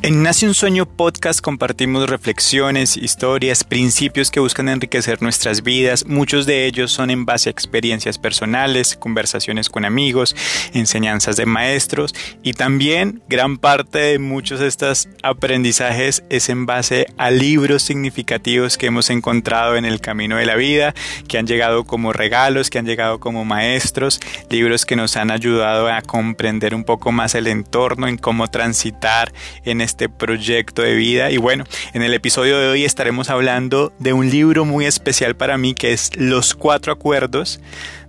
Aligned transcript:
En 0.00 0.22
Nace 0.22 0.46
un 0.46 0.54
Sueño 0.54 0.86
Podcast 0.86 1.40
compartimos 1.40 2.08
reflexiones, 2.08 2.96
historias, 2.96 3.64
principios 3.64 4.30
que 4.30 4.38
buscan 4.38 4.68
enriquecer 4.68 5.20
nuestras 5.22 5.64
vidas. 5.64 6.06
Muchos 6.06 6.46
de 6.46 6.66
ellos 6.66 6.92
son 6.92 7.10
en 7.10 7.26
base 7.26 7.48
a 7.48 7.50
experiencias 7.50 8.16
personales, 8.16 8.96
conversaciones 8.96 9.68
con 9.68 9.84
amigos, 9.84 10.36
enseñanzas 10.72 11.34
de 11.36 11.46
maestros 11.46 12.14
y 12.44 12.52
también 12.52 13.22
gran 13.28 13.58
parte 13.58 13.98
de 13.98 14.18
muchos 14.20 14.60
de 14.60 14.68
estos 14.68 15.08
aprendizajes 15.24 16.22
es 16.30 16.48
en 16.48 16.64
base 16.64 17.08
a 17.16 17.32
libros 17.32 17.82
significativos 17.82 18.78
que 18.78 18.86
hemos 18.86 19.10
encontrado 19.10 19.74
en 19.74 19.84
el 19.84 20.00
camino 20.00 20.36
de 20.36 20.46
la 20.46 20.54
vida, 20.54 20.94
que 21.26 21.38
han 21.38 21.48
llegado 21.48 21.82
como 21.82 22.12
regalos, 22.12 22.70
que 22.70 22.78
han 22.78 22.86
llegado 22.86 23.18
como 23.18 23.44
maestros, 23.44 24.20
libros 24.48 24.86
que 24.86 24.94
nos 24.94 25.16
han 25.16 25.32
ayudado 25.32 25.88
a 25.88 26.02
comprender 26.02 26.72
un 26.76 26.84
poco 26.84 27.10
más 27.10 27.34
el 27.34 27.48
entorno, 27.48 28.06
en 28.06 28.16
cómo 28.16 28.46
transitar 28.46 29.32
en 29.64 29.87
este 29.88 30.10
proyecto 30.10 30.82
de 30.82 30.94
vida. 30.94 31.30
Y 31.30 31.38
bueno, 31.38 31.64
en 31.94 32.02
el 32.02 32.12
episodio 32.12 32.58
de 32.58 32.68
hoy 32.68 32.84
estaremos 32.84 33.30
hablando 33.30 33.90
de 33.98 34.12
un 34.12 34.28
libro 34.28 34.66
muy 34.66 34.84
especial 34.84 35.34
para 35.34 35.56
mí 35.56 35.72
que 35.72 35.94
es 35.94 36.14
Los 36.14 36.54
Cuatro 36.54 36.92
Acuerdos 36.92 37.58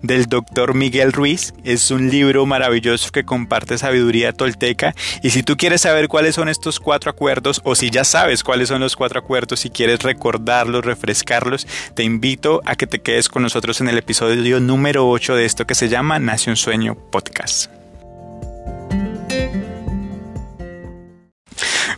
del 0.01 0.25
doctor 0.25 0.73
Miguel 0.73 1.13
Ruiz. 1.13 1.53
Es 1.63 1.89
un 1.89 2.09
libro 2.09 2.45
maravilloso 2.45 3.11
que 3.11 3.23
comparte 3.23 3.77
sabiduría 3.77 4.33
tolteca. 4.33 4.93
Y 5.23 5.29
si 5.29 5.41
tú 5.41 5.55
quieres 5.55 5.81
saber 5.81 6.09
cuáles 6.09 6.35
son 6.35 6.49
estos 6.49 6.81
cuatro 6.81 7.09
acuerdos 7.09 7.61
o 7.63 7.75
si 7.75 7.89
ya 7.89 8.03
sabes 8.03 8.43
cuáles 8.43 8.67
son 8.67 8.81
los 8.81 8.97
cuatro 8.97 9.19
acuerdos, 9.19 9.61
si 9.61 9.69
quieres 9.69 10.03
recordarlos, 10.03 10.83
refrescarlos, 10.83 11.65
te 11.93 12.03
invito 12.03 12.61
a 12.65 12.75
que 12.75 12.87
te 12.87 12.99
quedes 12.99 13.29
con 13.29 13.41
nosotros 13.41 13.79
en 13.79 13.87
el 13.87 13.97
episodio 13.97 14.59
número 14.59 15.09
8 15.09 15.35
de 15.35 15.45
esto 15.45 15.65
que 15.65 15.75
se 15.75 15.87
llama 15.87 16.19
Nace 16.19 16.49
un 16.49 16.57
Sueño 16.57 16.95
Podcast. 16.95 17.78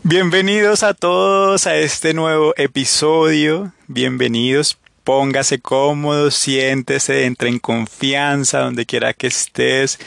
Bienvenidos 0.04 0.82
a 0.82 0.96
todos 0.96 1.68
a 1.68 1.76
este 1.76 2.16
nuevo 2.16 2.56
episodio. 2.58 3.72
Bienvenidos. 3.88 4.80
Póngase 5.04 5.60
cómodo, 5.60 6.32
siéntese, 6.32 7.26
entre 7.26 7.50
en 7.50 7.60
confianza 7.60 8.62
donde 8.62 8.88
quiera 8.88 9.14
que 9.14 9.28
estés. 9.28 10.00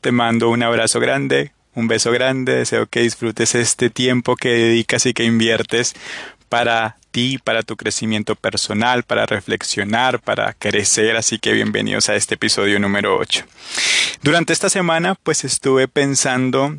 Te 0.00 0.10
mando 0.10 0.48
un 0.48 0.62
abrazo 0.62 1.00
grande, 1.00 1.52
un 1.74 1.86
beso 1.86 2.12
grande. 2.12 2.56
Deseo 2.56 2.86
que 2.86 3.00
disfrutes 3.02 3.54
este 3.54 3.90
tiempo 3.90 4.36
que 4.36 4.48
dedicas 4.48 5.04
y 5.04 5.12
que 5.12 5.24
inviertes 5.24 5.94
para 6.48 6.96
ti, 7.10 7.36
para 7.36 7.62
tu 7.62 7.76
crecimiento 7.76 8.36
personal, 8.36 9.02
para 9.02 9.26
reflexionar, 9.26 10.18
para 10.18 10.54
crecer. 10.54 11.14
Así 11.14 11.38
que 11.38 11.52
bienvenidos 11.52 12.08
a 12.08 12.16
este 12.16 12.36
episodio 12.36 12.80
número 12.80 13.18
8. 13.18 13.44
Durante 14.22 14.54
esta 14.54 14.70
semana 14.70 15.14
pues 15.14 15.44
estuve 15.44 15.88
pensando 15.88 16.78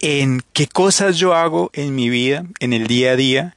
en 0.00 0.42
qué 0.52 0.66
cosas 0.66 1.16
yo 1.16 1.34
hago 1.34 1.70
en 1.72 1.94
mi 1.94 2.08
vida, 2.08 2.44
en 2.60 2.72
el 2.72 2.86
día 2.86 3.12
a 3.12 3.16
día, 3.16 3.56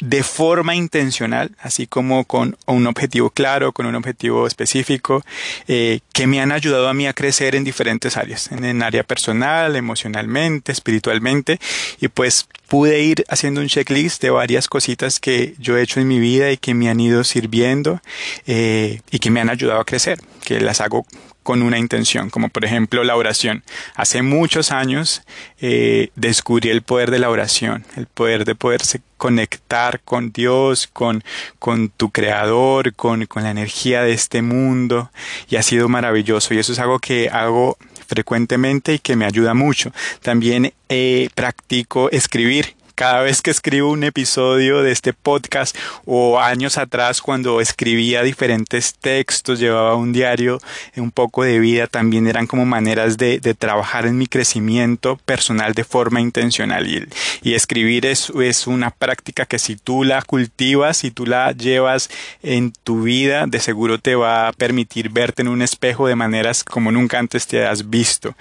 de 0.00 0.22
forma 0.22 0.74
intencional, 0.74 1.50
así 1.60 1.86
como 1.86 2.24
con 2.24 2.56
un 2.66 2.86
objetivo 2.86 3.30
claro, 3.30 3.72
con 3.72 3.86
un 3.86 3.96
objetivo 3.96 4.46
específico, 4.46 5.24
eh, 5.66 6.00
que 6.12 6.26
me 6.26 6.40
han 6.40 6.52
ayudado 6.52 6.88
a 6.88 6.94
mí 6.94 7.06
a 7.06 7.12
crecer 7.12 7.54
en 7.54 7.64
diferentes 7.64 8.16
áreas, 8.16 8.50
en 8.52 8.82
área 8.82 9.02
personal, 9.02 9.74
emocionalmente, 9.74 10.70
espiritualmente, 10.70 11.58
y 12.00 12.08
pues 12.08 12.46
pude 12.68 13.02
ir 13.02 13.24
haciendo 13.28 13.60
un 13.60 13.68
checklist 13.68 14.22
de 14.22 14.30
varias 14.30 14.68
cositas 14.68 15.18
que 15.18 15.54
yo 15.58 15.76
he 15.76 15.82
hecho 15.82 16.00
en 16.00 16.06
mi 16.06 16.20
vida 16.20 16.52
y 16.52 16.58
que 16.58 16.74
me 16.74 16.88
han 16.88 17.00
ido 17.00 17.24
sirviendo 17.24 18.00
eh, 18.46 19.00
y 19.10 19.18
que 19.18 19.30
me 19.30 19.40
han 19.40 19.50
ayudado 19.50 19.80
a 19.80 19.84
crecer, 19.84 20.20
que 20.44 20.60
las 20.60 20.80
hago 20.80 21.06
con 21.48 21.62
una 21.62 21.78
intención, 21.78 22.28
como 22.28 22.50
por 22.50 22.66
ejemplo 22.66 23.04
la 23.04 23.16
oración. 23.16 23.64
Hace 23.94 24.20
muchos 24.20 24.70
años 24.70 25.22
eh, 25.62 26.10
descubrí 26.14 26.68
el 26.68 26.82
poder 26.82 27.10
de 27.10 27.18
la 27.18 27.30
oración, 27.30 27.86
el 27.96 28.06
poder 28.06 28.44
de 28.44 28.54
poderse 28.54 29.00
conectar 29.16 30.00
con 30.00 30.30
Dios, 30.30 30.88
con, 30.92 31.24
con 31.58 31.88
tu 31.88 32.10
creador, 32.10 32.92
con, 32.92 33.24
con 33.24 33.44
la 33.44 33.50
energía 33.50 34.02
de 34.02 34.12
este 34.12 34.42
mundo 34.42 35.10
y 35.48 35.56
ha 35.56 35.62
sido 35.62 35.88
maravilloso 35.88 36.52
y 36.52 36.58
eso 36.58 36.72
es 36.72 36.80
algo 36.80 36.98
que 36.98 37.30
hago 37.30 37.78
frecuentemente 38.06 38.92
y 38.92 38.98
que 38.98 39.16
me 39.16 39.24
ayuda 39.24 39.54
mucho. 39.54 39.90
También 40.20 40.74
eh, 40.90 41.30
practico 41.34 42.10
escribir 42.10 42.74
cada 42.98 43.22
vez 43.22 43.42
que 43.42 43.52
escribo 43.52 43.92
un 43.92 44.02
episodio 44.02 44.82
de 44.82 44.90
este 44.90 45.12
podcast 45.12 45.76
o 46.04 46.40
años 46.40 46.78
atrás 46.78 47.22
cuando 47.22 47.60
escribía 47.60 48.24
diferentes 48.24 48.96
textos, 48.96 49.60
llevaba 49.60 49.94
un 49.94 50.12
diario, 50.12 50.58
un 50.96 51.12
poco 51.12 51.44
de 51.44 51.60
vida, 51.60 51.86
también 51.86 52.26
eran 52.26 52.48
como 52.48 52.66
maneras 52.66 53.16
de, 53.16 53.38
trabajar 53.56 54.04
en 54.06 54.18
mi 54.18 54.26
crecimiento 54.26 55.16
personal 55.24 55.74
de 55.74 55.84
forma 55.84 56.20
intencional. 56.20 56.88
Y, 56.88 57.06
y 57.44 57.54
escribir 57.54 58.04
es, 58.04 58.30
es 58.30 58.66
una 58.66 58.90
práctica 58.90 59.46
que 59.46 59.60
si 59.60 59.76
tú 59.76 60.02
la 60.02 60.20
cultivas, 60.22 60.96
si 60.96 61.12
tú 61.12 61.24
la 61.24 61.52
llevas 61.52 62.10
en 62.42 62.72
tu 62.82 63.02
vida, 63.02 63.46
de 63.46 63.60
seguro 63.60 64.00
te 64.00 64.16
va 64.16 64.48
a 64.48 64.52
permitir 64.52 65.10
verte 65.10 65.42
en 65.42 65.48
un 65.48 65.62
espejo 65.62 66.08
de 66.08 66.16
maneras 66.16 66.64
como 66.64 66.90
nunca 66.90 67.20
antes 67.20 67.46
te 67.46 67.64
has 67.64 67.88
visto. 67.88 68.34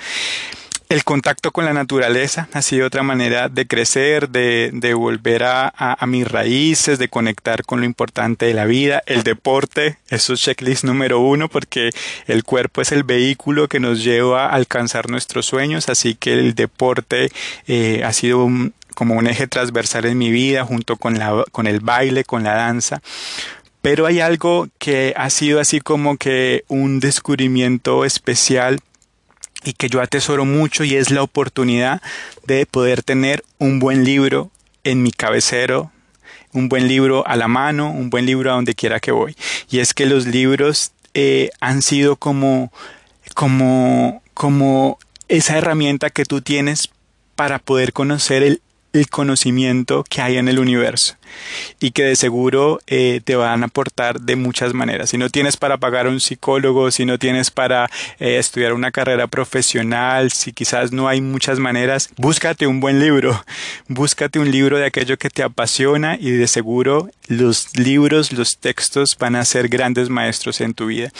El 0.89 1.03
contacto 1.03 1.51
con 1.51 1.65
la 1.65 1.73
naturaleza 1.73 2.47
ha 2.53 2.61
sido 2.61 2.87
otra 2.87 3.03
manera 3.03 3.49
de 3.49 3.67
crecer, 3.67 4.29
de, 4.29 4.69
de 4.71 4.93
volver 4.93 5.43
a, 5.43 5.67
a, 5.67 6.07
mis 6.07 6.25
raíces, 6.25 6.97
de 6.97 7.09
conectar 7.09 7.65
con 7.65 7.81
lo 7.81 7.85
importante 7.85 8.45
de 8.45 8.53
la 8.53 8.63
vida. 8.63 9.03
El 9.05 9.23
deporte, 9.23 9.97
es 10.07 10.31
checklist 10.33 10.85
número 10.85 11.19
uno, 11.19 11.49
porque 11.49 11.89
el 12.25 12.45
cuerpo 12.45 12.79
es 12.79 12.93
el 12.93 13.03
vehículo 13.03 13.67
que 13.67 13.81
nos 13.81 14.01
lleva 14.01 14.45
a 14.45 14.53
alcanzar 14.53 15.09
nuestros 15.09 15.45
sueños, 15.45 15.89
así 15.89 16.15
que 16.15 16.31
el 16.31 16.55
deporte 16.55 17.31
eh, 17.67 18.03
ha 18.05 18.13
sido 18.13 18.47
como 18.95 19.15
un 19.15 19.27
eje 19.27 19.47
transversal 19.47 20.05
en 20.05 20.17
mi 20.17 20.31
vida, 20.31 20.63
junto 20.63 20.95
con, 20.95 21.19
la, 21.19 21.43
con 21.51 21.67
el 21.67 21.81
baile, 21.81 22.23
con 22.23 22.45
la 22.45 22.53
danza. 22.53 23.01
Pero 23.81 24.05
hay 24.05 24.21
algo 24.21 24.67
que 24.79 25.13
ha 25.17 25.29
sido 25.29 25.59
así 25.59 25.81
como 25.81 26.17
que 26.17 26.63
un 26.67 26.99
descubrimiento 26.99 28.05
especial 28.05 28.79
y 29.63 29.73
que 29.73 29.90
yo 29.90 30.01
atesoro 30.01 30.45
mucho 30.45 30.84
y 30.84 30.95
es 30.95 31.12
la 31.12 31.23
oportunidad 31.23 32.01
de 32.45 32.66
poder 32.66 33.03
tener 33.03 33.44
un 33.57 33.79
buen 33.79 34.03
libro 34.03 34.51
en 34.84 35.03
mi 35.03 35.12
cabecero, 35.12 35.91
un 36.53 36.69
buen 36.69 36.88
libro 36.88 37.28
a 37.28 37.35
la 37.35 37.47
mano, 37.47 37.91
un 37.91 38.09
buen 38.09 38.25
libro 38.25 38.51
a 38.51 38.56
donde 38.56 38.75
quiera 38.75 39.00
que 39.00 39.12
voy. 39.12 39.35
Y 39.69 39.79
es 39.79 39.94
que 39.94 40.06
los 40.06 40.25
libros 40.25 40.91
eh, 41.13 41.50
han 41.59 41.81
sido 41.81 42.16
como, 42.16 42.72
como, 43.34 44.22
como 44.34 45.00
esa 45.28 45.57
herramienta 45.57 46.09
que 46.09 46.25
tú 46.25 46.41
tienes 46.41 46.89
para 47.35 47.59
poder 47.59 47.94
conocer 47.94 48.44
el, 48.44 48.62
el 48.94 49.09
conocimiento 49.09 50.03
que 50.09 50.22
hay 50.22 50.38
en 50.38 50.47
el 50.47 50.59
universo 50.59 51.16
y 51.79 51.91
que 51.91 52.03
de 52.03 52.15
seguro 52.15 52.79
eh, 52.88 53.21
te 53.23 53.35
van 53.35 53.63
a 53.63 53.67
aportar 53.67 54.21
de 54.21 54.35
muchas 54.35 54.73
maneras. 54.73 55.09
Si 55.09 55.17
no 55.17 55.29
tienes 55.29 55.57
para 55.57 55.77
pagar 55.77 56.07
a 56.07 56.09
un 56.09 56.19
psicólogo, 56.19 56.91
si 56.91 57.05
no 57.05 57.19
tienes 57.19 57.51
para 57.51 57.89
eh, 58.19 58.38
estudiar 58.38 58.73
una 58.73 58.91
carrera 58.91 59.27
profesional, 59.27 60.31
si 60.31 60.53
quizás 60.53 60.91
no 60.91 61.07
hay 61.07 61.21
muchas 61.21 61.59
maneras, 61.59 62.09
búscate 62.17 62.67
un 62.67 62.79
buen 62.79 62.99
libro, 62.99 63.43
búscate 63.88 64.39
un 64.39 64.51
libro 64.51 64.77
de 64.77 64.85
aquello 64.85 65.17
que 65.17 65.29
te 65.29 65.43
apasiona 65.43 66.17
y 66.19 66.31
de 66.31 66.47
seguro 66.47 67.09
los 67.27 67.77
libros, 67.77 68.31
los 68.31 68.57
textos 68.57 69.17
van 69.17 69.35
a 69.35 69.45
ser 69.45 69.67
grandes 69.67 70.09
maestros 70.09 70.61
en 70.61 70.73
tu 70.73 70.88
vida. 70.88 71.11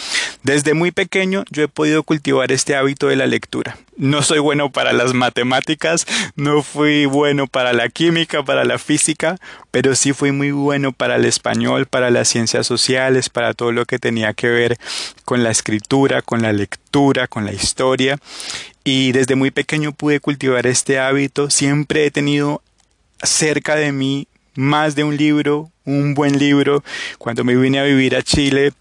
Desde 0.44 0.74
muy 0.74 0.91
pequeño 0.91 1.44
yo 1.50 1.63
he 1.63 1.68
podido 1.68 2.03
cultivar 2.03 2.51
este 2.51 2.75
hábito 2.75 3.07
de 3.07 3.16
la 3.16 3.28
lectura. 3.28 3.78
No 3.97 4.22
soy 4.22 4.39
bueno 4.39 4.72
para 4.72 4.94
las 4.94 5.13
matemáticas, 5.13 6.06
no 6.35 6.62
fui 6.62 7.06
bueno 7.06 7.47
para 7.47 7.74
la 7.74 7.89
química, 7.89 8.44
para 8.44 8.63
la 8.63 8.78
física, 8.78 9.38
pero 9.72 9.95
sí 9.97 10.13
fui 10.13 10.31
muy 10.31 10.52
bueno 10.52 10.91
para 10.94 11.16
el 11.18 11.25
español, 11.25 11.85
para 11.85 12.09
las 12.09 12.28
ciencias 12.30 12.66
sociales, 12.66 13.30
para 13.30 13.53
todo 13.53 13.72
lo 13.72 13.85
que 13.85 14.00
tenía 14.00 14.34
que 14.34 14.47
ver 14.47 14.78
con 15.25 15.44
la 15.44 15.52
escritura, 15.52 16.22
con 16.22 16.41
la 16.41 16.53
lectura, 16.53 17.28
con 17.28 17.46
la 17.46 17.53
historia. 17.53 18.18
Y 18.84 19.12
desde 19.12 19.36
muy 19.36 19.52
pequeño 19.52 19.92
pude 19.92 20.19
cultivar 20.19 20.66
este 20.66 21.00
hábito. 21.00 21.50
Siempre 21.50 22.06
he 22.06 22.12
tenido 22.12 22.62
cerca 23.21 23.75
de 23.75 23.92
mí 23.92 24.27
más 24.56 24.95
de 24.95 25.04
un 25.04 25.18
libro, 25.18 25.71
un 25.83 26.13
buen 26.13 26.39
libro. 26.39 26.83
Cuando 27.18 27.44
me 27.44 27.56
vine 27.56 27.80
a 27.80 27.83
vivir 27.83 28.16
a 28.16 28.24
Chile, 28.24 28.74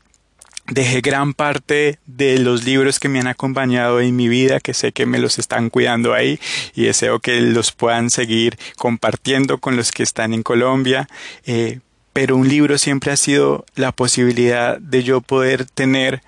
dejé 0.68 1.00
gran 1.00 1.34
parte 1.34 1.98
de 2.06 2.38
los 2.38 2.64
libros 2.64 2.98
que 2.98 3.08
me 3.08 3.20
han 3.20 3.26
acompañado 3.26 4.00
en 4.00 4.16
mi 4.16 4.28
vida, 4.28 4.60
que 4.60 4.74
sé 4.74 4.92
que 4.92 5.06
me 5.06 5.18
los 5.18 5.38
están 5.38 5.70
cuidando 5.70 6.14
ahí 6.14 6.38
y 6.74 6.84
deseo 6.84 7.20
que 7.20 7.40
los 7.40 7.72
puedan 7.72 8.10
seguir 8.10 8.58
compartiendo 8.76 9.58
con 9.58 9.76
los 9.76 9.92
que 9.92 10.02
están 10.02 10.34
en 10.34 10.42
Colombia. 10.42 11.08
Eh, 11.46 11.80
pero 12.12 12.36
un 12.36 12.48
libro 12.48 12.78
siempre 12.78 13.12
ha 13.12 13.16
sido 13.16 13.66
la 13.74 13.92
posibilidad 13.92 14.78
de 14.78 15.02
yo 15.02 15.20
poder 15.20 15.66
tener 15.66 16.22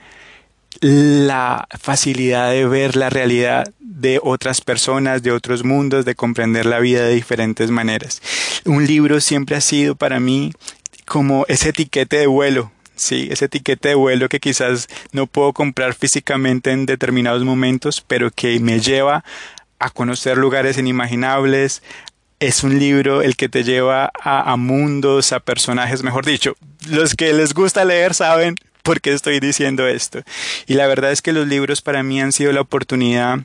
la 0.81 1.67
facilidad 1.81 2.51
de 2.51 2.67
ver 2.67 2.95
la 2.95 3.11
realidad 3.11 3.73
de 3.81 4.21
otras 4.23 4.61
personas, 4.61 5.23
de 5.23 5.33
otros 5.33 5.65
mundos, 5.65 6.05
de 6.05 6.15
comprender 6.15 6.67
la 6.67 6.79
vida 6.79 7.03
de 7.03 7.15
diferentes 7.15 7.71
maneras. 7.71 8.23
Un 8.65 8.87
libro 8.87 9.21
siempre 9.21 9.57
ha 9.57 9.61
sido 9.61 9.97
para 9.97 10.21
mí 10.21 10.53
como 11.05 11.47
ese 11.49 11.71
etiquete 11.71 12.19
de 12.19 12.27
vuelo, 12.27 12.71
Sí, 12.99 13.29
ese 13.31 13.45
etiquete 13.45 13.91
de 13.91 13.95
vuelo 13.95 14.29
que 14.29 14.41
quizás 14.41 14.89
no 15.13 15.29
puedo 15.29 15.53
comprar 15.53 15.95
físicamente 15.95 16.73
en 16.73 16.85
determinados 16.85 17.45
momentos, 17.45 18.05
pero 18.07 18.33
que 18.33 18.59
me 18.59 18.81
lleva 18.81 19.25
a 19.79 19.91
conocer 19.91 20.37
lugares 20.37 20.79
inimaginables, 20.79 21.83
es 22.41 22.65
un 22.65 22.79
libro 22.81 23.23
el 23.23 23.37
que 23.37 23.49
te 23.49 23.63
lleva 23.63 24.11
a, 24.21 24.53
a 24.53 24.57
mundos, 24.57 25.33
a 25.33 25.39
personajes, 25.39 26.03
mejor 26.03 26.27
dicho, 26.27 26.57
los 26.89 27.15
que 27.15 27.33
les 27.33 27.55
gusta 27.55 27.85
leer 27.85 28.15
saben 28.15 28.57
por 28.83 29.01
qué 29.01 29.13
estoy 29.13 29.39
diciendo 29.39 29.87
esto. 29.87 30.23
Y 30.67 30.75
la 30.75 30.89
verdad 30.89 31.13
es 31.13 31.23
que 31.23 31.33
los 31.33 31.47
libros 31.47 31.83
para 31.83 32.03
mí 32.03 32.21
han 32.21 32.33
sido 32.33 32.51
la 32.53 32.63
oportunidad 32.63 33.39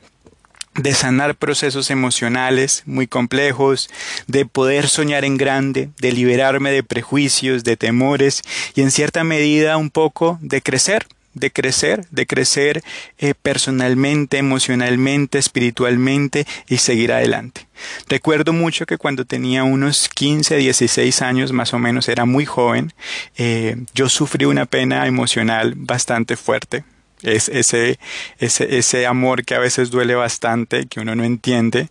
de 0.74 0.94
sanar 0.94 1.36
procesos 1.36 1.90
emocionales 1.90 2.82
muy 2.86 3.06
complejos, 3.06 3.88
de 4.26 4.44
poder 4.44 4.88
soñar 4.88 5.24
en 5.24 5.36
grande, 5.36 5.90
de 5.98 6.12
liberarme 6.12 6.70
de 6.72 6.82
prejuicios, 6.82 7.64
de 7.64 7.76
temores 7.76 8.42
y 8.74 8.82
en 8.82 8.90
cierta 8.90 9.24
medida 9.24 9.76
un 9.76 9.90
poco 9.90 10.38
de 10.40 10.62
crecer, 10.62 11.06
de 11.34 11.50
crecer, 11.50 12.06
de 12.10 12.26
crecer 12.26 12.82
eh, 13.18 13.34
personalmente, 13.40 14.38
emocionalmente, 14.38 15.38
espiritualmente 15.38 16.46
y 16.68 16.78
seguir 16.78 17.12
adelante. 17.12 17.66
Recuerdo 18.08 18.52
mucho 18.52 18.86
que 18.86 18.98
cuando 18.98 19.24
tenía 19.24 19.64
unos 19.64 20.08
15, 20.08 20.56
16 20.56 21.22
años 21.22 21.52
más 21.52 21.74
o 21.74 21.78
menos, 21.78 22.08
era 22.08 22.24
muy 22.24 22.46
joven, 22.46 22.92
eh, 23.36 23.76
yo 23.94 24.08
sufrí 24.08 24.44
una 24.44 24.66
pena 24.66 25.06
emocional 25.06 25.74
bastante 25.76 26.36
fuerte. 26.36 26.84
Es 27.24 27.48
ese, 27.48 27.98
ese, 28.38 28.78
ese 28.78 29.06
amor 29.06 29.44
que 29.44 29.54
a 29.54 29.58
veces 29.58 29.90
duele 29.90 30.14
bastante, 30.14 30.86
que 30.86 31.00
uno 31.00 31.14
no 31.14 31.24
entiende. 31.24 31.88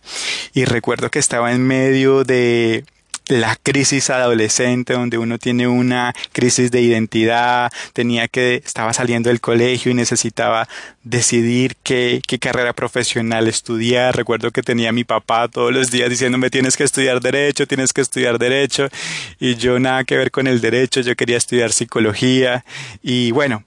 Y 0.54 0.64
recuerdo 0.64 1.10
que 1.10 1.18
estaba 1.18 1.52
en 1.52 1.66
medio 1.66 2.24
de 2.24 2.84
la 3.28 3.56
crisis 3.56 4.10
adolescente 4.10 4.92
donde 4.92 5.16
uno 5.16 5.38
tiene 5.38 5.66
una 5.66 6.12
crisis 6.32 6.70
de 6.70 6.82
identidad, 6.82 7.72
tenía 7.92 8.28
que, 8.28 8.56
estaba 8.64 8.92
saliendo 8.92 9.30
del 9.30 9.40
colegio 9.40 9.90
y 9.90 9.94
necesitaba 9.94 10.68
decidir 11.04 11.76
qué, 11.82 12.20
qué 12.26 12.38
carrera 12.38 12.74
profesional 12.74 13.48
estudiar. 13.48 14.16
Recuerdo 14.16 14.50
que 14.50 14.62
tenía 14.62 14.90
a 14.90 14.92
mi 14.92 15.04
papá 15.04 15.48
todos 15.48 15.72
los 15.72 15.90
días 15.90 16.10
diciéndome 16.10 16.50
tienes 16.50 16.76
que 16.76 16.84
estudiar 16.84 17.20
derecho, 17.20 17.66
tienes 17.66 17.92
que 17.92 18.02
estudiar 18.02 18.38
derecho 18.38 18.88
y 19.40 19.54
yo 19.56 19.78
nada 19.78 20.04
que 20.04 20.18
ver 20.18 20.30
con 20.30 20.46
el 20.46 20.60
derecho, 20.60 21.00
yo 21.00 21.16
quería 21.16 21.38
estudiar 21.38 21.72
psicología 21.72 22.64
y 23.02 23.30
bueno, 23.30 23.64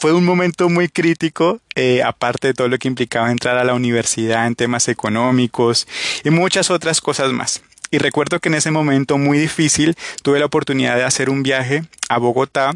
fue 0.00 0.12
un 0.12 0.24
momento 0.24 0.68
muy 0.68 0.88
crítico, 0.88 1.60
eh, 1.74 2.02
aparte 2.02 2.48
de 2.48 2.54
todo 2.54 2.68
lo 2.68 2.78
que 2.78 2.88
implicaba 2.88 3.30
entrar 3.30 3.58
a 3.58 3.64
la 3.64 3.74
universidad 3.74 4.46
en 4.46 4.54
temas 4.54 4.88
económicos 4.88 5.86
y 6.24 6.30
muchas 6.30 6.70
otras 6.70 7.00
cosas 7.00 7.32
más. 7.32 7.62
Y 7.90 7.98
recuerdo 7.98 8.40
que 8.40 8.48
en 8.48 8.56
ese 8.56 8.70
momento 8.70 9.18
muy 9.18 9.38
difícil 9.38 9.94
tuve 10.22 10.38
la 10.40 10.46
oportunidad 10.46 10.96
de 10.96 11.04
hacer 11.04 11.30
un 11.30 11.42
viaje 11.42 11.84
a 12.08 12.18
Bogotá, 12.18 12.72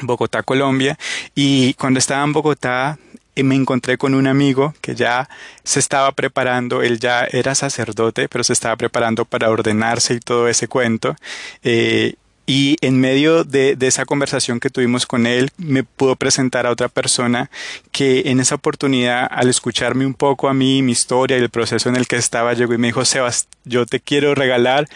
Bogotá, 0.00 0.42
Colombia, 0.42 0.98
y 1.34 1.74
cuando 1.74 1.98
estaba 1.98 2.22
en 2.22 2.32
Bogotá 2.32 2.98
eh, 3.34 3.42
me 3.42 3.54
encontré 3.54 3.98
con 3.98 4.14
un 4.14 4.26
amigo 4.26 4.74
que 4.80 4.94
ya 4.94 5.28
se 5.64 5.80
estaba 5.80 6.12
preparando, 6.12 6.82
él 6.82 7.00
ya 7.00 7.24
era 7.24 7.54
sacerdote, 7.54 8.28
pero 8.28 8.44
se 8.44 8.52
estaba 8.52 8.76
preparando 8.76 9.24
para 9.24 9.50
ordenarse 9.50 10.14
y 10.14 10.20
todo 10.20 10.48
ese 10.48 10.68
cuento. 10.68 11.16
Eh, 11.62 12.14
y 12.48 12.78
en 12.80 12.98
medio 12.98 13.44
de, 13.44 13.76
de, 13.76 13.86
esa 13.86 14.06
conversación 14.06 14.58
que 14.58 14.70
tuvimos 14.70 15.04
con 15.04 15.26
él, 15.26 15.50
me 15.58 15.84
pudo 15.84 16.16
presentar 16.16 16.66
a 16.66 16.70
otra 16.70 16.88
persona 16.88 17.50
que 17.92 18.22
en 18.24 18.40
esa 18.40 18.54
oportunidad, 18.54 19.28
al 19.30 19.50
escucharme 19.50 20.06
un 20.06 20.14
poco 20.14 20.48
a 20.48 20.54
mí, 20.54 20.80
mi 20.80 20.92
historia 20.92 21.36
y 21.36 21.42
el 21.42 21.50
proceso 21.50 21.90
en 21.90 21.96
el 21.96 22.06
que 22.06 22.16
estaba, 22.16 22.54
llegó 22.54 22.72
y 22.72 22.78
me 22.78 22.86
dijo, 22.86 23.04
Sebas, 23.04 23.48
yo 23.66 23.84
te 23.84 24.00
quiero 24.00 24.34
regalar 24.34 24.88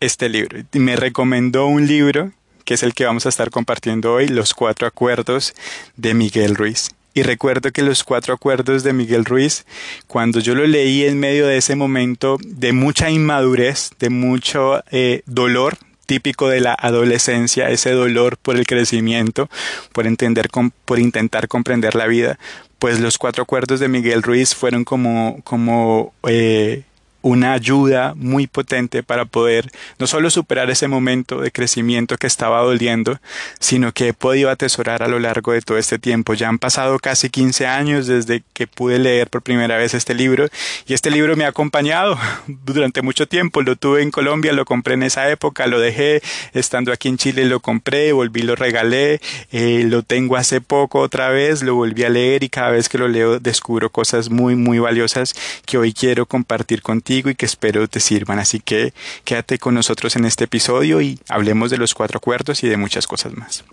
este 0.00 0.28
libro. 0.28 0.58
Y 0.72 0.78
me 0.80 0.96
recomendó 0.96 1.68
un 1.68 1.86
libro 1.86 2.32
que 2.64 2.74
es 2.74 2.82
el 2.82 2.92
que 2.92 3.04
vamos 3.04 3.24
a 3.24 3.28
estar 3.28 3.50
compartiendo 3.50 4.12
hoy, 4.12 4.26
Los 4.26 4.52
Cuatro 4.52 4.88
Acuerdos 4.88 5.54
de 5.96 6.12
Miguel 6.12 6.56
Ruiz. 6.56 6.90
Y 7.14 7.22
recuerdo 7.22 7.70
que 7.70 7.82
los 7.82 8.02
cuatro 8.02 8.34
acuerdos 8.34 8.82
de 8.82 8.92
Miguel 8.92 9.24
Ruiz, 9.24 9.64
cuando 10.08 10.40
yo 10.40 10.54
lo 10.56 10.66
leí 10.66 11.04
en 11.04 11.18
medio 11.18 11.46
de 11.46 11.56
ese 11.56 11.76
momento 11.76 12.36
de 12.44 12.72
mucha 12.72 13.10
inmadurez, 13.10 13.90
de 13.98 14.10
mucho 14.10 14.82
eh, 14.90 15.22
dolor, 15.24 15.78
típico 16.06 16.48
de 16.48 16.60
la 16.60 16.74
adolescencia, 16.74 17.68
ese 17.70 17.90
dolor 17.90 18.38
por 18.38 18.56
el 18.56 18.66
crecimiento, 18.66 19.48
por 19.92 20.06
entender, 20.06 20.48
por 20.84 20.98
intentar 20.98 21.48
comprender 21.48 21.94
la 21.94 22.06
vida, 22.06 22.38
pues 22.78 23.00
los 23.00 23.18
cuatro 23.18 23.42
acuerdos 23.42 23.80
de 23.80 23.88
Miguel 23.88 24.22
Ruiz 24.22 24.54
fueron 24.54 24.84
como, 24.84 25.40
como 25.44 26.14
eh, 26.28 26.84
una 27.26 27.54
ayuda 27.54 28.14
muy 28.14 28.46
potente 28.46 29.02
para 29.02 29.24
poder 29.24 29.72
no 29.98 30.06
solo 30.06 30.30
superar 30.30 30.70
ese 30.70 30.86
momento 30.86 31.40
de 31.40 31.50
crecimiento 31.50 32.18
que 32.18 32.28
estaba 32.28 32.60
doliendo, 32.60 33.18
sino 33.58 33.90
que 33.90 34.08
he 34.08 34.12
podido 34.12 34.48
atesorar 34.48 35.02
a 35.02 35.08
lo 35.08 35.18
largo 35.18 35.50
de 35.50 35.60
todo 35.60 35.76
este 35.76 35.98
tiempo. 35.98 36.34
Ya 36.34 36.48
han 36.48 36.60
pasado 36.60 37.00
casi 37.00 37.28
15 37.28 37.66
años 37.66 38.06
desde 38.06 38.44
que 38.52 38.68
pude 38.68 39.00
leer 39.00 39.28
por 39.28 39.42
primera 39.42 39.76
vez 39.76 39.92
este 39.92 40.14
libro 40.14 40.46
y 40.86 40.94
este 40.94 41.10
libro 41.10 41.34
me 41.34 41.44
ha 41.44 41.48
acompañado 41.48 42.16
durante 42.46 43.02
mucho 43.02 43.26
tiempo. 43.26 43.60
Lo 43.60 43.74
tuve 43.74 44.02
en 44.02 44.12
Colombia, 44.12 44.52
lo 44.52 44.64
compré 44.64 44.94
en 44.94 45.02
esa 45.02 45.28
época, 45.28 45.66
lo 45.66 45.80
dejé, 45.80 46.22
estando 46.52 46.92
aquí 46.92 47.08
en 47.08 47.16
Chile 47.16 47.44
lo 47.46 47.58
compré, 47.58 48.12
volví, 48.12 48.42
lo 48.42 48.54
regalé, 48.54 49.20
eh, 49.50 49.82
lo 49.84 50.04
tengo 50.04 50.36
hace 50.36 50.60
poco 50.60 51.00
otra 51.00 51.30
vez, 51.30 51.64
lo 51.64 51.74
volví 51.74 52.04
a 52.04 52.08
leer 52.08 52.44
y 52.44 52.50
cada 52.50 52.70
vez 52.70 52.88
que 52.88 52.98
lo 52.98 53.08
leo 53.08 53.40
descubro 53.40 53.90
cosas 53.90 54.30
muy, 54.30 54.54
muy 54.54 54.78
valiosas 54.78 55.34
que 55.64 55.76
hoy 55.76 55.92
quiero 55.92 56.26
compartir 56.26 56.82
contigo 56.82 57.15
y 57.16 57.34
que 57.34 57.46
espero 57.46 57.88
te 57.88 58.00
sirvan. 58.00 58.38
Así 58.38 58.60
que 58.60 58.92
quédate 59.24 59.58
con 59.58 59.74
nosotros 59.74 60.16
en 60.16 60.24
este 60.24 60.44
episodio 60.44 61.00
y 61.00 61.18
hablemos 61.28 61.70
de 61.70 61.78
los 61.78 61.94
cuatro 61.94 62.18
acuerdos 62.18 62.62
y 62.62 62.68
de 62.68 62.76
muchas 62.76 63.06
cosas 63.06 63.32
más. 63.34 63.64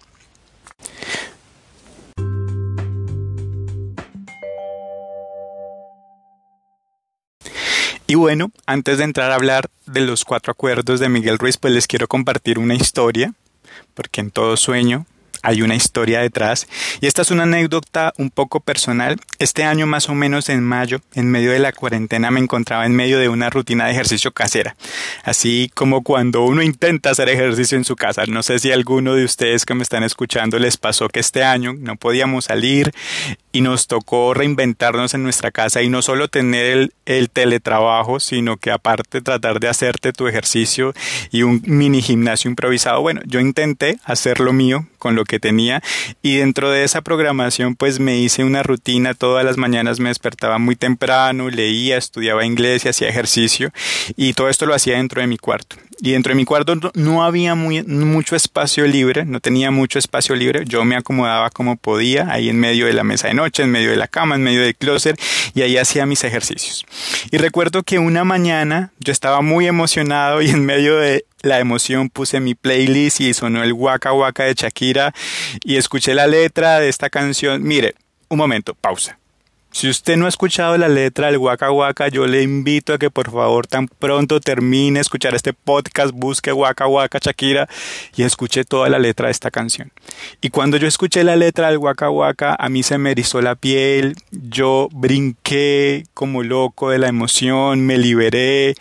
Y 8.06 8.16
bueno, 8.16 8.52
antes 8.66 8.98
de 8.98 9.06
entrar 9.06 9.32
a 9.32 9.36
hablar 9.36 9.70
de 9.86 10.02
los 10.02 10.24
cuatro 10.26 10.52
acuerdos 10.52 11.00
de 11.00 11.10
Miguel 11.10 11.40
Ruiz, 11.40 11.58
pues 11.58 11.74
les 11.74 11.88
quiero 11.88 12.08
compartir 12.08 12.60
una 12.60 12.76
historia, 12.76 13.34
porque 13.96 14.22
en 14.22 14.30
todo 14.30 14.56
sueño 14.58 15.06
hay 15.44 15.62
una 15.62 15.76
historia 15.76 16.22
detrás. 16.22 16.68
Y 17.02 17.08
esta 17.08 17.22
es 17.22 17.30
una 17.30 17.44
anécdota 17.44 18.14
un 18.18 18.32
poco 18.32 18.62
personal. 18.62 19.20
Este 19.38 19.64
año 19.64 19.86
más 19.86 20.10
o 20.10 20.16
menos 20.16 20.50
en 20.50 20.64
mayo, 20.64 21.02
en 21.14 21.30
medio 21.30 21.52
de 21.52 21.60
la 21.60 21.74
cuarentena, 21.74 22.32
me 22.32 22.40
encontraba 22.40 22.86
en 22.86 22.96
medio 22.96 23.20
de 23.20 23.30
una 23.30 23.50
rutina 23.50 23.86
de 23.86 23.92
ejercicio 23.92 24.32
casera. 24.32 24.76
Así 25.24 25.70
como 25.76 26.02
cuando 26.02 26.44
uno 26.44 26.64
intenta 26.64 27.12
hacer 27.12 27.30
ejercicio 27.30 27.78
en 27.78 27.84
su 27.84 27.96
casa. 27.96 28.26
No 28.26 28.42
sé 28.42 28.58
si 28.60 28.72
alguno 28.72 29.16
de 29.16 29.26
ustedes 29.26 29.66
que 29.66 29.76
me 29.76 29.84
están 29.84 30.04
escuchando 30.04 30.58
les 30.58 30.78
pasó 30.78 31.10
que 31.10 31.20
este 31.20 31.44
año 31.44 31.74
no 31.78 31.98
podíamos 31.98 32.46
salir 32.46 32.94
y 33.54 33.62
nos 33.62 33.88
tocó 33.88 34.34
reinventarnos 34.34 35.14
en 35.14 35.24
nuestra 35.24 35.52
casa 35.52 35.82
y 35.82 35.88
no 35.88 36.02
solo 36.02 36.28
tener 36.28 36.66
el, 36.66 36.94
el 37.06 37.30
teletrabajo, 37.30 38.20
sino 38.20 38.58
que 38.58 38.72
aparte 38.72 39.22
tratar 39.22 39.60
de 39.60 39.70
hacerte 39.70 40.12
tu 40.12 40.28
ejercicio 40.28 40.94
y 41.32 41.44
un 41.44 41.62
mini 41.66 42.02
gimnasio 42.02 42.50
improvisado. 42.50 43.00
Bueno, 43.02 43.22
yo 43.26 43.40
intenté 43.40 44.00
hacer 44.04 44.40
lo 44.40 44.52
mío 44.54 44.88
con 44.98 45.16
lo 45.16 45.24
que 45.24 45.40
tenía 45.40 45.84
y 46.22 46.38
dentro 46.38 46.72
de 46.72 46.84
esa 46.84 47.02
programación 47.02 47.76
pues 47.76 48.00
me 48.00 48.18
hice 48.18 48.44
una 48.44 48.64
rutina, 48.64 49.14
todas 49.14 49.46
las 49.46 49.58
mañanas 49.58 50.00
me 50.00 50.10
despertaba 50.10 50.58
muy 50.58 50.76
temprano, 50.76 51.50
leía, 51.50 51.98
estudiaba 51.98 52.46
inglés 52.46 52.86
y 52.86 52.90
hacía 52.90 53.08
ejercicio 53.08 53.72
y 54.18 54.34
todo 54.34 54.50
esto 54.50 54.66
lo 54.66 54.74
hacía 54.74 54.98
dentro 54.98 55.22
de 55.22 55.28
mi 55.28 55.38
cuarto. 55.38 55.76
Y 56.06 56.12
dentro 56.12 56.32
de 56.32 56.36
mi 56.36 56.44
cuarto 56.44 56.76
no 56.96 57.24
había 57.24 57.56
mucho 57.56 58.36
espacio 58.36 58.86
libre, 58.86 59.24
no 59.24 59.40
tenía 59.40 59.72
mucho 59.72 60.00
espacio 60.00 60.36
libre, 60.36 60.66
yo 60.66 60.84
me 60.84 60.98
acomodaba 60.98 61.50
como 61.50 61.78
podía, 61.78 62.30
ahí 62.30 62.50
en 62.50 62.60
medio 62.60 62.88
de 62.88 62.94
la 62.94 63.06
mesa 63.06 63.30
de 63.30 63.34
noche, 63.34 63.64
en 63.64 63.72
medio 63.72 63.90
de 63.90 63.96
la 63.96 64.10
cama, 64.10 64.36
en 64.36 64.44
medio 64.44 64.64
del 64.64 64.76
closet, 64.76 65.18
y 65.56 65.62
ahí 65.62 65.78
hacía 65.78 66.06
mis 66.06 66.26
ejercicios. 66.26 66.86
Y 67.32 67.38
recuerdo 67.38 67.84
que 67.84 68.00
una 68.00 68.26
mañana 68.26 68.92
yo 69.00 69.14
estaba 69.14 69.40
muy 69.40 69.66
emocionado 69.66 70.42
y 70.42 70.50
en 70.50 70.66
medio 70.66 70.98
de 70.98 71.24
la 71.42 71.62
emoción 71.62 72.10
puse 72.10 72.42
mi 72.42 72.54
playlist 72.54 73.22
y 73.22 73.34
sonó 73.34 73.64
el 73.64 73.72
Waka 73.72 74.12
Waka 74.12 74.44
de 74.44 74.56
Shakira 74.56 75.14
y 75.64 75.78
escuché 75.78 76.14
la 76.14 76.28
letra 76.28 76.82
de 76.82 76.90
esta 76.90 77.10
canción. 77.10 77.64
Mire, 77.64 77.96
un 78.28 78.40
momento, 78.40 78.74
pausa. 78.74 79.18
Si 79.74 79.90
usted 79.90 80.18
no 80.18 80.28
ha 80.28 80.30
escuchado 80.30 80.78
la 80.78 80.88
letra 80.88 81.28
del 81.28 81.40
Waka 81.40 81.72
Waka, 81.72 82.08
yo 82.08 82.28
le 82.28 82.44
invito 82.44 82.94
a 82.94 83.00
que 83.00 83.10
por 83.10 83.32
favor 83.32 83.66
tan 83.66 83.88
pronto 83.88 84.40
termine 84.40 85.00
escuchar 85.00 85.34
este 85.34 85.52
podcast, 85.52 86.12
busque 86.14 86.54
Waka 86.54 86.86
Waka 86.86 87.18
Shakira 87.20 87.68
y 88.16 88.22
escuche 88.22 88.66
toda 88.66 88.88
la 88.88 89.00
letra 89.00 89.28
de 89.28 89.32
esta 89.32 89.50
canción. 89.50 89.92
Y 90.42 90.52
cuando 90.52 90.78
yo 90.78 90.88
escuché 90.88 91.24
la 91.24 91.36
letra 91.36 91.70
del 91.70 91.80
Waka 91.80 92.12
Waka, 92.12 92.56
a 92.58 92.70
mí 92.70 92.84
se 92.84 93.00
me 93.00 93.10
erizó 93.12 93.42
la 93.42 93.56
piel, 93.56 94.16
yo 94.32 94.90
brinqué 94.92 96.04
como 96.14 96.44
loco 96.44 96.92
de 96.92 97.00
la 97.00 97.08
emoción, 97.08 97.84
me 97.84 97.98
liberé, 97.98 98.76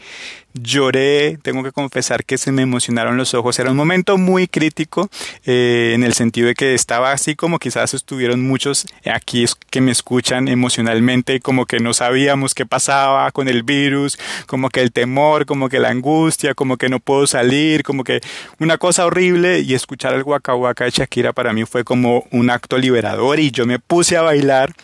lloré, 0.55 1.39
tengo 1.43 1.63
que 1.63 1.73
confesar 1.73 2.25
que 2.25 2.39
se 2.39 2.53
me 2.53 2.63
emocionaron 2.63 3.17
los 3.17 3.35
ojos. 3.35 3.59
Era 3.59 3.71
un 3.71 3.77
momento 3.77 4.19
muy 4.19 4.47
crítico 4.47 5.09
eh, 5.45 5.93
en 5.95 6.05
el 6.05 6.15
sentido 6.15 6.49
de 6.49 6.55
que 6.55 6.75
estaba 6.75 7.13
así 7.13 7.35
como 7.35 7.59
quizás 7.59 7.95
estuvieron 7.95 8.43
muchos 8.43 8.87
aquí 9.11 9.45
que 9.71 9.81
me 9.81 9.93
escuchan 9.93 10.49
emocionalmente, 10.49 11.41
como 11.41 11.67
que 11.67 11.81
no 11.81 11.95
sabíamos 11.95 12.55
qué 12.55 12.67
pasaba 12.67 13.31
con 13.31 13.49
el 13.49 13.63
virus, 13.63 14.19
como 14.47 14.69
que 14.69 14.81
el 14.81 14.93
temor, 14.93 15.47
como 15.47 15.69
que 15.69 15.79
la 15.79 15.89
angustia, 15.89 16.55
como 16.55 16.77
que 16.77 16.89
no 16.89 17.01
puedo 17.01 17.27
salir, 17.27 17.83
como 17.83 18.05
que 18.05 18.21
una 18.59 18.79
cosa 18.79 19.07
horrible 19.07 19.61
y 19.61 19.75
escuchar 19.75 20.15
el 20.15 20.23
Waka 20.23 20.55
Waka 20.55 20.85
de 20.85 20.91
Shakira 20.91 21.33
para 21.33 21.53
mí 21.53 21.65
fue 21.65 21.85
como 21.85 22.27
un 22.31 22.51
acto 22.51 22.79
liberador 22.79 23.41
y 23.41 23.51
yo 23.51 23.67
me 23.67 23.79
puse 23.79 24.17
a 24.17 24.23
bailar 24.23 24.75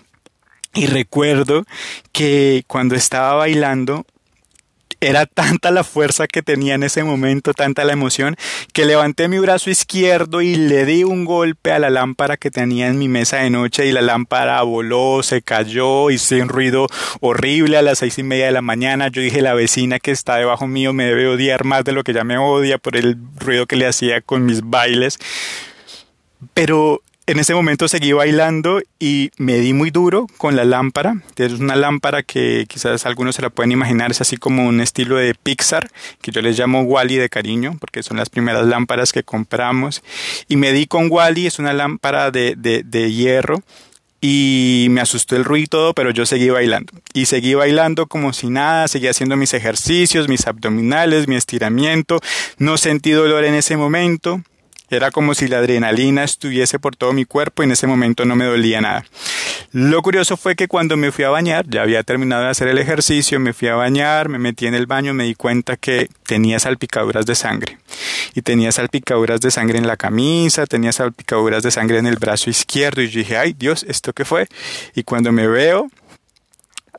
y 0.74 0.86
recuerdo 0.86 1.64
que 2.12 2.64
cuando 2.66 2.94
estaba 2.94 3.34
bailando 3.34 4.06
era 5.00 5.26
tanta 5.26 5.70
la 5.70 5.84
fuerza 5.84 6.26
que 6.26 6.42
tenía 6.42 6.74
en 6.74 6.82
ese 6.82 7.04
momento, 7.04 7.54
tanta 7.54 7.84
la 7.84 7.92
emoción, 7.92 8.36
que 8.72 8.84
levanté 8.84 9.28
mi 9.28 9.38
brazo 9.38 9.70
izquierdo 9.70 10.42
y 10.42 10.56
le 10.56 10.84
di 10.84 11.04
un 11.04 11.24
golpe 11.24 11.72
a 11.72 11.78
la 11.78 11.90
lámpara 11.90 12.36
que 12.36 12.50
tenía 12.50 12.88
en 12.88 12.98
mi 12.98 13.08
mesa 13.08 13.38
de 13.38 13.50
noche 13.50 13.86
y 13.86 13.92
la 13.92 14.02
lámpara 14.02 14.60
voló, 14.62 15.22
se 15.22 15.42
cayó, 15.42 16.10
hice 16.10 16.42
un 16.42 16.48
ruido 16.48 16.86
horrible 17.20 17.76
a 17.76 17.82
las 17.82 17.98
seis 17.98 18.18
y 18.18 18.22
media 18.22 18.46
de 18.46 18.52
la 18.52 18.62
mañana. 18.62 19.08
Yo 19.08 19.22
dije, 19.22 19.40
la 19.40 19.54
vecina 19.54 20.00
que 20.00 20.10
está 20.10 20.36
debajo 20.36 20.66
mío 20.66 20.92
me 20.92 21.04
debe 21.04 21.28
odiar 21.28 21.64
más 21.64 21.84
de 21.84 21.92
lo 21.92 22.02
que 22.02 22.12
ya 22.12 22.24
me 22.24 22.38
odia 22.38 22.78
por 22.78 22.96
el 22.96 23.16
ruido 23.38 23.66
que 23.66 23.76
le 23.76 23.86
hacía 23.86 24.20
con 24.20 24.44
mis 24.44 24.62
bailes. 24.62 25.18
Pero 26.54 27.02
en 27.28 27.38
ese 27.38 27.54
momento 27.54 27.88
seguí 27.88 28.12
bailando 28.12 28.80
y 28.98 29.30
me 29.36 29.58
di 29.58 29.74
muy 29.74 29.90
duro 29.90 30.26
con 30.38 30.56
la 30.56 30.64
lámpara. 30.64 31.22
Es 31.36 31.52
una 31.52 31.76
lámpara 31.76 32.22
que 32.22 32.64
quizás 32.66 33.04
algunos 33.04 33.36
se 33.36 33.42
la 33.42 33.50
pueden 33.50 33.70
imaginar, 33.70 34.10
es 34.10 34.22
así 34.22 34.38
como 34.38 34.66
un 34.66 34.80
estilo 34.80 35.16
de 35.16 35.34
Pixar, 35.34 35.90
que 36.22 36.30
yo 36.30 36.40
les 36.40 36.58
llamo 36.58 36.80
Wally 36.82 37.16
de 37.16 37.28
cariño, 37.28 37.76
porque 37.78 38.02
son 38.02 38.16
las 38.16 38.30
primeras 38.30 38.66
lámparas 38.66 39.12
que 39.12 39.24
compramos. 39.24 40.02
Y 40.48 40.56
me 40.56 40.72
di 40.72 40.86
con 40.86 41.08
Wally, 41.10 41.46
es 41.46 41.58
una 41.58 41.74
lámpara 41.74 42.30
de, 42.30 42.54
de, 42.56 42.82
de 42.82 43.12
hierro 43.12 43.62
y 44.22 44.86
me 44.88 45.02
asustó 45.02 45.36
el 45.36 45.44
ruido 45.44 45.64
y 45.64 45.66
todo, 45.66 45.92
pero 45.92 46.10
yo 46.10 46.24
seguí 46.24 46.48
bailando. 46.48 46.94
Y 47.12 47.26
seguí 47.26 47.52
bailando 47.52 48.06
como 48.06 48.32
si 48.32 48.48
nada, 48.48 48.88
seguí 48.88 49.06
haciendo 49.06 49.36
mis 49.36 49.52
ejercicios, 49.52 50.28
mis 50.28 50.46
abdominales, 50.46 51.28
mi 51.28 51.36
estiramiento. 51.36 52.20
No 52.56 52.78
sentí 52.78 53.10
dolor 53.10 53.44
en 53.44 53.54
ese 53.54 53.76
momento. 53.76 54.40
Era 54.90 55.10
como 55.10 55.34
si 55.34 55.48
la 55.48 55.58
adrenalina 55.58 56.24
estuviese 56.24 56.78
por 56.78 56.96
todo 56.96 57.12
mi 57.12 57.24
cuerpo 57.24 57.62
y 57.62 57.66
en 57.66 57.72
ese 57.72 57.86
momento 57.86 58.24
no 58.24 58.36
me 58.36 58.46
dolía 58.46 58.80
nada. 58.80 59.04
Lo 59.72 60.00
curioso 60.00 60.38
fue 60.38 60.56
que 60.56 60.66
cuando 60.66 60.96
me 60.96 61.12
fui 61.12 61.24
a 61.24 61.30
bañar, 61.30 61.66
ya 61.68 61.82
había 61.82 62.02
terminado 62.02 62.44
de 62.44 62.50
hacer 62.50 62.68
el 62.68 62.78
ejercicio, 62.78 63.38
me 63.38 63.52
fui 63.52 63.68
a 63.68 63.74
bañar, 63.74 64.30
me 64.30 64.38
metí 64.38 64.66
en 64.66 64.74
el 64.74 64.86
baño, 64.86 65.12
me 65.12 65.24
di 65.24 65.34
cuenta 65.34 65.76
que 65.76 66.08
tenía 66.24 66.58
salpicaduras 66.58 67.26
de 67.26 67.34
sangre. 67.34 67.78
Y 68.34 68.40
tenía 68.40 68.72
salpicaduras 68.72 69.40
de 69.40 69.50
sangre 69.50 69.78
en 69.78 69.86
la 69.86 69.98
camisa, 69.98 70.66
tenía 70.66 70.92
salpicaduras 70.92 71.62
de 71.62 71.70
sangre 71.70 71.98
en 71.98 72.06
el 72.06 72.16
brazo 72.16 72.48
izquierdo 72.48 73.02
y 73.02 73.08
yo 73.08 73.18
dije, 73.18 73.36
ay 73.36 73.52
Dios, 73.52 73.84
¿esto 73.86 74.14
qué 74.14 74.24
fue? 74.24 74.48
Y 74.94 75.02
cuando 75.02 75.32
me 75.32 75.48
veo, 75.48 75.90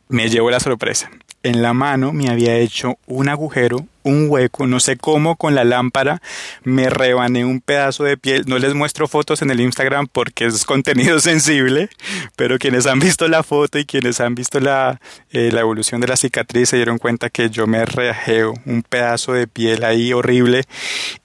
me 0.09 0.29
llevo 0.29 0.51
la 0.51 0.59
sorpresa 0.59 1.09
en 1.43 1.61
la 1.61 1.73
mano 1.73 2.11
me 2.11 2.29
había 2.29 2.55
hecho 2.57 2.97
un 3.07 3.29
agujero, 3.29 3.85
un 4.03 4.27
hueco, 4.29 4.67
no 4.67 4.79
sé 4.79 4.97
cómo, 4.97 5.35
con 5.35 5.55
la 5.55 5.63
lámpara, 5.63 6.21
me 6.63 6.89
rebané 6.89 7.45
un 7.45 7.61
pedazo 7.61 8.03
de 8.03 8.17
piel. 8.17 8.43
No 8.47 8.59
les 8.59 8.73
muestro 8.73 9.07
fotos 9.07 9.41
en 9.41 9.51
el 9.51 9.61
Instagram 9.61 10.07
porque 10.11 10.45
es 10.45 10.65
contenido 10.65 11.19
sensible, 11.21 11.89
pero 12.35 12.57
quienes 12.59 12.87
han 12.87 12.99
visto 12.99 13.27
la 13.27 13.43
foto 13.43 13.79
y 13.79 13.85
quienes 13.85 14.19
han 14.19 14.35
visto 14.35 14.59
la, 14.59 14.99
eh, 15.31 15.49
la 15.51 15.61
evolución 15.61 16.01
de 16.01 16.07
la 16.07 16.17
cicatriz 16.17 16.69
se 16.69 16.75
dieron 16.75 16.97
cuenta 16.97 17.29
que 17.29 17.49
yo 17.49 17.67
me 17.67 17.85
reajeo 17.85 18.53
un 18.65 18.83
pedazo 18.83 19.33
de 19.33 19.47
piel 19.47 19.83
ahí 19.83 20.11
horrible. 20.13 20.65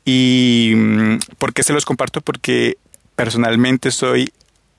¿Y 0.04 0.72
mm, 0.76 1.18
por 1.38 1.52
qué 1.52 1.62
se 1.62 1.72
los 1.72 1.84
comparto? 1.84 2.20
Porque 2.20 2.76
personalmente 3.16 3.90
soy 3.90 4.32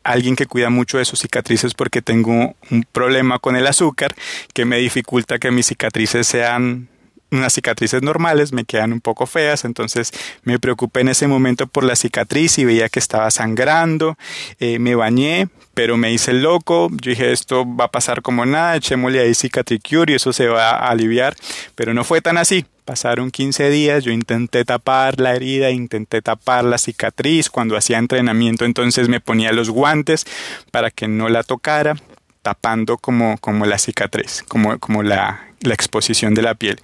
alguien 0.05 0.35
que 0.35 0.45
cuida 0.45 0.69
mucho 0.69 0.99
de 0.99 1.05
sus 1.05 1.19
cicatrices 1.19 1.73
porque 1.73 2.01
tengo 2.01 2.55
un 2.69 2.85
problema 2.91 3.39
con 3.39 3.55
el 3.55 3.67
azúcar 3.67 4.15
que 4.53 4.63
me 4.63 4.77
dificulta 4.77 5.39
que 5.39 5.51
mis 5.51 5.65
cicatrices 5.65 6.27
sean 6.27 6.87
unas 7.31 7.53
cicatrices 7.53 8.01
normales, 8.01 8.53
me 8.53 8.65
quedan 8.65 8.93
un 8.93 9.01
poco 9.01 9.25
feas, 9.25 9.65
entonces 9.65 10.11
me 10.43 10.59
preocupé 10.59 11.01
en 11.01 11.09
ese 11.09 11.27
momento 11.27 11.67
por 11.67 11.83
la 11.83 11.95
cicatriz 11.95 12.57
y 12.59 12.65
veía 12.65 12.87
que 12.87 12.99
estaba 12.99 13.29
sangrando, 13.31 14.15
eh, 14.59 14.79
me 14.79 14.95
bañé, 14.95 15.49
pero 15.75 15.97
me 15.97 16.11
hice 16.11 16.33
loco, 16.33 16.89
yo 16.89 17.11
dije 17.11 17.31
esto 17.31 17.65
va 17.67 17.85
a 17.85 17.91
pasar 17.91 18.21
como 18.21 18.45
nada, 18.45 18.77
echémosle 18.77 19.19
ahí 19.19 19.35
cicatricure 19.35 20.13
y 20.13 20.15
eso 20.15 20.33
se 20.33 20.47
va 20.47 20.71
a 20.71 20.89
aliviar, 20.89 21.35
pero 21.75 21.93
no 21.93 22.03
fue 22.03 22.21
tan 22.21 22.37
así. 22.37 22.65
Pasaron 22.85 23.31
15 23.31 23.69
días, 23.71 24.03
yo 24.03 24.11
intenté 24.11 24.63
tapar 24.63 25.19
la 25.19 25.35
herida, 25.35 25.71
intenté 25.71 26.21
tapar 26.21 26.63
la 26.63 26.77
cicatriz, 26.77 27.49
cuando 27.49 27.75
hacía 27.75 27.97
entrenamiento 27.97 28.63
entonces 28.63 29.09
me 29.09 29.19
ponía 29.19 29.51
los 29.51 29.69
guantes 29.69 30.25
para 30.71 30.91
que 30.91 31.07
no 31.07 31.27
la 31.27 31.43
tocara, 31.43 31.95
tapando 32.41 32.97
como, 32.97 33.37
como 33.39 33.65
la 33.65 33.79
cicatriz, 33.79 34.43
como, 34.47 34.77
como 34.77 35.01
la, 35.01 35.47
la 35.65 35.73
exposición 35.73 36.33
de 36.33 36.41
la 36.41 36.55
piel. 36.55 36.79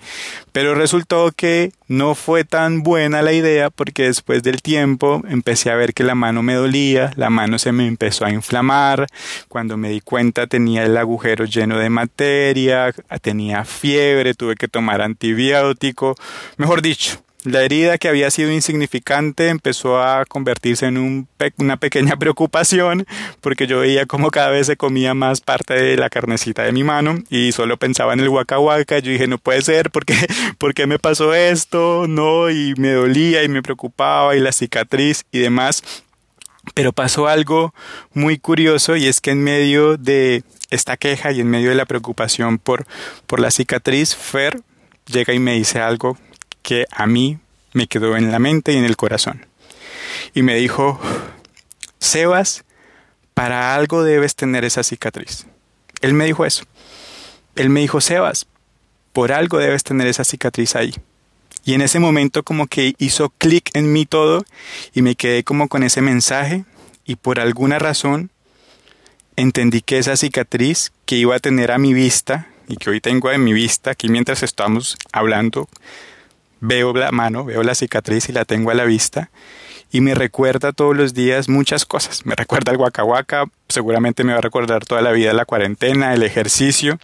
Pero 0.52 0.76
resultó 0.76 1.32
que 1.32 1.72
no 1.88 2.16
fue 2.16 2.44
tan 2.44 2.84
buena 2.84 3.22
la 3.22 3.34
idea 3.34 3.70
porque 3.70 4.04
después 4.04 4.44
del 4.44 4.62
tiempo 4.62 5.22
empecé 5.28 5.72
a 5.72 5.76
ver 5.76 5.94
que 5.94 6.04
la 6.04 6.16
mano 6.16 6.44
me 6.44 6.54
dolía, 6.54 7.12
la 7.16 7.30
mano 7.30 7.60
se 7.60 7.72
me 7.72 7.88
empezó 7.88 8.26
a 8.26 8.32
inflamar, 8.32 9.08
cuando 9.48 9.78
me 9.78 9.90
di 9.90 10.02
cuenta 10.02 10.48
tenía 10.48 10.84
el 10.84 10.98
agujero 10.98 11.46
lleno 11.46 11.78
de 11.78 11.90
materia, 11.90 12.94
tenía 13.22 13.66
fiebre, 13.66 14.34
tuve 14.34 14.56
que 14.56 14.68
tomar 14.68 15.02
antibiótico, 15.02 16.16
mejor 16.58 16.82
dicho, 16.82 17.22
la 17.43 17.63
herida 17.63 17.98
que 17.98 18.07
había 18.07 18.29
sido 18.29 18.51
insignificante 18.51 19.50
empezó 19.50 20.01
a 20.01 20.25
convertirse 20.25 20.86
en 20.86 20.98
un 20.98 21.27
una 21.57 21.77
pequeña 21.77 22.15
preocupación 22.19 23.07
porque 23.39 23.65
yo 23.65 23.79
veía 23.79 24.05
como 24.05 24.29
cada 24.29 24.50
vez 24.50 24.67
se 24.67 24.77
comía 24.77 25.13
más 25.13 25.41
parte 25.41 25.74
de 25.74 25.98
la 25.98 26.10
carnecita 26.10 26.63
de 26.63 26.71
mi 26.71 26.83
mano 26.83 27.15
y 27.29 27.51
solo 27.51 27.77
pensaba 27.77 28.13
en 28.13 28.19
el 28.19 28.29
huaca 28.29 28.57
Yo 29.00 29.12
dije, 29.12 29.27
no 29.27 29.38
puede 29.38 29.62
ser, 29.62 29.89
¿por 29.89 30.05
qué, 30.05 30.15
¿por 30.57 30.74
qué 30.74 30.86
me 30.88 31.00
pasó 31.00 31.33
esto? 31.33 32.05
No, 32.07 32.50
y 32.50 32.74
me 32.77 32.91
dolía 32.91 33.43
y 33.43 33.48
me 33.48 33.63
preocupaba 33.63 34.36
y 34.36 34.39
la 34.39 34.51
cicatriz 34.51 35.25
y 35.31 35.39
demás. 35.39 35.83
Pero 36.75 36.93
pasó 36.93 37.27
algo 37.27 37.74
muy 38.13 38.38
curioso 38.38 38.95
y 38.95 39.07
es 39.07 39.19
que 39.19 39.31
en 39.31 39.43
medio 39.43 39.98
de 39.98 40.43
esta 40.69 40.95
queja 40.95 41.31
y 41.31 41.41
en 41.41 41.50
medio 41.50 41.69
de 41.69 41.75
la 41.75 41.86
preocupación 41.86 42.60
por, 42.60 42.86
por 43.25 43.39
la 43.39 43.50
cicatriz, 43.50 44.15
Fer 44.15 44.62
llega 45.07 45.33
y 45.33 45.39
me 45.39 45.53
dice 45.53 45.79
algo 45.79 46.17
que 46.72 46.88
a 46.90 47.06
mí 47.06 47.38
me 47.74 47.88
quedó 47.88 48.16
en 48.16 48.32
la 48.32 48.40
mente 48.40 48.72
y 48.72 48.78
en 48.78 48.86
el 48.86 48.96
corazón. 48.96 49.46
Y 50.34 50.42
me 50.42 50.56
dijo, 50.56 51.01
Sebas, 52.00 52.63
para 53.34 53.75
algo 53.75 54.06
debes 54.06 54.38
tener 54.38 54.63
esa 54.63 54.82
cicatriz. 54.82 55.48
Él 56.00 56.13
me 56.13 56.24
dijo 56.24 56.46
eso. 56.46 56.63
Él 57.58 57.70
me 57.70 57.82
dijo, 57.82 58.00
Sebas, 58.00 58.48
por 59.12 59.34
algo 59.34 59.58
debes 59.58 59.84
tener 59.84 60.08
esa 60.08 60.24
cicatriz 60.24 60.78
ahí. 60.78 60.94
Y 61.66 61.74
en 61.74 61.82
ese 61.82 62.00
momento 62.00 62.42
como 62.44 62.68
que 62.68 62.96
hizo 63.00 63.32
clic 63.32 63.70
en 63.74 63.92
mí 63.92 64.06
todo 64.06 64.46
y 64.94 65.01
me 65.01 65.16
quedé 65.16 65.44
como 65.44 65.68
con 65.68 65.84
ese 65.84 66.00
mensaje 66.00 66.63
y 67.04 67.18
por 67.18 67.42
alguna 67.42 67.80
razón 67.80 68.30
entendí 69.36 69.82
que 69.82 69.98
esa 69.98 70.16
cicatriz 70.16 70.94
que 71.06 71.18
iba 71.18 71.36
a 71.36 71.40
tener 71.40 71.70
a 71.70 71.78
mi 71.78 71.94
vista 71.94 72.48
y 72.70 72.78
que 72.78 72.92
hoy 72.92 73.01
tengo 73.01 73.30
en 73.30 73.44
mi 73.44 73.51
vista 73.51 73.92
aquí 73.92 74.08
mientras 74.08 74.42
estamos 74.42 74.98
hablando 75.12 75.68
veo 76.62 76.94
la 76.94 77.12
mano, 77.12 77.44
veo 77.44 77.63
la 77.63 77.75
cicatriz 77.75 78.30
y 78.30 78.32
la 78.32 78.46
tengo 78.46 78.72
a 78.72 78.75
la 78.75 78.86
vista 78.86 79.30
y 79.91 80.00
me 80.00 80.15
recuerda 80.15 80.72
todos 80.72 80.96
los 80.96 81.13
días 81.13 81.50
muchas 81.50 81.86
cosas. 81.86 82.25
Me 82.25 82.36
recuerda 82.36 82.72
el 82.72 82.77
guacahuaca, 82.77 83.46
seguramente 83.68 84.24
me 84.24 84.32
va 84.32 84.38
a 84.38 84.41
recordar 84.41 84.86
toda 84.86 85.01
la 85.01 85.12
vida 85.12 85.34
la 85.34 85.46
cuarentena, 85.46 86.13
el 86.13 86.24
ejercicio 86.24 86.98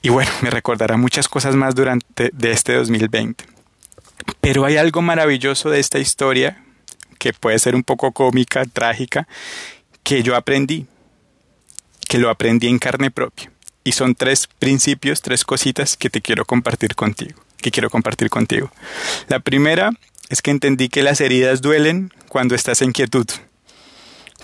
y 0.00 0.08
bueno, 0.08 0.30
me 0.40 0.50
recordará 0.50 0.96
muchas 0.96 1.28
cosas 1.28 1.56
más 1.56 1.74
durante 1.74 2.30
de 2.32 2.52
este 2.52 2.74
2020. 2.74 3.44
Pero 4.40 4.64
hay 4.64 4.76
algo 4.76 5.02
maravilloso 5.02 5.68
de 5.68 5.80
esta 5.80 5.98
historia 5.98 6.62
que 7.18 7.32
puede 7.32 7.58
ser 7.58 7.74
un 7.74 7.82
poco 7.82 8.12
cómica, 8.12 8.64
trágica, 8.64 9.26
que 10.04 10.22
yo 10.22 10.36
aprendí, 10.36 10.86
que 12.08 12.18
lo 12.18 12.30
aprendí 12.30 12.68
en 12.68 12.78
carne 12.78 13.10
propia. 13.10 13.50
Y 13.82 13.92
son 13.92 14.14
tres 14.14 14.46
principios, 14.46 15.22
tres 15.22 15.44
cositas 15.44 15.96
que 15.96 16.10
te 16.10 16.20
quiero 16.20 16.44
compartir 16.44 16.94
contigo 16.94 17.47
que 17.60 17.70
quiero 17.70 17.90
compartir 17.90 18.30
contigo. 18.30 18.70
La 19.28 19.40
primera 19.40 19.90
es 20.28 20.42
que 20.42 20.50
entendí 20.50 20.88
que 20.88 21.02
las 21.02 21.20
heridas 21.20 21.60
duelen 21.60 22.12
cuando 22.28 22.54
estás 22.54 22.82
en 22.82 22.92
quietud. 22.92 23.26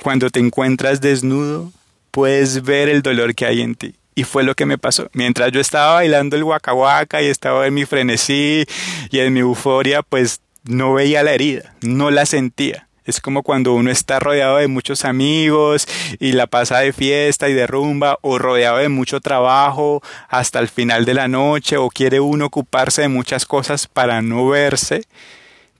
Cuando 0.02 0.30
te 0.30 0.40
encuentras 0.40 1.00
desnudo, 1.00 1.72
puedes 2.10 2.62
ver 2.62 2.88
el 2.88 3.02
dolor 3.02 3.34
que 3.34 3.46
hay 3.46 3.60
en 3.60 3.74
ti. 3.74 3.94
Y 4.14 4.24
fue 4.24 4.44
lo 4.44 4.54
que 4.54 4.66
me 4.66 4.78
pasó. 4.78 5.08
Mientras 5.12 5.50
yo 5.52 5.60
estaba 5.60 5.94
bailando 5.94 6.36
el 6.36 6.44
waka 6.44 7.22
y 7.22 7.26
estaba 7.26 7.66
en 7.66 7.74
mi 7.74 7.84
frenesí 7.84 8.64
y 9.10 9.18
en 9.18 9.32
mi 9.32 9.40
euforia, 9.40 10.02
pues 10.02 10.40
no 10.62 10.94
veía 10.94 11.22
la 11.22 11.32
herida, 11.32 11.74
no 11.82 12.10
la 12.10 12.24
sentía. 12.24 12.88
Es 13.04 13.20
como 13.20 13.42
cuando 13.42 13.74
uno 13.74 13.90
está 13.90 14.18
rodeado 14.18 14.56
de 14.56 14.66
muchos 14.66 15.04
amigos 15.04 15.86
y 16.20 16.32
la 16.32 16.46
pasa 16.46 16.78
de 16.78 16.94
fiesta 16.94 17.50
y 17.50 17.52
de 17.52 17.66
rumba 17.66 18.18
o 18.22 18.38
rodeado 18.38 18.78
de 18.78 18.88
mucho 18.88 19.20
trabajo 19.20 20.02
hasta 20.28 20.58
el 20.58 20.68
final 20.68 21.04
de 21.04 21.12
la 21.12 21.28
noche 21.28 21.76
o 21.76 21.90
quiere 21.90 22.20
uno 22.20 22.46
ocuparse 22.46 23.02
de 23.02 23.08
muchas 23.08 23.44
cosas 23.44 23.88
para 23.88 24.22
no 24.22 24.48
verse. 24.48 25.04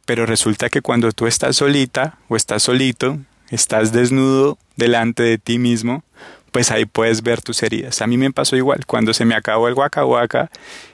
Pero 0.04 0.26
resulta 0.26 0.68
que 0.68 0.82
cuando 0.82 1.12
tú 1.12 1.26
estás 1.26 1.56
solita 1.56 2.18
o 2.28 2.36
estás 2.36 2.62
solito, 2.62 3.18
estás 3.48 3.92
desnudo 3.92 4.58
delante 4.76 5.22
de 5.22 5.38
ti 5.38 5.58
mismo, 5.58 6.04
pues 6.52 6.70
ahí 6.70 6.84
puedes 6.84 7.22
ver 7.22 7.40
tus 7.40 7.62
heridas. 7.62 8.02
A 8.02 8.06
mí 8.06 8.18
me 8.18 8.32
pasó 8.32 8.54
igual. 8.54 8.84
Cuando 8.84 9.14
se 9.14 9.24
me 9.24 9.34
acabó 9.34 9.68
el 9.68 9.74
guacahuaca 9.74 10.50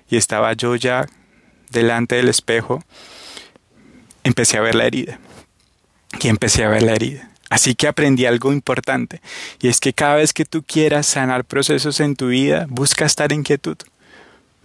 y 0.09 0.17
estaba 0.17 0.53
yo 0.53 0.77
ya 0.77 1.07
delante 1.71 2.15
del 2.15 2.29
espejo, 2.29 2.85
empecé 4.23 4.59
a 4.59 4.61
ver 4.61 4.77
la 4.77 4.87
herida 4.87 5.19
y 6.21 6.29
empecé 6.29 6.64
a 6.64 6.69
ver 6.69 6.83
la 6.83 6.95
herida. 6.95 7.31
Así 7.50 7.75
que 7.75 7.88
aprendí 7.88 8.26
algo 8.26 8.52
importante, 8.52 9.21
y 9.61 9.69
es 9.69 9.81
que 9.81 9.93
cada 9.93 10.17
vez 10.17 10.33
que 10.33 10.45
tú 10.45 10.62
quieras 10.62 11.07
sanar 11.07 11.45
procesos 11.45 11.99
en 12.00 12.14
tu 12.14 12.29
vida, 12.29 12.67
busca 12.69 13.05
estar 13.05 13.33
en 13.33 13.43
quietud. 13.43 13.76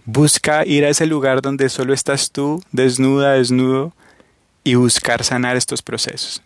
Busca 0.04 0.64
ir 0.64 0.84
a 0.84 0.88
ese 0.88 1.06
lugar 1.06 1.42
donde 1.42 1.68
solo 1.68 1.92
estás 1.92 2.30
tú, 2.30 2.62
desnuda, 2.70 3.32
desnudo, 3.32 3.92
y 4.62 4.76
buscar 4.76 5.24
sanar 5.24 5.56
estos 5.56 5.82
procesos. 5.82 6.42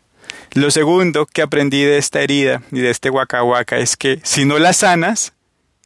Lo 0.52 0.70
segundo 0.70 1.26
que 1.26 1.42
aprendí 1.42 1.82
de 1.82 1.98
esta 1.98 2.22
herida 2.22 2.62
y 2.72 2.80
de 2.80 2.90
este 2.90 3.10
huacahuaca 3.10 3.78
es 3.78 3.96
que 3.96 4.20
si 4.24 4.44
no 4.44 4.58
la 4.58 4.72
sanas, 4.72 5.32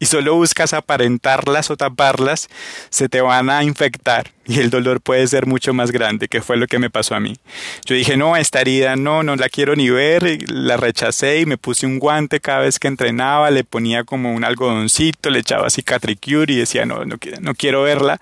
y 0.04 0.06
solo 0.06 0.34
buscas 0.34 0.74
aparentarlas 0.74 1.70
o 1.70 1.78
taparlas, 1.78 2.50
se 2.90 3.08
te 3.08 3.22
van 3.22 3.48
a 3.48 3.64
infectar 3.64 4.32
y 4.44 4.60
el 4.60 4.68
dolor 4.68 5.00
puede 5.00 5.26
ser 5.26 5.46
mucho 5.46 5.72
más 5.72 5.92
grande, 5.92 6.28
que 6.28 6.42
fue 6.42 6.58
lo 6.58 6.66
que 6.66 6.78
me 6.78 6.90
pasó 6.90 7.14
a 7.14 7.20
mí. 7.20 7.38
Yo 7.86 7.94
dije, 7.94 8.18
no, 8.18 8.36
esta 8.36 8.60
herida 8.60 8.96
no, 8.96 9.22
no 9.22 9.34
la 9.34 9.48
quiero 9.48 9.74
ni 9.76 9.88
ver, 9.88 10.42
la 10.52 10.76
rechacé 10.76 11.40
y 11.40 11.46
me 11.46 11.56
puse 11.56 11.86
un 11.86 11.98
guante 11.98 12.38
cada 12.40 12.58
vez 12.58 12.78
que 12.78 12.86
entrenaba, 12.86 13.50
le 13.50 13.64
ponía 13.64 14.04
como 14.04 14.34
un 14.34 14.44
algodoncito, 14.44 15.30
le 15.30 15.38
echaba 15.38 15.70
cicatricure 15.70 16.52
y 16.52 16.56
decía, 16.56 16.84
no, 16.84 17.06
no, 17.06 17.16
no 17.40 17.54
quiero 17.54 17.84
verla. 17.84 18.20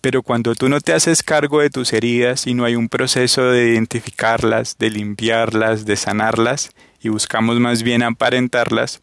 Pero 0.00 0.22
cuando 0.22 0.54
tú 0.54 0.70
no 0.70 0.80
te 0.80 0.94
haces 0.94 1.22
cargo 1.22 1.60
de 1.60 1.68
tus 1.68 1.92
heridas 1.92 2.46
y 2.46 2.54
no 2.54 2.64
hay 2.64 2.76
un 2.76 2.88
proceso 2.88 3.50
de 3.50 3.72
identificarlas, 3.72 4.78
de 4.78 4.88
limpiarlas, 4.88 5.84
de 5.84 5.96
sanarlas, 5.96 6.70
y 7.02 7.10
buscamos 7.10 7.60
más 7.60 7.82
bien 7.82 8.02
aparentarlas, 8.02 9.02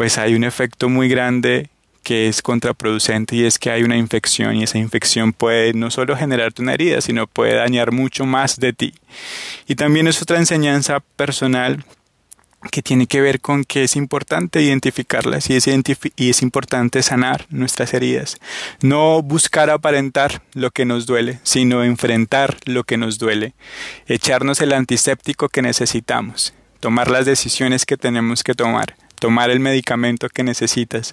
pues 0.00 0.16
hay 0.16 0.32
un 0.32 0.44
efecto 0.44 0.88
muy 0.88 1.10
grande 1.10 1.68
que 2.02 2.26
es 2.26 2.40
contraproducente 2.40 3.36
y 3.36 3.44
es 3.44 3.58
que 3.58 3.70
hay 3.70 3.82
una 3.82 3.98
infección 3.98 4.56
y 4.56 4.62
esa 4.62 4.78
infección 4.78 5.34
puede 5.34 5.74
no 5.74 5.90
solo 5.90 6.16
generarte 6.16 6.62
una 6.62 6.72
herida, 6.72 7.02
sino 7.02 7.26
puede 7.26 7.56
dañar 7.56 7.92
mucho 7.92 8.24
más 8.24 8.58
de 8.58 8.72
ti. 8.72 8.94
Y 9.68 9.74
también 9.74 10.08
es 10.08 10.22
otra 10.22 10.38
enseñanza 10.38 11.00
personal 11.16 11.84
que 12.72 12.80
tiene 12.80 13.08
que 13.08 13.20
ver 13.20 13.42
con 13.42 13.62
que 13.62 13.82
es 13.84 13.94
importante 13.94 14.62
identificarlas 14.62 15.50
y 15.50 15.56
es, 15.56 15.68
y 16.16 16.30
es 16.30 16.40
importante 16.40 17.02
sanar 17.02 17.44
nuestras 17.50 17.92
heridas. 17.92 18.38
No 18.80 19.20
buscar 19.20 19.68
aparentar 19.68 20.40
lo 20.54 20.70
que 20.70 20.86
nos 20.86 21.04
duele, 21.04 21.40
sino 21.42 21.84
enfrentar 21.84 22.56
lo 22.64 22.84
que 22.84 22.96
nos 22.96 23.18
duele, 23.18 23.52
echarnos 24.06 24.62
el 24.62 24.72
antiséptico 24.72 25.50
que 25.50 25.60
necesitamos, 25.60 26.54
tomar 26.80 27.10
las 27.10 27.26
decisiones 27.26 27.84
que 27.84 27.98
tenemos 27.98 28.42
que 28.42 28.54
tomar, 28.54 28.96
tomar 29.20 29.50
el 29.50 29.60
medicamento 29.60 30.28
que 30.28 30.42
necesitas 30.42 31.12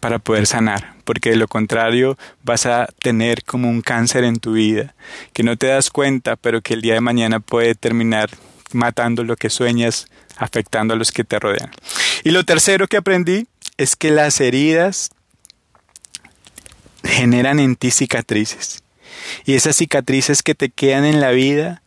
para 0.00 0.18
poder 0.18 0.46
sanar, 0.46 0.94
porque 1.04 1.30
de 1.30 1.36
lo 1.36 1.48
contrario 1.48 2.16
vas 2.42 2.64
a 2.64 2.88
tener 3.02 3.44
como 3.44 3.68
un 3.68 3.82
cáncer 3.82 4.24
en 4.24 4.36
tu 4.36 4.52
vida, 4.52 4.94
que 5.34 5.42
no 5.42 5.58
te 5.58 5.66
das 5.66 5.90
cuenta, 5.90 6.36
pero 6.36 6.62
que 6.62 6.74
el 6.74 6.80
día 6.80 6.94
de 6.94 7.00
mañana 7.02 7.40
puede 7.40 7.74
terminar 7.74 8.30
matando 8.72 9.24
lo 9.24 9.36
que 9.36 9.50
sueñas, 9.50 10.06
afectando 10.36 10.94
a 10.94 10.96
los 10.96 11.12
que 11.12 11.24
te 11.24 11.38
rodean. 11.38 11.70
Y 12.24 12.30
lo 12.30 12.44
tercero 12.44 12.86
que 12.86 12.96
aprendí 12.96 13.46
es 13.76 13.96
que 13.96 14.10
las 14.10 14.40
heridas 14.40 15.10
generan 17.04 17.58
en 17.60 17.76
ti 17.76 17.90
cicatrices. 17.90 18.82
Y 19.44 19.54
esas 19.54 19.76
cicatrices 19.76 20.42
que 20.42 20.54
te 20.54 20.68
quedan 20.68 21.04
en 21.04 21.20
la 21.20 21.30
vida 21.30 21.82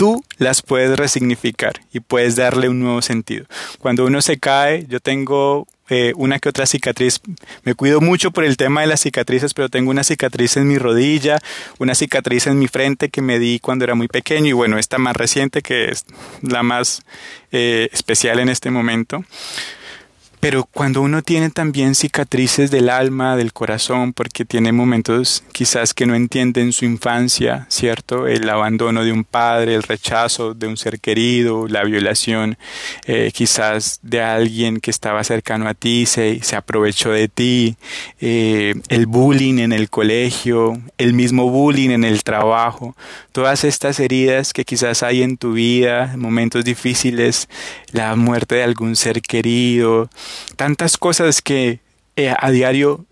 tú 0.00 0.24
las 0.38 0.62
puedes 0.62 0.98
resignificar 0.98 1.74
y 1.92 2.00
puedes 2.00 2.34
darle 2.34 2.70
un 2.70 2.80
nuevo 2.80 3.02
sentido. 3.02 3.44
Cuando 3.80 4.06
uno 4.06 4.22
se 4.22 4.38
cae, 4.38 4.86
yo 4.88 4.98
tengo 4.98 5.66
eh, 5.90 6.14
una 6.16 6.38
que 6.38 6.48
otra 6.48 6.64
cicatriz. 6.64 7.20
Me 7.64 7.74
cuido 7.74 8.00
mucho 8.00 8.30
por 8.30 8.44
el 8.44 8.56
tema 8.56 8.80
de 8.80 8.86
las 8.86 9.02
cicatrices, 9.02 9.52
pero 9.52 9.68
tengo 9.68 9.90
una 9.90 10.02
cicatriz 10.02 10.56
en 10.56 10.68
mi 10.68 10.78
rodilla, 10.78 11.38
una 11.78 11.94
cicatriz 11.94 12.46
en 12.46 12.58
mi 12.58 12.66
frente 12.66 13.10
que 13.10 13.20
me 13.20 13.38
di 13.38 13.58
cuando 13.58 13.84
era 13.84 13.94
muy 13.94 14.08
pequeño 14.08 14.46
y 14.46 14.52
bueno, 14.52 14.78
esta 14.78 14.96
más 14.96 15.14
reciente 15.14 15.60
que 15.60 15.90
es 15.90 16.06
la 16.40 16.62
más 16.62 17.02
eh, 17.52 17.90
especial 17.92 18.38
en 18.38 18.48
este 18.48 18.70
momento. 18.70 19.22
Pero 20.40 20.64
cuando 20.64 21.02
uno 21.02 21.20
tiene 21.20 21.50
también 21.50 21.94
cicatrices 21.94 22.70
del 22.70 22.88
alma, 22.88 23.36
del 23.36 23.52
corazón, 23.52 24.14
porque 24.14 24.46
tiene 24.46 24.72
momentos 24.72 25.44
quizás 25.52 25.92
que 25.92 26.06
no 26.06 26.14
entiende 26.14 26.62
en 26.62 26.72
su 26.72 26.86
infancia, 26.86 27.66
¿cierto? 27.68 28.26
El 28.26 28.48
abandono 28.48 29.04
de 29.04 29.12
un 29.12 29.24
padre, 29.24 29.74
el 29.74 29.82
rechazo 29.82 30.54
de 30.54 30.66
un 30.66 30.78
ser 30.78 30.98
querido, 30.98 31.68
la 31.68 31.84
violación 31.84 32.56
eh, 33.04 33.30
quizás 33.34 34.00
de 34.02 34.22
alguien 34.22 34.80
que 34.80 34.90
estaba 34.90 35.22
cercano 35.24 35.68
a 35.68 35.74
ti, 35.74 36.06
se, 36.06 36.42
se 36.42 36.56
aprovechó 36.56 37.10
de 37.10 37.28
ti, 37.28 37.76
eh, 38.20 38.74
el 38.88 39.04
bullying 39.04 39.58
en 39.58 39.72
el 39.72 39.90
colegio, 39.90 40.80
el 40.96 41.12
mismo 41.12 41.50
bullying 41.50 41.90
en 41.90 42.04
el 42.04 42.22
trabajo, 42.22 42.96
todas 43.32 43.64
estas 43.64 44.00
heridas 44.00 44.54
que 44.54 44.64
quizás 44.64 45.02
hay 45.02 45.22
en 45.22 45.36
tu 45.36 45.52
vida, 45.52 46.14
momentos 46.16 46.64
difíciles, 46.64 47.46
la 47.92 48.16
muerte 48.16 48.54
de 48.54 48.62
algún 48.62 48.96
ser 48.96 49.20
querido, 49.20 50.08
tantas 50.56 50.96
cosas 50.96 51.40
que 51.40 51.80
eh, 52.16 52.34
a 52.36 52.50
diario 52.50 53.04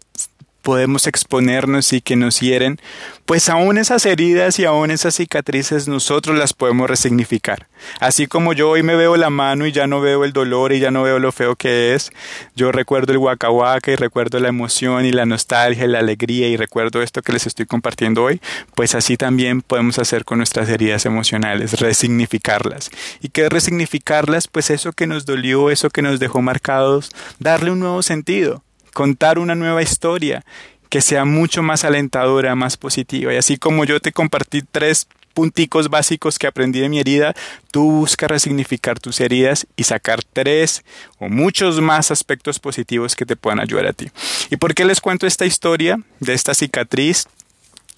podemos 0.62 1.06
exponernos 1.06 1.92
y 1.92 2.00
que 2.00 2.16
nos 2.16 2.40
hieren, 2.40 2.80
pues 3.24 3.48
aún 3.48 3.78
esas 3.78 4.06
heridas 4.06 4.58
y 4.58 4.64
aún 4.64 4.90
esas 4.90 5.14
cicatrices 5.14 5.88
nosotros 5.88 6.36
las 6.36 6.52
podemos 6.52 6.88
resignificar. 6.88 7.66
Así 8.00 8.26
como 8.26 8.52
yo 8.52 8.70
hoy 8.70 8.82
me 8.82 8.96
veo 8.96 9.16
la 9.16 9.30
mano 9.30 9.66
y 9.66 9.72
ya 9.72 9.86
no 9.86 10.00
veo 10.00 10.24
el 10.24 10.32
dolor 10.32 10.72
y 10.72 10.80
ya 10.80 10.90
no 10.90 11.02
veo 11.02 11.18
lo 11.18 11.32
feo 11.32 11.56
que 11.56 11.94
es, 11.94 12.10
yo 12.56 12.72
recuerdo 12.72 13.12
el 13.12 13.18
waka 13.18 13.48
y 13.86 13.96
recuerdo 13.96 14.40
la 14.40 14.48
emoción 14.48 15.04
y 15.04 15.12
la 15.12 15.26
nostalgia 15.26 15.84
y 15.84 15.88
la 15.88 16.00
alegría 16.00 16.48
y 16.48 16.56
recuerdo 16.56 17.02
esto 17.02 17.22
que 17.22 17.32
les 17.32 17.46
estoy 17.46 17.66
compartiendo 17.66 18.24
hoy, 18.24 18.40
pues 18.74 18.94
así 18.94 19.16
también 19.16 19.62
podemos 19.62 19.98
hacer 19.98 20.24
con 20.24 20.38
nuestras 20.38 20.68
heridas 20.68 21.06
emocionales, 21.06 21.80
resignificarlas. 21.80 22.90
¿Y 23.20 23.28
qué 23.28 23.48
resignificarlas? 23.48 24.48
Pues 24.48 24.70
eso 24.70 24.92
que 24.92 25.06
nos 25.06 25.26
dolió, 25.26 25.70
eso 25.70 25.90
que 25.90 26.02
nos 26.02 26.18
dejó 26.18 26.42
marcados, 26.42 27.10
darle 27.38 27.70
un 27.70 27.80
nuevo 27.80 28.02
sentido 28.02 28.62
contar 28.98 29.38
una 29.38 29.54
nueva 29.54 29.80
historia 29.80 30.44
que 30.88 31.00
sea 31.00 31.24
mucho 31.24 31.62
más 31.62 31.84
alentadora, 31.84 32.56
más 32.56 32.76
positiva. 32.76 33.32
Y 33.32 33.36
así 33.36 33.56
como 33.56 33.84
yo 33.84 34.00
te 34.00 34.10
compartí 34.10 34.62
tres 34.62 35.06
punticos 35.34 35.88
básicos 35.88 36.36
que 36.36 36.48
aprendí 36.48 36.80
de 36.80 36.88
mi 36.88 36.98
herida, 36.98 37.32
tú 37.70 37.92
busca 37.92 38.26
resignificar 38.26 38.98
tus 38.98 39.20
heridas 39.20 39.68
y 39.76 39.84
sacar 39.84 40.24
tres 40.24 40.82
o 41.20 41.28
muchos 41.28 41.80
más 41.80 42.10
aspectos 42.10 42.58
positivos 42.58 43.14
que 43.14 43.24
te 43.24 43.36
puedan 43.36 43.60
ayudar 43.60 43.86
a 43.86 43.92
ti. 43.92 44.10
¿Y 44.50 44.56
por 44.56 44.74
qué 44.74 44.84
les 44.84 45.00
cuento 45.00 45.28
esta 45.28 45.46
historia 45.46 46.00
de 46.18 46.34
esta 46.34 46.52
cicatriz 46.52 47.28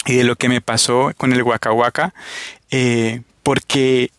y 0.04 0.16
de 0.16 0.24
lo 0.24 0.36
que 0.36 0.50
me 0.50 0.60
pasó 0.60 1.12
con 1.16 1.32
el 1.32 1.42
Waka 1.42 2.12
Eh, 2.70 3.22
porque 3.42 4.10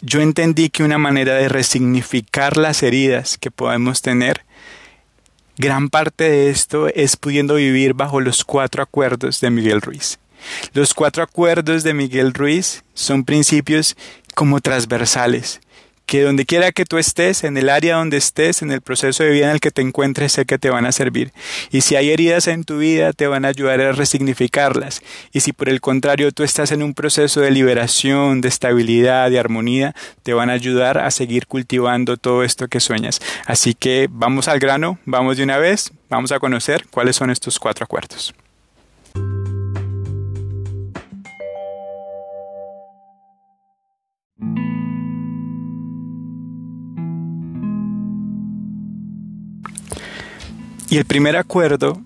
yo 0.00 0.22
entendí 0.22 0.70
que 0.70 0.84
una 0.84 0.96
manera 0.96 1.34
de 1.34 1.50
resignificar 1.50 2.56
las 2.56 2.82
heridas 2.82 3.36
que 3.36 3.50
podemos 3.50 4.00
tener 4.00 4.40
Gran 5.62 5.90
parte 5.90 6.24
de 6.24 6.48
esto 6.48 6.88
es 6.88 7.18
pudiendo 7.18 7.56
vivir 7.56 7.92
bajo 7.92 8.22
los 8.22 8.46
cuatro 8.46 8.82
acuerdos 8.82 9.42
de 9.42 9.50
Miguel 9.50 9.82
Ruiz. 9.82 10.18
Los 10.72 10.94
cuatro 10.94 11.22
acuerdos 11.22 11.82
de 11.82 11.92
Miguel 11.92 12.32
Ruiz 12.32 12.82
son 12.94 13.24
principios 13.24 13.94
como 14.34 14.62
transversales, 14.62 15.60
que 16.10 16.22
donde 16.22 16.44
quiera 16.44 16.72
que 16.72 16.84
tú 16.84 16.98
estés, 16.98 17.44
en 17.44 17.56
el 17.56 17.68
área 17.68 17.94
donde 17.94 18.16
estés, 18.16 18.62
en 18.62 18.72
el 18.72 18.80
proceso 18.80 19.22
de 19.22 19.30
vida 19.30 19.44
en 19.44 19.52
el 19.52 19.60
que 19.60 19.70
te 19.70 19.80
encuentres, 19.80 20.32
sé 20.32 20.44
que 20.44 20.58
te 20.58 20.68
van 20.68 20.84
a 20.84 20.90
servir. 20.90 21.32
Y 21.70 21.82
si 21.82 21.94
hay 21.94 22.10
heridas 22.10 22.48
en 22.48 22.64
tu 22.64 22.78
vida, 22.78 23.12
te 23.12 23.28
van 23.28 23.44
a 23.44 23.48
ayudar 23.48 23.80
a 23.80 23.92
resignificarlas. 23.92 25.02
Y 25.32 25.38
si 25.38 25.52
por 25.52 25.68
el 25.68 25.80
contrario 25.80 26.32
tú 26.32 26.42
estás 26.42 26.72
en 26.72 26.82
un 26.82 26.94
proceso 26.94 27.40
de 27.40 27.52
liberación, 27.52 28.40
de 28.40 28.48
estabilidad, 28.48 29.30
de 29.30 29.38
armonía, 29.38 29.94
te 30.24 30.34
van 30.34 30.50
a 30.50 30.54
ayudar 30.54 30.98
a 30.98 31.12
seguir 31.12 31.46
cultivando 31.46 32.16
todo 32.16 32.42
esto 32.42 32.66
que 32.66 32.80
sueñas. 32.80 33.20
Así 33.46 33.74
que 33.74 34.08
vamos 34.10 34.48
al 34.48 34.58
grano, 34.58 34.98
vamos 35.04 35.36
de 35.36 35.44
una 35.44 35.58
vez, 35.58 35.92
vamos 36.08 36.32
a 36.32 36.40
conocer 36.40 36.86
cuáles 36.90 37.14
son 37.14 37.30
estos 37.30 37.60
cuatro 37.60 37.84
acuerdos. 37.84 38.34
Y 50.90 50.96
el 50.96 51.04
primer 51.04 51.36
acuerdo 51.36 52.02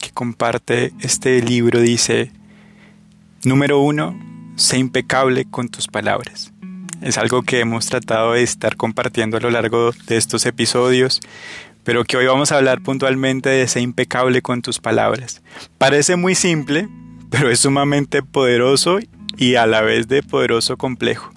que 0.00 0.10
comparte 0.10 0.94
este 1.02 1.42
libro 1.42 1.78
dice, 1.78 2.32
número 3.44 3.80
uno, 3.80 4.18
sé 4.56 4.78
impecable 4.78 5.44
con 5.44 5.68
tus 5.68 5.88
palabras. 5.88 6.50
Es 7.02 7.18
algo 7.18 7.42
que 7.42 7.60
hemos 7.60 7.84
tratado 7.84 8.32
de 8.32 8.42
estar 8.42 8.76
compartiendo 8.76 9.36
a 9.36 9.40
lo 9.40 9.50
largo 9.50 9.90
de 10.06 10.16
estos 10.16 10.46
episodios, 10.46 11.20
pero 11.82 12.04
que 12.04 12.16
hoy 12.16 12.24
vamos 12.24 12.50
a 12.50 12.56
hablar 12.56 12.80
puntualmente 12.80 13.50
de 13.50 13.68
ser 13.68 13.82
impecable 13.82 14.40
con 14.40 14.62
tus 14.62 14.78
palabras. 14.80 15.42
Parece 15.76 16.16
muy 16.16 16.34
simple, 16.34 16.88
pero 17.28 17.50
es 17.50 17.60
sumamente 17.60 18.22
poderoso 18.22 19.00
y 19.36 19.56
a 19.56 19.66
la 19.66 19.82
vez 19.82 20.08
de 20.08 20.22
poderoso 20.22 20.78
complejo. 20.78 21.30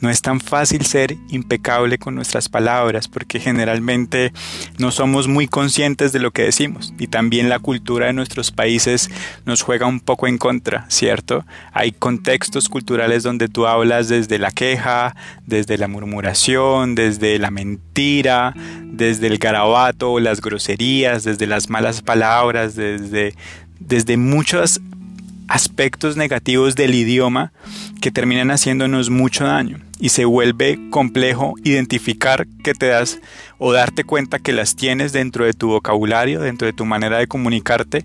No 0.00 0.10
es 0.10 0.22
tan 0.22 0.40
fácil 0.40 0.84
ser 0.84 1.16
impecable 1.28 1.98
con 1.98 2.14
nuestras 2.14 2.48
palabras 2.48 3.08
porque 3.08 3.40
generalmente 3.40 4.32
no 4.78 4.90
somos 4.90 5.28
muy 5.28 5.48
conscientes 5.48 6.12
de 6.12 6.18
lo 6.18 6.30
que 6.30 6.42
decimos 6.42 6.92
y 6.98 7.06
también 7.06 7.48
la 7.48 7.58
cultura 7.58 8.06
de 8.06 8.12
nuestros 8.12 8.50
países 8.50 9.10
nos 9.46 9.62
juega 9.62 9.86
un 9.86 10.00
poco 10.00 10.26
en 10.26 10.38
contra, 10.38 10.86
¿cierto? 10.88 11.44
Hay 11.72 11.92
contextos 11.92 12.68
culturales 12.68 13.22
donde 13.22 13.48
tú 13.48 13.66
hablas 13.66 14.08
desde 14.08 14.38
la 14.38 14.50
queja, 14.50 15.16
desde 15.46 15.78
la 15.78 15.88
murmuración, 15.88 16.94
desde 16.94 17.38
la 17.38 17.50
mentira, 17.50 18.54
desde 18.84 19.28
el 19.28 19.38
garabato 19.38 20.20
las 20.20 20.40
groserías, 20.40 21.24
desde 21.24 21.46
las 21.46 21.70
malas 21.70 22.02
palabras, 22.02 22.74
desde 22.74 23.34
desde 23.80 24.16
muchos 24.16 24.80
aspectos 25.48 26.16
negativos 26.16 26.74
del 26.74 26.94
idioma 26.94 27.52
que 28.04 28.10
terminan 28.10 28.50
haciéndonos 28.50 29.08
mucho 29.08 29.46
daño 29.46 29.78
y 29.98 30.10
se 30.10 30.26
vuelve 30.26 30.78
complejo 30.90 31.54
identificar 31.64 32.46
que 32.62 32.74
te 32.74 32.88
das 32.88 33.18
o 33.56 33.72
darte 33.72 34.04
cuenta 34.04 34.38
que 34.38 34.52
las 34.52 34.76
tienes 34.76 35.14
dentro 35.14 35.46
de 35.46 35.54
tu 35.54 35.68
vocabulario, 35.68 36.42
dentro 36.42 36.66
de 36.66 36.74
tu 36.74 36.84
manera 36.84 37.16
de 37.16 37.26
comunicarte. 37.26 38.04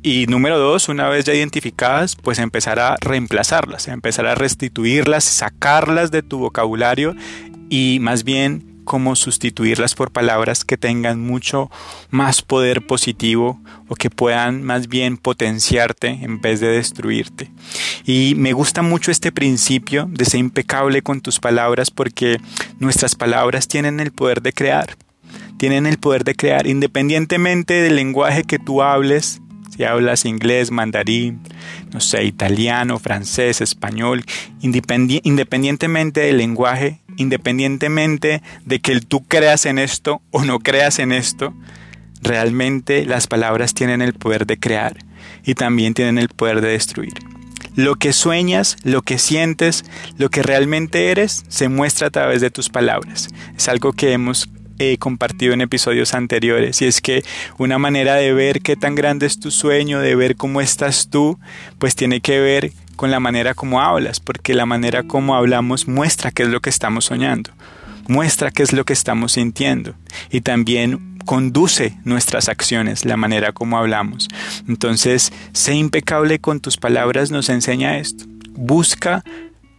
Y 0.00 0.26
número 0.28 0.60
dos, 0.60 0.88
una 0.88 1.08
vez 1.08 1.24
ya 1.24 1.34
identificadas, 1.34 2.14
pues 2.14 2.38
empezar 2.38 2.78
a 2.78 2.94
reemplazarlas, 3.00 3.88
empezar 3.88 4.26
a 4.26 4.36
restituirlas, 4.36 5.24
sacarlas 5.24 6.12
de 6.12 6.22
tu 6.22 6.38
vocabulario 6.38 7.16
y 7.68 7.98
más 8.00 8.22
bien 8.22 8.75
cómo 8.86 9.16
sustituirlas 9.16 9.94
por 9.94 10.10
palabras 10.10 10.64
que 10.64 10.78
tengan 10.78 11.20
mucho 11.20 11.70
más 12.08 12.40
poder 12.40 12.86
positivo 12.86 13.60
o 13.88 13.96
que 13.96 14.08
puedan 14.08 14.62
más 14.62 14.88
bien 14.88 15.18
potenciarte 15.18 16.08
en 16.08 16.40
vez 16.40 16.60
de 16.60 16.68
destruirte. 16.68 17.50
Y 18.06 18.34
me 18.36 18.54
gusta 18.54 18.80
mucho 18.80 19.10
este 19.10 19.32
principio 19.32 20.08
de 20.08 20.24
ser 20.24 20.40
impecable 20.40 21.02
con 21.02 21.20
tus 21.20 21.38
palabras 21.38 21.90
porque 21.90 22.40
nuestras 22.78 23.14
palabras 23.14 23.68
tienen 23.68 24.00
el 24.00 24.12
poder 24.12 24.40
de 24.40 24.54
crear. 24.54 24.96
Tienen 25.58 25.84
el 25.84 25.98
poder 25.98 26.24
de 26.24 26.34
crear 26.34 26.66
independientemente 26.66 27.74
del 27.74 27.96
lenguaje 27.96 28.44
que 28.44 28.58
tú 28.58 28.82
hables, 28.82 29.42
si 29.76 29.84
hablas 29.84 30.24
inglés, 30.24 30.70
mandarín, 30.70 31.40
no 31.92 32.00
sé, 32.00 32.24
italiano, 32.24 32.98
francés, 32.98 33.60
español, 33.60 34.24
independientemente 34.60 36.20
del 36.20 36.38
lenguaje, 36.38 37.00
independientemente 37.16 38.42
de 38.64 38.80
que 38.80 39.00
tú 39.00 39.24
creas 39.24 39.66
en 39.66 39.78
esto 39.78 40.22
o 40.30 40.44
no 40.44 40.60
creas 40.60 40.98
en 40.98 41.12
esto, 41.12 41.54
realmente 42.22 43.04
las 43.04 43.26
palabras 43.26 43.74
tienen 43.74 44.02
el 44.02 44.14
poder 44.14 44.46
de 44.46 44.58
crear 44.58 44.96
y 45.44 45.54
también 45.54 45.94
tienen 45.94 46.18
el 46.18 46.28
poder 46.28 46.60
de 46.60 46.68
destruir. 46.68 47.14
Lo 47.74 47.96
que 47.96 48.12
sueñas, 48.12 48.76
lo 48.84 49.02
que 49.02 49.18
sientes, 49.18 49.84
lo 50.16 50.30
que 50.30 50.42
realmente 50.42 51.10
eres, 51.10 51.44
se 51.48 51.68
muestra 51.68 52.06
a 52.06 52.10
través 52.10 52.40
de 52.40 52.50
tus 52.50 52.70
palabras. 52.70 53.28
Es 53.56 53.68
algo 53.68 53.92
que 53.92 54.12
hemos 54.12 54.48
he 54.78 54.98
compartido 54.98 55.54
en 55.54 55.60
episodios 55.60 56.14
anteriores. 56.14 56.82
Y 56.82 56.86
es 56.86 57.00
que 57.00 57.24
una 57.58 57.78
manera 57.78 58.16
de 58.16 58.32
ver 58.32 58.60
qué 58.60 58.76
tan 58.76 58.94
grande 58.94 59.26
es 59.26 59.40
tu 59.40 59.50
sueño, 59.50 60.00
de 60.00 60.14
ver 60.14 60.36
cómo 60.36 60.60
estás 60.60 61.08
tú, 61.08 61.38
pues 61.78 61.96
tiene 61.96 62.20
que 62.20 62.40
ver 62.40 62.72
con 62.96 63.10
la 63.10 63.20
manera 63.20 63.54
como 63.54 63.80
hablas, 63.80 64.20
porque 64.20 64.54
la 64.54 64.66
manera 64.66 65.04
como 65.04 65.36
hablamos 65.36 65.86
muestra 65.86 66.30
qué 66.30 66.42
es 66.42 66.48
lo 66.48 66.60
que 66.60 66.70
estamos 66.70 67.04
soñando, 67.04 67.50
muestra 68.08 68.50
qué 68.50 68.62
es 68.62 68.72
lo 68.72 68.84
que 68.84 68.92
estamos 68.92 69.32
sintiendo 69.32 69.94
y 70.30 70.40
también 70.40 71.18
conduce 71.24 71.96
nuestras 72.04 72.48
acciones, 72.48 73.04
la 73.04 73.16
manera 73.16 73.52
como 73.52 73.78
hablamos. 73.78 74.28
Entonces, 74.68 75.32
sé 75.52 75.74
impecable 75.74 76.38
con 76.38 76.60
tus 76.60 76.76
palabras 76.76 77.30
nos 77.30 77.48
enseña 77.48 77.98
esto. 77.98 78.24
Busca 78.52 79.22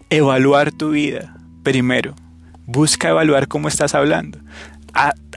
evaluar 0.09 0.71
tu 0.71 0.91
vida 0.91 1.35
primero. 1.63 2.15
Busca 2.65 3.09
evaluar 3.09 3.47
cómo 3.47 3.69
estás 3.69 3.95
hablando 3.95 4.39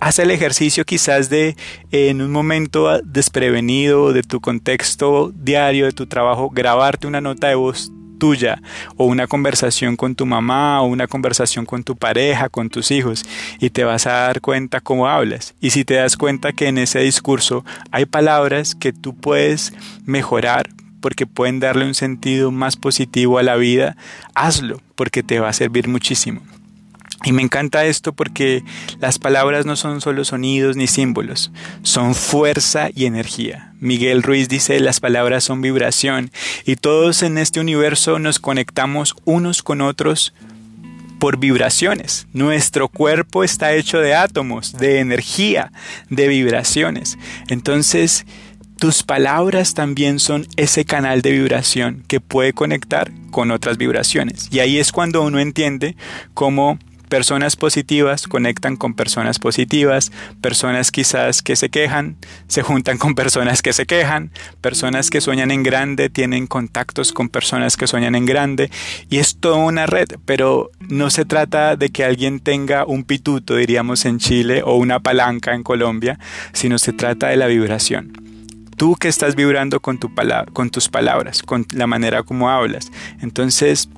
haz 0.00 0.18
el 0.18 0.30
ejercicio 0.30 0.84
quizás 0.84 1.28
de 1.30 1.56
en 1.90 2.22
un 2.22 2.30
momento 2.30 3.00
desprevenido 3.02 4.12
de 4.12 4.22
tu 4.22 4.40
contexto 4.40 5.32
diario, 5.34 5.86
de 5.86 5.92
tu 5.92 6.06
trabajo, 6.06 6.50
grabarte 6.50 7.06
una 7.06 7.20
nota 7.20 7.48
de 7.48 7.54
voz 7.54 7.92
tuya 8.18 8.62
o 8.96 9.06
una 9.06 9.26
conversación 9.26 9.96
con 9.96 10.14
tu 10.14 10.26
mamá 10.26 10.80
o 10.82 10.86
una 10.86 11.08
conversación 11.08 11.66
con 11.66 11.82
tu 11.82 11.96
pareja, 11.96 12.48
con 12.48 12.70
tus 12.70 12.92
hijos 12.92 13.24
y 13.58 13.70
te 13.70 13.82
vas 13.82 14.06
a 14.06 14.12
dar 14.12 14.40
cuenta 14.40 14.80
cómo 14.80 15.08
hablas. 15.08 15.54
Y 15.60 15.70
si 15.70 15.84
te 15.84 15.94
das 15.94 16.16
cuenta 16.16 16.52
que 16.52 16.68
en 16.68 16.78
ese 16.78 17.00
discurso 17.00 17.64
hay 17.90 18.06
palabras 18.06 18.74
que 18.74 18.92
tú 18.92 19.16
puedes 19.16 19.72
mejorar 20.04 20.70
porque 21.00 21.26
pueden 21.26 21.60
darle 21.60 21.86
un 21.86 21.94
sentido 21.94 22.50
más 22.50 22.76
positivo 22.76 23.38
a 23.38 23.42
la 23.42 23.56
vida, 23.56 23.96
hazlo 24.34 24.80
porque 24.94 25.22
te 25.22 25.40
va 25.40 25.48
a 25.48 25.54
servir 25.54 25.88
muchísimo. 25.88 26.42
Y 27.24 27.32
me 27.32 27.42
encanta 27.42 27.84
esto 27.84 28.12
porque 28.12 28.64
las 28.98 29.18
palabras 29.18 29.66
no 29.66 29.76
son 29.76 30.00
solo 30.00 30.24
sonidos 30.24 30.76
ni 30.76 30.86
símbolos, 30.86 31.52
son 31.82 32.14
fuerza 32.14 32.88
y 32.94 33.04
energía. 33.04 33.74
Miguel 33.78 34.22
Ruiz 34.22 34.48
dice 34.48 34.80
las 34.80 35.00
palabras 35.00 35.44
son 35.44 35.60
vibración 35.60 36.30
y 36.64 36.76
todos 36.76 37.22
en 37.22 37.36
este 37.36 37.60
universo 37.60 38.18
nos 38.18 38.38
conectamos 38.38 39.14
unos 39.24 39.62
con 39.62 39.82
otros 39.82 40.32
por 41.18 41.36
vibraciones. 41.36 42.26
Nuestro 42.32 42.88
cuerpo 42.88 43.44
está 43.44 43.74
hecho 43.74 43.98
de 43.98 44.14
átomos, 44.14 44.72
de 44.72 45.00
energía, 45.00 45.70
de 46.08 46.26
vibraciones. 46.26 47.18
Entonces, 47.48 48.24
tus 48.78 49.02
palabras 49.02 49.74
también 49.74 50.18
son 50.18 50.46
ese 50.56 50.86
canal 50.86 51.20
de 51.20 51.32
vibración 51.32 52.02
que 52.08 52.18
puede 52.18 52.54
conectar 52.54 53.12
con 53.30 53.50
otras 53.50 53.76
vibraciones. 53.76 54.48
Y 54.50 54.60
ahí 54.60 54.78
es 54.78 54.90
cuando 54.90 55.22
uno 55.22 55.38
entiende 55.38 55.96
cómo 56.32 56.78
Personas 57.10 57.56
positivas 57.56 58.26
conectan 58.26 58.76
con 58.76 58.94
personas 58.94 59.38
positivas, 59.38 60.12
personas 60.40 60.90
quizás 60.90 61.42
que 61.42 61.56
se 61.56 61.68
quejan 61.68 62.16
se 62.46 62.62
juntan 62.62 62.98
con 62.98 63.14
personas 63.14 63.62
que 63.62 63.72
se 63.72 63.84
quejan, 63.84 64.30
personas 64.60 65.10
que 65.10 65.20
sueñan 65.20 65.50
en 65.50 65.62
grande 65.62 66.08
tienen 66.08 66.46
contactos 66.46 67.12
con 67.12 67.28
personas 67.28 67.76
que 67.76 67.86
sueñan 67.86 68.14
en 68.14 68.26
grande 68.26 68.70
y 69.08 69.18
es 69.18 69.36
toda 69.38 69.56
una 69.56 69.86
red, 69.86 70.08
pero 70.24 70.70
no 70.80 71.10
se 71.10 71.24
trata 71.24 71.76
de 71.76 71.90
que 71.90 72.04
alguien 72.04 72.40
tenga 72.40 72.84
un 72.86 73.04
pituto, 73.04 73.56
diríamos 73.56 74.04
en 74.04 74.18
Chile, 74.18 74.62
o 74.64 74.76
una 74.76 75.00
palanca 75.00 75.54
en 75.54 75.62
Colombia, 75.62 76.18
sino 76.52 76.78
se 76.78 76.92
trata 76.92 77.28
de 77.28 77.36
la 77.36 77.46
vibración 77.46 78.12
tú 78.76 78.96
que 78.96 79.08
estás 79.08 79.36
vibrando 79.36 79.80
con, 79.80 79.98
tu 79.98 80.10
con 80.54 80.70
tus 80.70 80.88
palabras, 80.88 81.42
con 81.42 81.66
la 81.74 81.86
manera 81.86 82.22
como 82.22 82.48
hablas. 82.48 82.90
Entonces, 83.20 83.90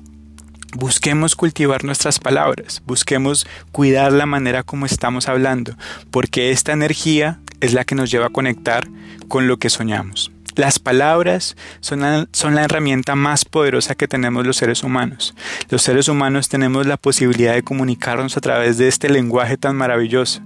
Busquemos 0.75 1.35
cultivar 1.35 1.83
nuestras 1.83 2.19
palabras, 2.19 2.81
busquemos 2.85 3.45
cuidar 3.71 4.11
la 4.11 4.25
manera 4.25 4.63
como 4.63 4.87
estamos 4.87 5.29
hablando, 5.29 5.75
porque 6.09 6.49
esta 6.49 6.71
energía 6.71 7.39
es 7.61 7.73
la 7.73 7.85
que 7.85 7.93
nos 7.93 8.09
lleva 8.09 8.27
a 8.27 8.31
conectar 8.31 8.87
con 9.27 9.47
lo 9.47 9.57
que 9.57 9.69
soñamos. 9.69 10.31
Las 10.55 10.79
palabras 10.79 11.55
son 11.79 12.01
la, 12.01 12.63
herramienta 12.63 13.15
más 13.15 13.45
poderosa 13.45 13.95
que 13.95 14.07
tenemos 14.07 14.45
los 14.45 14.57
seres 14.57 14.83
humanos. 14.83 15.33
Los 15.69 15.81
seres 15.81 16.07
humanos 16.07 16.49
tenemos 16.49 16.85
la 16.85 16.97
posibilidad 16.97 17.53
de 17.53 17.63
comunicarnos 17.63 18.37
a 18.37 18.41
través 18.41 18.77
de 18.77 18.87
este 18.87 19.09
lenguaje 19.09 19.57
tan 19.57 19.75
maravilloso. 19.75 20.41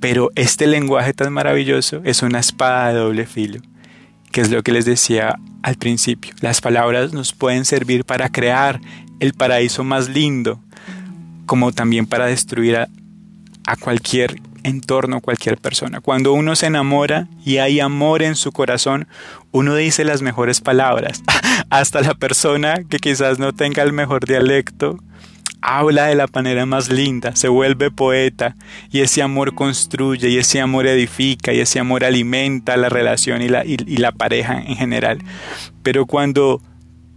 Pero 0.00 0.30
este 0.34 0.66
lenguaje 0.66 1.14
tan 1.14 1.32
maravilloso 1.32 2.00
es 2.04 2.22
una 2.22 2.40
espada 2.40 2.88
de 2.88 2.98
doble 2.98 3.26
filo, 3.26 3.60
que 4.30 4.40
es 4.40 4.50
lo 4.50 4.62
que 4.62 4.72
les 4.72 4.84
decía 4.84 5.36
al 5.62 5.76
principio. 5.76 6.34
Las 6.40 6.60
palabras 6.60 7.12
nos 7.12 7.32
pueden 7.32 7.64
servir 7.64 8.04
para 8.04 8.30
crear 8.30 8.80
el 9.20 9.34
paraíso 9.34 9.84
más 9.84 10.08
lindo, 10.08 10.60
como 11.46 11.72
también 11.72 12.06
para 12.06 12.26
destruir 12.26 12.76
a, 12.76 12.88
cualquier 13.78 14.40
entorno, 14.64 15.20
cualquier 15.20 15.56
persona. 15.56 16.00
Cuando 16.00 16.32
uno 16.32 16.56
se 16.56 16.66
enamora 16.66 17.28
y 17.44 17.58
hay 17.58 17.78
amor 17.78 18.22
en 18.22 18.34
su 18.34 18.50
corazón, 18.50 19.06
uno 19.52 19.76
dice 19.76 20.04
las 20.04 20.22
mejores 20.22 20.60
palabras. 20.60 21.22
Hasta 21.70 22.00
la 22.00 22.14
persona 22.14 22.80
que 22.88 22.98
quizás 22.98 23.38
no 23.38 23.52
tenga 23.52 23.84
el 23.84 23.92
mejor 23.92 24.26
dialecto, 24.26 24.98
habla 25.62 26.06
de 26.06 26.16
la 26.16 26.26
manera 26.32 26.66
más 26.66 26.88
linda, 26.88 27.36
se 27.36 27.46
vuelve 27.46 27.92
poeta 27.92 28.56
y 28.90 29.00
ese 29.00 29.22
amor 29.22 29.54
construye 29.54 30.30
y 30.30 30.38
ese 30.38 30.60
amor 30.60 30.88
edifica 30.88 31.52
y 31.52 31.60
ese 31.60 31.78
amor 31.78 32.04
alimenta 32.04 32.76
la 32.76 32.88
relación 32.88 33.42
y 33.42 33.48
la, 33.48 33.64
y 33.64 33.76
la 33.98 34.10
pareja 34.10 34.60
en 34.60 34.74
general. 34.74 35.18
Pero 35.84 36.06
cuando 36.06 36.60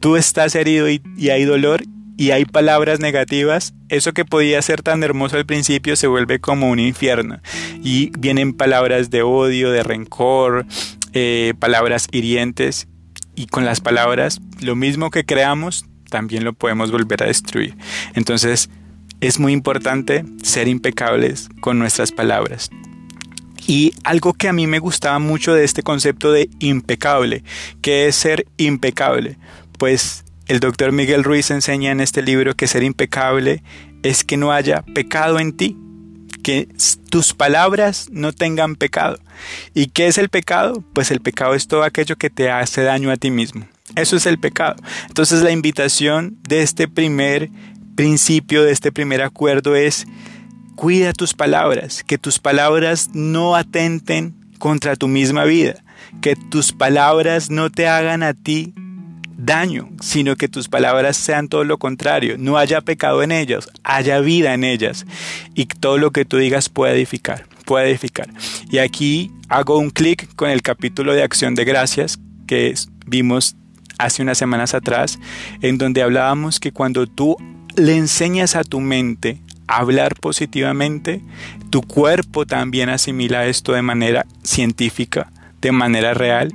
tú 0.04 0.18
estás 0.18 0.54
herido 0.54 0.89
y, 0.89 1.02
hay 1.30 1.46
dolor 1.46 1.82
y 2.18 2.32
hay 2.32 2.44
palabras 2.44 3.00
negativas, 3.00 3.74
eso 3.88 4.12
que 4.12 4.26
podía 4.26 4.62
ser 4.62 4.82
tan 4.82 5.02
hermoso 5.02 5.38
al 5.38 5.46
principio 5.46 5.96
se 5.96 6.08
vuelve 6.08 6.42
como 6.42 6.70
un 6.70 6.82
infierno. 6.82 7.39
Y 7.82 8.12
vienen 8.20 8.52
palabras 8.52 9.12
de 9.12 9.22
odio, 9.22 9.72
de 9.72 9.82
rencor, 9.82 10.66
eh, 11.13 11.54
palabras 11.58 12.10
hirientes. 12.12 12.89
Y 13.34 13.48
con 13.48 13.63
las 13.63 13.80
palabras, 13.80 14.42
lo 14.60 14.76
mismo 14.76 15.10
que 15.10 15.24
creamos, 15.24 15.86
también 16.10 16.44
lo 16.44 16.52
podemos 16.52 16.92
volver 16.92 17.24
a 17.24 17.28
destruir. 17.28 17.78
Entonces, 18.13 18.70
es 19.22 19.39
muy 19.39 19.54
importante 19.54 20.26
ser 20.42 20.68
impecables 20.68 21.48
con 21.62 21.80
nuestras 21.80 22.12
palabras. 22.12 22.70
Y 23.66 23.94
algo 24.04 24.34
que 24.34 24.50
a 24.50 24.54
mí 24.54 24.68
me 24.68 24.80
gustaba 24.80 25.20
mucho 25.20 25.54
de 25.54 25.63
este 25.63 25.82
concepto 25.82 26.34
de 26.34 26.50
impecable, 26.60 27.46
que 27.82 28.08
es 28.08 28.18
ser 28.18 28.46
impecable 28.58 29.38
pues 29.77 30.23
el 30.47 30.59
doctor 30.59 30.91
Miguel 30.91 31.23
Ruiz 31.23 31.51
enseña 31.51 31.91
en 31.91 31.99
este 31.99 32.21
libro 32.21 32.55
que 32.55 32.67
ser 32.67 32.83
impecable 32.83 33.63
es 34.03 34.23
que 34.23 34.38
no 34.38 34.51
haya 34.51 34.81
pecado 34.81 35.39
en 35.39 35.53
ti, 35.53 35.77
que 36.43 36.67
tus 37.09 37.33
palabras 37.33 38.07
no 38.12 38.33
tengan 38.33 38.75
pecado. 38.75 39.17
¿Y 39.73 39.88
qué 39.88 40.07
es 40.07 40.17
el 40.17 40.29
pecado? 40.29 40.83
Pues 40.93 41.12
el 41.12 41.21
pecado 41.21 41.53
es 41.53 41.67
todo 41.67 41.83
aquello 41.83 42.17
que 42.17 42.29
te 42.29 42.51
hace 42.51 42.83
daño 42.83 43.12
a 43.12 43.17
ti 43.17 43.31
mismo. 43.31 43.65
Eso 43.95 44.15
es 44.15 44.25
el 44.25 44.39
pecado. 44.39 44.75
Entonces 45.07 45.41
la 45.41 45.51
invitación 45.51 46.38
de 46.47 46.62
este 46.62 46.88
primer 46.88 47.49
principio, 47.95 48.63
de 48.63 48.71
este 48.71 48.91
primer 48.91 49.21
acuerdo 49.21 49.75
es 49.75 50.05
cuida 50.75 51.13
tus 51.13 51.33
palabras, 51.33 52.03
que 52.03 52.17
tus 52.17 52.39
palabras 52.39 53.09
no 53.13 53.55
atenten 53.55 54.36
contra 54.59 54.95
tu 54.95 55.07
misma 55.07 55.45
vida. 55.45 55.75
que 56.21 56.36
tus 56.36 56.73
palabras 56.73 57.49
no 57.49 57.71
te 57.71 57.88
hagan 57.88 58.21
a 58.21 58.33
ti 58.33 58.73
daño, 59.38 59.89
sino 60.02 60.36
que 60.36 60.48
tus 60.48 60.69
palabras 60.69 61.17
sean 61.17 61.48
todo 61.48 61.63
lo 61.63 61.78
contrario, 61.78 62.36
no 62.38 62.58
haya 62.58 62.82
pecado 62.82 63.24
en 63.24 63.32
ellas, 63.32 63.69
haya 63.84 64.19
vida 64.19 64.54
en 64.54 64.63
ellas 64.63 65.06
y 65.56 65.65
todo 65.65 65.98
lo 65.98 66.12
que 66.12 66.26
tú 66.26 66.38
digas 66.38 66.69
pueda 66.69 66.93
edificar, 66.93 67.46
puede 67.65 67.89
edificar. 67.89 68.30
Y 68.69 68.78
aquí 68.78 69.32
hago 69.50 69.78
un 69.78 69.89
clic 69.89 70.34
con 70.36 70.50
el 70.50 70.62
capítulo 70.62 71.13
de 71.13 71.24
acción 71.24 71.56
de 71.56 71.65
gracias 71.65 72.19
que 72.48 72.74
vimos 73.06 73.56
hace 73.98 74.22
unas 74.22 74.38
semanas 74.38 74.74
atrás, 74.74 75.19
en 75.62 75.78
donde 75.78 76.02
hablábamos 76.02 76.60
que 76.60 76.72
cuando 76.72 77.08
tú 77.08 77.38
le 77.76 77.96
enseñas 77.96 78.56
a 78.56 78.63
tu 78.63 78.80
mente 78.80 79.39
a 79.67 79.78
hablar 79.78 80.15
positivamente, 80.15 81.22
tu 81.69 81.82
cuerpo 81.82 82.46
también 82.46 82.89
asimila 82.89 83.46
esto 83.48 83.74
de 83.74 83.82
manera 83.82 84.26
científica, 84.43 85.32
de 85.62 85.72
manera 85.72 86.13
real, 86.13 86.54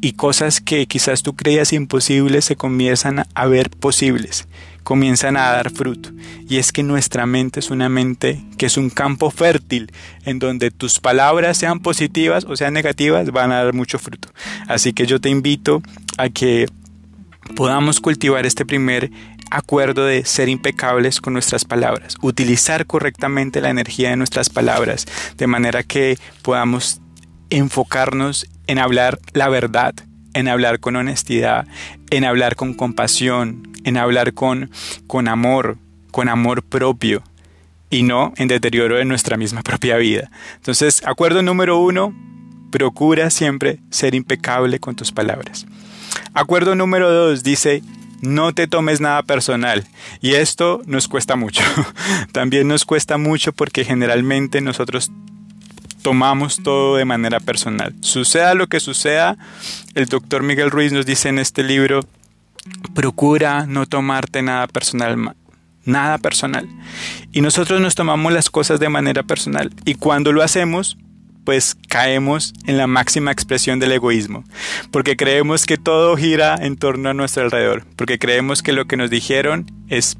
y 0.00 0.12
cosas 0.12 0.60
que 0.60 0.86
quizás 0.86 1.22
tú 1.22 1.34
creías 1.34 1.72
imposibles 1.72 2.44
se 2.44 2.56
comienzan 2.56 3.24
a 3.34 3.46
ver 3.46 3.70
posibles, 3.70 4.46
comienzan 4.82 5.36
a 5.36 5.50
dar 5.50 5.70
fruto. 5.70 6.10
Y 6.48 6.58
es 6.58 6.72
que 6.72 6.82
nuestra 6.82 7.26
mente 7.26 7.60
es 7.60 7.70
una 7.70 7.88
mente 7.88 8.40
que 8.56 8.66
es 8.66 8.76
un 8.76 8.90
campo 8.90 9.30
fértil, 9.30 9.92
en 10.24 10.38
donde 10.38 10.70
tus 10.70 11.00
palabras 11.00 11.58
sean 11.58 11.80
positivas 11.80 12.44
o 12.44 12.56
sean 12.56 12.74
negativas, 12.74 13.30
van 13.30 13.52
a 13.52 13.64
dar 13.64 13.74
mucho 13.74 13.98
fruto. 13.98 14.28
Así 14.66 14.92
que 14.92 15.06
yo 15.06 15.20
te 15.20 15.30
invito 15.30 15.82
a 16.16 16.28
que 16.28 16.68
podamos 17.54 18.00
cultivar 18.00 18.46
este 18.46 18.64
primer 18.64 19.10
acuerdo 19.50 20.04
de 20.04 20.24
ser 20.24 20.48
impecables 20.48 21.20
con 21.20 21.32
nuestras 21.32 21.64
palabras, 21.64 22.16
utilizar 22.20 22.86
correctamente 22.86 23.60
la 23.60 23.70
energía 23.70 24.10
de 24.10 24.16
nuestras 24.16 24.50
palabras, 24.50 25.06
de 25.36 25.46
manera 25.46 25.82
que 25.82 26.18
podamos 26.42 27.00
enfocarnos 27.50 28.46
en 28.68 28.78
hablar 28.78 29.18
la 29.32 29.48
verdad, 29.48 29.94
en 30.34 30.46
hablar 30.46 30.78
con 30.78 30.94
honestidad, 30.94 31.66
en 32.10 32.24
hablar 32.24 32.54
con 32.54 32.74
compasión, 32.74 33.68
en 33.82 33.96
hablar 33.96 34.34
con, 34.34 34.70
con 35.08 35.26
amor, 35.26 35.78
con 36.12 36.28
amor 36.28 36.62
propio 36.62 37.24
y 37.90 38.04
no 38.04 38.32
en 38.36 38.46
deterioro 38.46 38.96
de 38.96 39.04
nuestra 39.04 39.36
misma 39.36 39.62
propia 39.62 39.96
vida. 39.96 40.30
Entonces, 40.56 41.02
acuerdo 41.04 41.42
número 41.42 41.78
uno, 41.78 42.14
procura 42.70 43.30
siempre 43.30 43.80
ser 43.90 44.14
impecable 44.14 44.78
con 44.78 44.94
tus 44.94 45.10
palabras. 45.10 45.66
Acuerdo 46.34 46.74
número 46.74 47.10
dos 47.10 47.42
dice, 47.42 47.82
no 48.20 48.52
te 48.52 48.66
tomes 48.66 49.00
nada 49.00 49.22
personal. 49.22 49.86
Y 50.20 50.34
esto 50.34 50.82
nos 50.86 51.08
cuesta 51.08 51.36
mucho. 51.36 51.62
También 52.32 52.68
nos 52.68 52.84
cuesta 52.84 53.16
mucho 53.16 53.52
porque 53.52 53.84
generalmente 53.84 54.60
nosotros 54.60 55.10
tomamos 56.02 56.62
todo 56.62 56.96
de 56.96 57.04
manera 57.04 57.40
personal. 57.40 57.94
Suceda 58.00 58.54
lo 58.54 58.66
que 58.66 58.80
suceda, 58.80 59.36
el 59.94 60.06
doctor 60.06 60.42
Miguel 60.42 60.70
Ruiz 60.70 60.92
nos 60.92 61.06
dice 61.06 61.28
en 61.28 61.38
este 61.38 61.62
libro, 61.62 62.00
procura 62.94 63.66
no 63.66 63.86
tomarte 63.86 64.42
nada 64.42 64.66
personal, 64.66 65.34
nada 65.84 66.18
personal. 66.18 66.68
Y 67.32 67.40
nosotros 67.40 67.80
nos 67.80 67.94
tomamos 67.94 68.32
las 68.32 68.50
cosas 68.50 68.80
de 68.80 68.88
manera 68.88 69.22
personal. 69.22 69.72
Y 69.84 69.94
cuando 69.94 70.32
lo 70.32 70.42
hacemos, 70.42 70.96
pues 71.44 71.76
caemos 71.88 72.52
en 72.66 72.76
la 72.76 72.86
máxima 72.86 73.32
expresión 73.32 73.80
del 73.80 73.92
egoísmo, 73.92 74.44
porque 74.90 75.16
creemos 75.16 75.64
que 75.64 75.78
todo 75.78 76.14
gira 76.14 76.56
en 76.60 76.76
torno 76.76 77.08
a 77.08 77.14
nuestro 77.14 77.42
alrededor, 77.42 77.86
porque 77.96 78.18
creemos 78.18 78.62
que 78.62 78.74
lo 78.74 78.84
que 78.86 78.98
nos 78.98 79.08
dijeron 79.08 79.64
es 79.88 80.18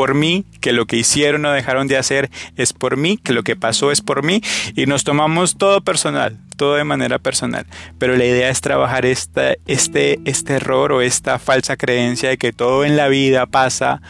por 0.00 0.14
mí, 0.14 0.46
que 0.62 0.72
lo 0.72 0.86
que 0.86 0.96
hicieron 0.96 1.44
o 1.44 1.52
dejaron 1.52 1.86
de 1.86 1.98
hacer 1.98 2.30
es 2.56 2.72
por 2.72 2.96
mí, 2.96 3.18
que 3.18 3.34
lo 3.34 3.42
que 3.42 3.54
pasó 3.54 3.92
es 3.92 4.00
por 4.00 4.22
mí 4.22 4.40
y 4.74 4.86
nos 4.86 5.04
tomamos 5.04 5.58
todo 5.58 5.82
personal, 5.82 6.38
todo 6.56 6.76
de 6.76 6.84
manera 6.84 7.18
personal. 7.18 7.66
Pero 7.98 8.16
la 8.16 8.24
idea 8.24 8.48
es 8.48 8.62
trabajar 8.62 9.04
esta, 9.04 9.56
este, 9.66 10.18
este 10.24 10.54
error 10.54 10.92
o 10.92 11.02
esta 11.02 11.38
falsa 11.38 11.76
creencia 11.76 12.30
de 12.30 12.38
que 12.38 12.54
todo 12.54 12.86
en 12.86 12.96
la 12.96 13.08
vida 13.08 13.44
pasa 13.44 14.00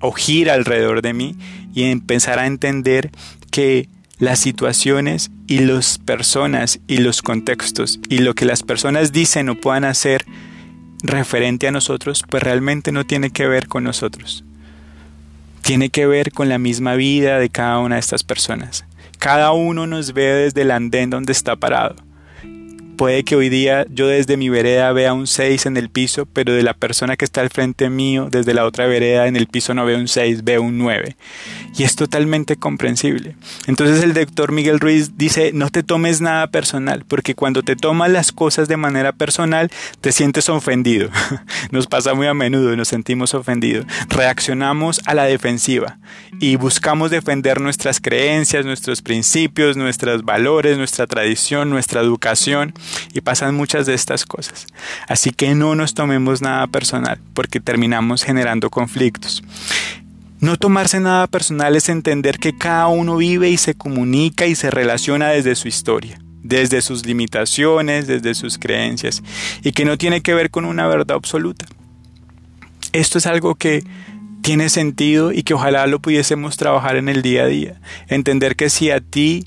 o 0.00 0.12
gira 0.12 0.54
alrededor 0.54 1.02
de 1.02 1.12
mí 1.12 1.36
y 1.74 1.82
empezar 1.82 2.38
a 2.38 2.46
entender 2.46 3.10
que 3.50 3.90
las 4.18 4.38
situaciones 4.38 5.30
y 5.46 5.58
las 5.58 5.98
personas 5.98 6.80
y 6.86 6.96
los 6.96 7.20
contextos 7.20 8.00
y 8.08 8.20
lo 8.20 8.32
que 8.32 8.46
las 8.46 8.62
personas 8.62 9.12
dicen 9.12 9.50
o 9.50 9.54
puedan 9.54 9.84
hacer 9.84 10.24
referente 11.02 11.68
a 11.68 11.72
nosotros, 11.72 12.24
pues 12.26 12.42
realmente 12.42 12.90
no 12.90 13.04
tiene 13.04 13.28
que 13.28 13.46
ver 13.46 13.68
con 13.68 13.84
nosotros 13.84 14.45
tiene 15.66 15.90
que 15.90 16.06
ver 16.06 16.30
con 16.30 16.48
la 16.48 16.58
misma 16.58 16.94
vida 16.94 17.40
de 17.40 17.50
cada 17.50 17.80
una 17.80 17.96
de 17.96 18.00
estas 18.00 18.22
personas. 18.22 18.84
Cada 19.18 19.50
uno 19.50 19.88
nos 19.88 20.12
ve 20.12 20.22
desde 20.22 20.62
el 20.62 20.70
andén 20.70 21.10
donde 21.10 21.32
está 21.32 21.56
parado. 21.56 21.96
Puede 22.96 23.24
que 23.24 23.36
hoy 23.36 23.50
día 23.50 23.84
yo 23.90 24.06
desde 24.06 24.38
mi 24.38 24.48
vereda 24.48 24.90
vea 24.92 25.12
un 25.12 25.26
6 25.26 25.66
en 25.66 25.76
el 25.76 25.90
piso, 25.90 26.24
pero 26.24 26.54
de 26.54 26.62
la 26.62 26.72
persona 26.72 27.16
que 27.16 27.26
está 27.26 27.42
al 27.42 27.50
frente 27.50 27.90
mío, 27.90 28.28
desde 28.30 28.54
la 28.54 28.64
otra 28.64 28.86
vereda 28.86 29.26
en 29.26 29.36
el 29.36 29.48
piso 29.48 29.74
no 29.74 29.84
veo 29.84 29.98
un 29.98 30.08
6, 30.08 30.44
veo 30.44 30.62
un 30.62 30.78
9. 30.78 31.14
Y 31.76 31.82
es 31.82 31.94
totalmente 31.94 32.56
comprensible. 32.56 33.36
Entonces 33.66 34.02
el 34.02 34.14
doctor 34.14 34.50
Miguel 34.50 34.80
Ruiz 34.80 35.18
dice, 35.18 35.50
no 35.52 35.68
te 35.68 35.82
tomes 35.82 36.22
nada 36.22 36.46
personal, 36.46 37.04
porque 37.06 37.34
cuando 37.34 37.62
te 37.62 37.76
tomas 37.76 38.10
las 38.10 38.32
cosas 38.32 38.66
de 38.66 38.78
manera 38.78 39.12
personal, 39.12 39.70
te 40.00 40.12
sientes 40.12 40.48
ofendido. 40.48 41.10
Nos 41.70 41.86
pasa 41.86 42.14
muy 42.14 42.26
a 42.26 42.34
menudo 42.34 42.74
nos 42.76 42.88
sentimos 42.88 43.34
ofendidos. 43.34 43.84
Reaccionamos 44.08 45.00
a 45.04 45.14
la 45.14 45.24
defensiva 45.24 45.98
y 46.40 46.56
buscamos 46.56 47.10
defender 47.10 47.60
nuestras 47.60 48.00
creencias, 48.00 48.64
nuestros 48.64 49.02
principios, 49.02 49.76
nuestros 49.76 50.24
valores, 50.24 50.78
nuestra 50.78 51.06
tradición, 51.06 51.68
nuestra 51.70 52.00
educación 52.00 52.74
y 53.12 53.20
pasan 53.20 53.54
muchas 53.54 53.86
de 53.86 53.94
estas 53.94 54.24
cosas. 54.24 54.66
Así 55.08 55.30
que 55.30 55.54
no 55.54 55.74
nos 55.74 55.94
tomemos 55.94 56.42
nada 56.42 56.66
personal 56.66 57.18
porque 57.34 57.60
terminamos 57.60 58.22
generando 58.22 58.70
conflictos. 58.70 59.42
No 60.40 60.56
tomarse 60.56 61.00
nada 61.00 61.26
personal 61.26 61.76
es 61.76 61.88
entender 61.88 62.38
que 62.38 62.56
cada 62.56 62.88
uno 62.88 63.16
vive 63.16 63.48
y 63.48 63.56
se 63.56 63.74
comunica 63.74 64.46
y 64.46 64.54
se 64.54 64.70
relaciona 64.70 65.30
desde 65.30 65.54
su 65.54 65.66
historia, 65.66 66.20
desde 66.42 66.82
sus 66.82 67.06
limitaciones, 67.06 68.06
desde 68.06 68.34
sus 68.34 68.58
creencias, 68.58 69.22
y 69.62 69.72
que 69.72 69.86
no 69.86 69.96
tiene 69.96 70.20
que 70.20 70.34
ver 70.34 70.50
con 70.50 70.66
una 70.66 70.86
verdad 70.86 71.16
absoluta. 71.16 71.64
Esto 72.92 73.16
es 73.16 73.26
algo 73.26 73.54
que 73.54 73.82
tiene 74.42 74.68
sentido 74.68 75.32
y 75.32 75.42
que 75.42 75.54
ojalá 75.54 75.86
lo 75.86 76.00
pudiésemos 76.00 76.56
trabajar 76.56 76.96
en 76.96 77.08
el 77.08 77.22
día 77.22 77.44
a 77.44 77.46
día. 77.46 77.80
Entender 78.06 78.56
que 78.56 78.70
si 78.70 78.90
a 78.90 79.00
ti 79.00 79.46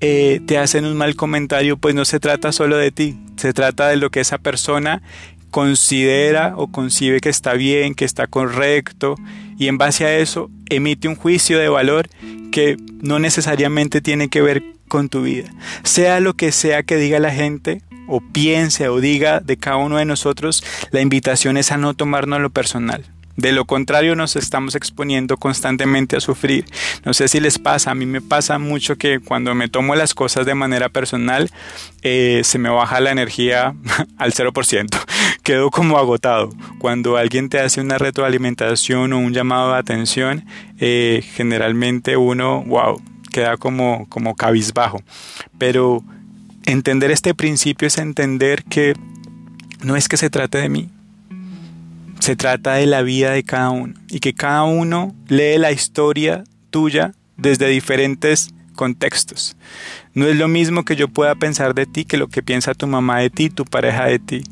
eh, 0.00 0.40
te 0.46 0.58
hacen 0.58 0.84
un 0.84 0.96
mal 0.96 1.16
comentario, 1.16 1.76
pues 1.76 1.94
no 1.94 2.04
se 2.04 2.20
trata 2.20 2.52
solo 2.52 2.76
de 2.76 2.90
ti, 2.90 3.18
se 3.36 3.52
trata 3.52 3.88
de 3.88 3.96
lo 3.96 4.10
que 4.10 4.20
esa 4.20 4.38
persona 4.38 5.02
considera 5.50 6.54
o 6.56 6.68
concibe 6.68 7.20
que 7.20 7.28
está 7.28 7.54
bien, 7.54 7.94
que 7.94 8.04
está 8.04 8.26
correcto, 8.26 9.16
y 9.58 9.68
en 9.68 9.78
base 9.78 10.04
a 10.04 10.16
eso 10.16 10.50
emite 10.68 11.08
un 11.08 11.16
juicio 11.16 11.58
de 11.58 11.68
valor 11.68 12.08
que 12.52 12.76
no 13.00 13.18
necesariamente 13.18 14.00
tiene 14.00 14.28
que 14.28 14.42
ver 14.42 14.62
con 14.88 15.08
tu 15.08 15.22
vida. 15.22 15.50
Sea 15.82 16.20
lo 16.20 16.34
que 16.34 16.52
sea 16.52 16.82
que 16.82 16.96
diga 16.96 17.18
la 17.18 17.32
gente, 17.32 17.82
o 18.08 18.20
piense 18.20 18.88
o 18.88 19.00
diga 19.00 19.40
de 19.40 19.56
cada 19.56 19.76
uno 19.76 19.98
de 19.98 20.04
nosotros, 20.04 20.64
la 20.90 21.00
invitación 21.00 21.56
es 21.56 21.70
a 21.72 21.76
no 21.76 21.94
tomarnos 21.94 22.40
lo 22.40 22.50
personal. 22.50 23.04
De 23.38 23.52
lo 23.52 23.66
contrario 23.66 24.16
nos 24.16 24.34
estamos 24.34 24.74
exponiendo 24.74 25.36
constantemente 25.36 26.16
a 26.16 26.20
sufrir. 26.20 26.64
No 27.04 27.14
sé 27.14 27.28
si 27.28 27.38
les 27.38 27.60
pasa, 27.60 27.92
a 27.92 27.94
mí 27.94 28.04
me 28.04 28.20
pasa 28.20 28.58
mucho 28.58 28.96
que 28.96 29.20
cuando 29.20 29.54
me 29.54 29.68
tomo 29.68 29.94
las 29.94 30.12
cosas 30.12 30.44
de 30.44 30.56
manera 30.56 30.88
personal 30.88 31.48
eh, 32.02 32.40
se 32.42 32.58
me 32.58 32.68
baja 32.68 32.98
la 32.98 33.12
energía 33.12 33.76
al 34.18 34.32
0%. 34.32 34.88
Quedo 35.44 35.70
como 35.70 35.98
agotado. 35.98 36.50
Cuando 36.80 37.16
alguien 37.16 37.48
te 37.48 37.60
hace 37.60 37.80
una 37.80 37.96
retroalimentación 37.96 39.12
o 39.12 39.20
un 39.20 39.32
llamado 39.32 39.72
de 39.72 39.78
atención, 39.78 40.44
eh, 40.80 41.24
generalmente 41.34 42.16
uno, 42.16 42.64
wow, 42.64 43.00
queda 43.30 43.56
como, 43.56 44.08
como 44.08 44.34
cabizbajo. 44.34 45.00
Pero 45.58 46.02
entender 46.64 47.12
este 47.12 47.34
principio 47.34 47.86
es 47.86 47.98
entender 47.98 48.64
que 48.64 48.94
no 49.84 49.94
es 49.94 50.08
que 50.08 50.16
se 50.16 50.28
trate 50.28 50.58
de 50.58 50.68
mí, 50.68 50.90
se 52.28 52.36
trata 52.36 52.74
de 52.74 52.84
la 52.84 53.00
vida 53.00 53.30
de 53.30 53.42
cada 53.42 53.70
uno 53.70 53.94
y 54.10 54.20
que 54.20 54.34
cada 54.34 54.64
uno 54.64 55.14
lee 55.28 55.56
la 55.56 55.72
historia 55.72 56.44
tuya 56.68 57.14
desde 57.38 57.68
diferentes 57.68 58.50
contextos. 58.74 59.56
No 60.12 60.26
es 60.26 60.36
lo 60.36 60.46
mismo 60.46 60.84
que 60.84 60.94
yo 60.94 61.08
pueda 61.08 61.34
pensar 61.36 61.74
de 61.74 61.86
ti 61.86 62.04
que 62.04 62.18
lo 62.18 62.28
que 62.28 62.42
piensa 62.42 62.74
tu 62.74 62.86
mamá 62.86 63.20
de 63.20 63.30
ti, 63.30 63.48
tu 63.48 63.64
pareja 63.64 64.04
de 64.04 64.18
ti. 64.18 64.42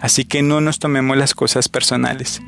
Así 0.00 0.24
que 0.24 0.42
no 0.42 0.60
nos 0.60 0.80
tomemos 0.80 1.16
las 1.16 1.32
cosas 1.32 1.68
personales. 1.68 2.42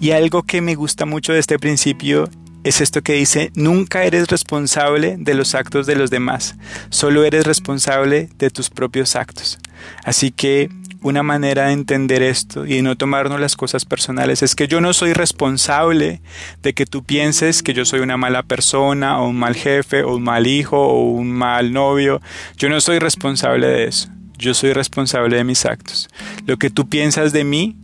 Y 0.00 0.12
algo 0.12 0.42
que 0.42 0.62
me 0.62 0.74
gusta 0.74 1.04
mucho 1.04 1.34
de 1.34 1.40
este 1.40 1.58
principio 1.58 2.30
es 2.62 2.80
esto 2.80 3.02
que 3.02 3.12
dice, 3.12 3.52
nunca 3.54 4.04
eres 4.04 4.28
responsable 4.28 5.16
de 5.18 5.34
los 5.34 5.54
actos 5.54 5.86
de 5.86 5.96
los 5.96 6.08
demás, 6.08 6.56
solo 6.88 7.24
eres 7.24 7.44
responsable 7.44 8.30
de 8.38 8.48
tus 8.48 8.70
propios 8.70 9.16
actos. 9.16 9.58
Así 10.02 10.30
que 10.30 10.70
una 11.04 11.22
manera 11.22 11.66
de 11.66 11.74
entender 11.74 12.22
esto 12.22 12.64
y 12.64 12.76
de 12.76 12.82
no 12.82 12.96
tomarnos 12.96 13.38
las 13.38 13.56
cosas 13.56 13.84
personales 13.84 14.42
es 14.42 14.54
que 14.54 14.68
yo 14.68 14.80
no 14.80 14.94
soy 14.94 15.12
responsable 15.12 16.22
de 16.62 16.72
que 16.72 16.86
tú 16.86 17.04
pienses 17.04 17.62
que 17.62 17.74
yo 17.74 17.84
soy 17.84 18.00
una 18.00 18.16
mala 18.16 18.42
persona 18.42 19.20
o 19.20 19.28
un 19.28 19.36
mal 19.36 19.54
jefe 19.54 20.02
o 20.02 20.16
un 20.16 20.22
mal 20.22 20.46
hijo 20.46 20.78
o 20.78 21.02
un 21.10 21.30
mal 21.30 21.74
novio. 21.74 22.22
Yo 22.56 22.70
no 22.70 22.80
soy 22.80 23.00
responsable 23.00 23.66
de 23.66 23.84
eso. 23.84 24.08
yo 24.38 24.54
soy 24.54 24.72
responsable 24.72 25.36
de 25.36 25.44
mis 25.44 25.66
actos. 25.66 26.08
Lo 26.46 26.56
que 26.56 26.70
tú 26.70 26.88
piensas 26.88 27.34
de 27.34 27.44
mí 27.44 27.76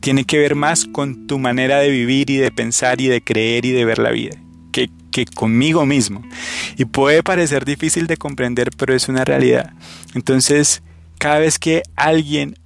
tiene 0.00 0.24
que 0.24 0.38
ver 0.38 0.56
más 0.56 0.86
con 0.86 1.28
tu 1.28 1.38
manera 1.38 1.78
de 1.78 1.90
vivir 1.90 2.30
y 2.30 2.36
de 2.36 2.50
pensar 2.50 3.00
y 3.00 3.06
de 3.06 3.22
creer 3.22 3.64
y 3.64 3.70
de 3.70 3.84
ver 3.84 4.00
la 4.00 4.10
vida 4.10 4.36
que, 4.72 4.90
que 5.12 5.24
conmigo 5.24 5.86
mismo. 5.86 6.24
Y 6.76 6.84
puede 6.84 7.22
parecer 7.22 7.64
difícil 7.64 8.08
de 8.08 8.16
comprender, 8.16 8.70
pero 8.76 8.92
es 8.92 9.08
una 9.08 9.24
realidad. 9.24 9.72
Entonces, 10.14 10.82
cada 11.18 11.38
vez 11.38 11.58
que 11.58 11.82
alguien 11.96 12.56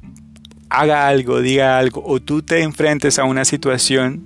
haga 0.71 1.09
algo, 1.09 1.41
diga 1.41 1.79
algo, 1.79 2.03
o 2.05 2.21
tú 2.21 2.43
te 2.43 2.63
enfrentes 2.63 3.19
a 3.19 3.25
una 3.25 3.45
situación 3.45 4.23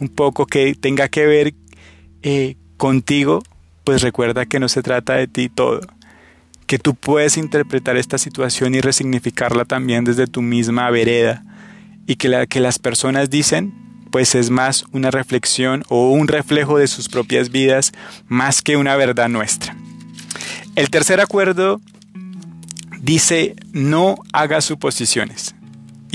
un 0.00 0.08
poco 0.08 0.46
que 0.46 0.74
tenga 0.74 1.08
que 1.08 1.26
ver 1.26 1.54
eh, 2.22 2.56
contigo, 2.76 3.42
pues 3.84 4.02
recuerda 4.02 4.46
que 4.46 4.60
no 4.60 4.68
se 4.68 4.82
trata 4.82 5.14
de 5.14 5.28
ti 5.28 5.48
todo, 5.48 5.80
que 6.66 6.78
tú 6.78 6.94
puedes 6.94 7.36
interpretar 7.36 7.96
esta 7.96 8.18
situación 8.18 8.74
y 8.74 8.80
resignificarla 8.80 9.64
también 9.64 10.04
desde 10.04 10.26
tu 10.26 10.42
misma 10.42 10.90
vereda, 10.90 11.44
y 12.06 12.16
que, 12.16 12.28
la, 12.28 12.46
que 12.46 12.60
las 12.60 12.78
personas 12.78 13.30
dicen, 13.30 13.74
pues 14.10 14.34
es 14.34 14.50
más 14.50 14.84
una 14.92 15.10
reflexión 15.10 15.82
o 15.88 16.10
un 16.10 16.28
reflejo 16.28 16.78
de 16.78 16.86
sus 16.86 17.08
propias 17.08 17.50
vidas 17.50 17.92
más 18.28 18.62
que 18.62 18.76
una 18.76 18.96
verdad 18.96 19.28
nuestra. 19.28 19.76
El 20.76 20.90
tercer 20.90 21.20
acuerdo 21.20 21.80
dice 23.06 23.54
no 23.72 24.16
haga 24.32 24.60
suposiciones. 24.60 25.55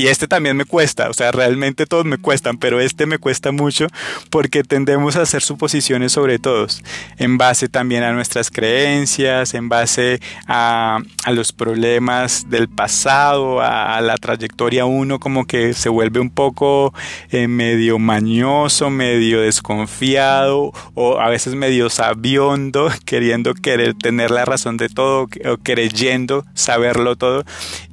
Y 0.01 0.07
este 0.07 0.27
también 0.27 0.57
me 0.57 0.65
cuesta, 0.65 1.11
o 1.11 1.13
sea, 1.13 1.31
realmente 1.31 1.85
todos 1.85 2.05
me 2.05 2.17
cuestan, 2.17 2.57
pero 2.57 2.79
este 2.81 3.05
me 3.05 3.19
cuesta 3.19 3.51
mucho 3.51 3.85
porque 4.31 4.63
tendemos 4.63 5.15
a 5.15 5.21
hacer 5.21 5.43
suposiciones 5.43 6.13
sobre 6.13 6.39
todos, 6.39 6.81
en 7.19 7.37
base 7.37 7.69
también 7.69 8.01
a 8.01 8.11
nuestras 8.11 8.49
creencias, 8.49 9.53
en 9.53 9.69
base 9.69 10.19
a, 10.47 11.01
a 11.23 11.31
los 11.33 11.53
problemas 11.53 12.49
del 12.49 12.67
pasado, 12.67 13.61
a, 13.61 14.01
la 14.01 14.17
trayectoria 14.17 14.85
uno 14.85 15.19
como 15.19 15.45
que 15.45 15.75
se 15.75 15.87
vuelve 15.87 16.19
un 16.19 16.31
poco 16.31 16.95
eh, 17.29 17.47
medio 17.47 17.99
mañoso, 17.99 18.89
medio 18.89 19.41
desconfiado 19.41 20.71
o 20.95 21.19
a 21.19 21.29
veces 21.29 21.53
medio 21.53 21.91
sabiondo, 21.91 22.89
queriendo 23.05 23.53
querer 23.53 23.93
tener 23.93 24.31
la 24.31 24.45
razón 24.45 24.77
de 24.77 24.89
todo 24.89 25.27
o 25.45 25.57
creyendo 25.61 26.43
saberlo 26.55 27.15
todo 27.17 27.43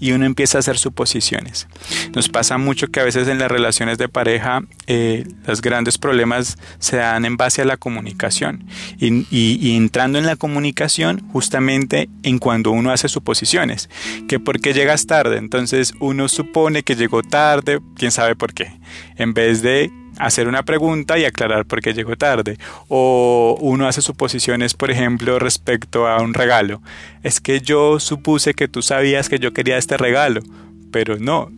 y 0.00 0.12
uno 0.12 0.24
empieza 0.24 0.56
a 0.56 0.60
hacer 0.60 0.78
suposiciones. 0.78 1.68
Nos 2.14 2.28
pasa 2.28 2.58
mucho 2.58 2.88
que 2.88 3.00
a 3.00 3.04
veces 3.04 3.28
en 3.28 3.38
las 3.38 3.50
relaciones 3.50 3.98
de 3.98 4.08
pareja 4.08 4.62
eh, 4.86 5.24
los 5.46 5.60
grandes 5.60 5.98
problemas 5.98 6.58
se 6.78 6.96
dan 6.96 7.24
en 7.24 7.36
base 7.36 7.62
a 7.62 7.64
la 7.64 7.76
comunicación 7.76 8.64
y, 8.98 9.76
entrando 9.76 10.18
en 10.18 10.26
la 10.26 10.36
comunicación 10.36 11.22
justamente 11.32 12.08
en 12.22 12.38
cuando 12.38 12.70
uno 12.70 12.90
hace 12.90 13.08
suposiciones, 13.08 13.88
que 14.28 14.40
porque 14.40 14.72
llegas 14.72 15.06
tarde, 15.06 15.38
entonces 15.38 15.94
uno 16.00 16.28
supone 16.28 16.82
que 16.82 16.96
llegó 16.96 17.22
tarde, 17.22 17.80
quién 17.96 18.10
sabe 18.10 18.36
por 18.36 18.54
qué, 18.54 18.72
en 19.16 19.34
vez 19.34 19.62
de 19.62 19.90
hacer 20.18 20.48
una 20.48 20.64
pregunta 20.64 21.18
y 21.18 21.24
aclarar 21.24 21.64
por 21.64 21.80
qué 21.80 21.94
llegó 21.94 22.16
tarde. 22.16 22.58
O 22.88 23.56
uno 23.60 23.86
hace 23.86 24.02
suposiciones, 24.02 24.74
por 24.74 24.90
ejemplo, 24.90 25.38
respecto 25.38 26.06
a 26.08 26.20
un 26.20 26.34
regalo. 26.34 26.82
Es 27.22 27.40
que 27.40 27.60
yo 27.60 28.00
supuse 28.00 28.54
que 28.54 28.68
tú 28.68 28.82
sabías 28.82 29.28
que 29.28 29.38
yo 29.38 29.52
quería 29.52 29.78
este 29.78 29.96
regalo, 29.96 30.42
pero 30.90 31.18
no, 31.18 31.50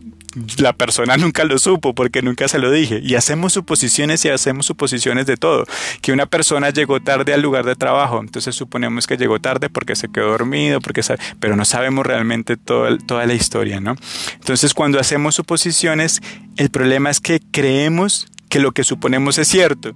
la 0.57 0.73
persona 0.73 1.17
nunca 1.17 1.43
lo 1.43 1.57
supo 1.59 1.93
porque 1.93 2.21
nunca 2.21 2.47
se 2.47 2.59
lo 2.59 2.71
dije. 2.71 2.99
Y 3.03 3.15
hacemos 3.15 3.53
suposiciones 3.53 4.23
y 4.25 4.29
hacemos 4.29 4.65
suposiciones 4.65 5.25
de 5.25 5.37
todo. 5.37 5.65
Que 6.01 6.11
una 6.11 6.25
persona 6.25 6.69
llegó 6.69 7.01
tarde 7.01 7.33
al 7.33 7.41
lugar 7.41 7.65
de 7.65 7.75
trabajo, 7.75 8.19
entonces 8.19 8.55
suponemos 8.55 9.07
que 9.07 9.17
llegó 9.17 9.39
tarde 9.39 9.69
porque 9.69 9.95
se 9.95 10.09
quedó 10.09 10.29
dormido, 10.29 10.79
porque 10.81 11.01
pero 11.39 11.55
no 11.55 11.65
sabemos 11.65 12.05
realmente 12.05 12.57
toda 12.57 13.25
la 13.25 13.33
historia, 13.33 13.79
¿no? 13.79 13.95
Entonces 14.35 14.73
cuando 14.73 14.99
hacemos 14.99 15.35
suposiciones, 15.35 16.21
el 16.57 16.69
problema 16.69 17.09
es 17.09 17.19
que 17.19 17.41
creemos 17.51 18.27
que 18.49 18.59
lo 18.59 18.71
que 18.71 18.83
suponemos 18.83 19.37
es 19.37 19.47
cierto 19.47 19.93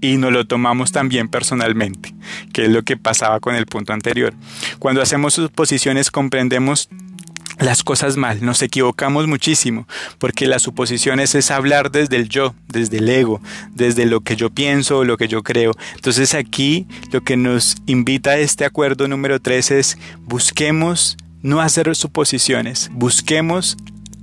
y 0.00 0.16
nos 0.16 0.32
lo 0.32 0.46
tomamos 0.46 0.92
también 0.92 1.28
personalmente, 1.28 2.14
que 2.52 2.66
es 2.66 2.70
lo 2.70 2.82
que 2.82 2.96
pasaba 2.96 3.40
con 3.40 3.54
el 3.54 3.66
punto 3.66 3.92
anterior. 3.92 4.34
Cuando 4.78 5.02
hacemos 5.02 5.34
suposiciones 5.34 6.10
comprendemos 6.10 6.88
las 7.58 7.82
cosas 7.82 8.16
mal, 8.16 8.44
nos 8.44 8.62
equivocamos 8.62 9.26
muchísimo, 9.26 9.86
porque 10.18 10.46
las 10.46 10.62
suposiciones 10.62 11.34
es 11.34 11.50
hablar 11.50 11.90
desde 11.90 12.16
el 12.16 12.28
yo, 12.28 12.54
desde 12.68 12.98
el 12.98 13.08
ego, 13.08 13.40
desde 13.74 14.06
lo 14.06 14.20
que 14.20 14.36
yo 14.36 14.50
pienso 14.50 15.04
lo 15.04 15.16
que 15.16 15.28
yo 15.28 15.42
creo. 15.42 15.72
Entonces 15.94 16.34
aquí 16.34 16.86
lo 17.10 17.22
que 17.22 17.36
nos 17.36 17.76
invita 17.86 18.30
a 18.30 18.38
este 18.38 18.64
acuerdo 18.64 19.08
número 19.08 19.40
3 19.40 19.70
es 19.72 19.98
busquemos 20.24 21.16
no 21.42 21.60
hacer 21.60 21.94
suposiciones, 21.96 22.90
busquemos 22.92 23.76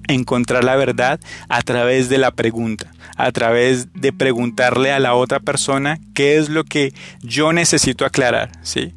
encontrar 0.08 0.64
la 0.64 0.76
verdad 0.76 1.20
a 1.50 1.62
través 1.62 2.10
de 2.10 2.18
la 2.18 2.32
pregunta, 2.32 2.92
a 3.18 3.32
través 3.32 3.92
de 3.94 4.14
preguntarle 4.14 4.92
a 4.92 5.00
la 5.00 5.16
otra 5.16 5.40
persona 5.40 6.00
qué 6.14 6.38
es 6.38 6.50
lo 6.50 6.64
que 6.64 6.94
yo 7.22 7.54
necesito 7.54 8.06
aclarar, 8.06 8.52
¿sí? 8.62 8.94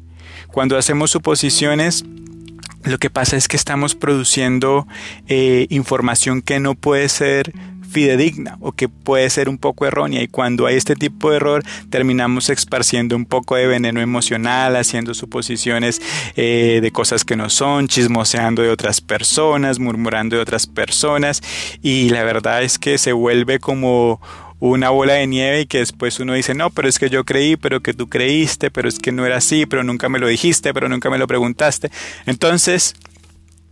Cuando 0.47 0.77
hacemos 0.77 1.11
suposiciones, 1.11 2.03
lo 2.83 2.97
que 2.97 3.09
pasa 3.09 3.35
es 3.37 3.47
que 3.47 3.57
estamos 3.57 3.95
produciendo 3.95 4.87
eh, 5.27 5.67
información 5.69 6.41
que 6.41 6.59
no 6.59 6.75
puede 6.75 7.09
ser 7.09 7.53
fidedigna 7.89 8.57
o 8.61 8.71
que 8.71 8.87
puede 8.87 9.29
ser 9.29 9.49
un 9.49 9.57
poco 9.57 9.85
errónea. 9.85 10.21
Y 10.21 10.27
cuando 10.27 10.67
hay 10.67 10.75
este 10.75 10.95
tipo 10.95 11.31
de 11.31 11.37
error 11.37 11.63
terminamos 11.89 12.49
esparciendo 12.49 13.15
un 13.15 13.25
poco 13.25 13.55
de 13.55 13.67
veneno 13.67 13.99
emocional, 13.99 14.75
haciendo 14.75 15.13
suposiciones 15.13 16.01
eh, 16.35 16.79
de 16.81 16.91
cosas 16.91 17.25
que 17.25 17.35
no 17.35 17.49
son, 17.49 17.87
chismoseando 17.87 18.61
de 18.61 18.69
otras 18.69 19.01
personas, 19.01 19.79
murmurando 19.79 20.35
de 20.35 20.41
otras 20.41 20.67
personas. 20.67 21.41
Y 21.81 22.09
la 22.09 22.23
verdad 22.23 22.63
es 22.63 22.79
que 22.79 22.97
se 22.97 23.11
vuelve 23.11 23.59
como 23.59 24.21
una 24.59 24.89
bola 24.89 25.13
de 25.13 25.27
nieve 25.27 25.61
y 25.61 25.65
que 25.65 25.79
después 25.79 26.19
uno 26.19 26.33
dice, 26.33 26.53
no, 26.53 26.69
pero 26.69 26.87
es 26.87 26.99
que 26.99 27.09
yo 27.09 27.23
creí, 27.23 27.55
pero 27.55 27.81
que 27.81 27.93
tú 27.93 28.09
creíste, 28.09 28.71
pero 28.71 28.89
es 28.89 28.99
que 28.99 29.11
no 29.11 29.25
era 29.25 29.37
así, 29.37 29.65
pero 29.65 29.83
nunca 29.83 30.09
me 30.09 30.19
lo 30.19 30.27
dijiste, 30.27 30.73
pero 30.73 30.89
nunca 30.89 31.09
me 31.09 31.17
lo 31.17 31.27
preguntaste. 31.27 31.91
Entonces, 32.25 32.95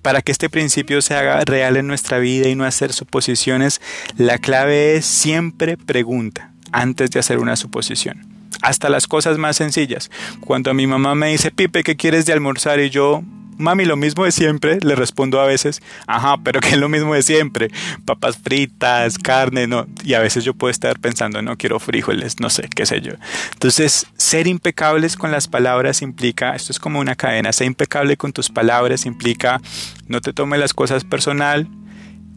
para 0.01 0.21
que 0.21 0.31
este 0.31 0.49
principio 0.49 1.01
se 1.01 1.15
haga 1.15 1.43
real 1.43 1.75
en 1.75 1.87
nuestra 1.87 2.19
vida 2.19 2.47
y 2.47 2.55
no 2.55 2.63
hacer 2.63 2.93
suposiciones, 2.93 3.81
la 4.15 4.37
clave 4.37 4.95
es 4.95 5.05
siempre 5.05 5.75
pregunta 5.75 6.53
antes 6.71 7.11
de 7.11 7.19
hacer 7.19 7.39
una 7.39 7.57
suposición. 7.57 8.25
Hasta 8.61 8.89
las 8.89 9.07
cosas 9.07 9.37
más 9.37 9.57
sencillas. 9.57 10.09
Cuando 10.39 10.73
mi 10.73 10.87
mamá 10.87 11.13
me 11.15 11.29
dice, 11.29 11.51
Pipe, 11.51 11.83
¿qué 11.83 11.95
quieres 11.95 12.25
de 12.25 12.33
almorzar? 12.33 12.79
Y 12.79 12.89
yo, 12.89 13.23
Mami, 13.57 13.85
lo 13.85 13.95
mismo 13.95 14.23
de 14.25 14.31
siempre, 14.31 14.77
le 14.81 14.95
respondo 14.95 15.39
a 15.39 15.45
veces, 15.45 15.81
ajá, 16.05 16.37
pero 16.43 16.59
que 16.59 16.69
es 16.69 16.77
lo 16.77 16.89
mismo 16.89 17.13
de 17.13 17.23
siempre, 17.23 17.71
papas 18.05 18.37
fritas, 18.37 19.17
carne, 19.17 19.67
no, 19.67 19.87
y 20.03 20.13
a 20.13 20.19
veces 20.19 20.43
yo 20.43 20.53
puedo 20.53 20.71
estar 20.71 20.99
pensando, 20.99 21.41
no 21.41 21.57
quiero 21.57 21.79
frijoles, 21.79 22.39
no 22.39 22.49
sé, 22.49 22.69
qué 22.73 22.85
sé 22.85 23.01
yo. 23.01 23.13
Entonces, 23.53 24.07
ser 24.17 24.47
impecables 24.47 25.17
con 25.17 25.31
las 25.31 25.47
palabras 25.47 26.01
implica, 26.01 26.55
esto 26.55 26.71
es 26.71 26.79
como 26.79 26.99
una 26.99 27.15
cadena, 27.15 27.51
ser 27.51 27.67
impecable 27.67 28.17
con 28.17 28.31
tus 28.31 28.49
palabras 28.49 29.05
implica, 29.05 29.59
no 30.07 30.21
te 30.21 30.33
tome 30.33 30.57
las 30.57 30.73
cosas 30.73 31.03
personal, 31.03 31.67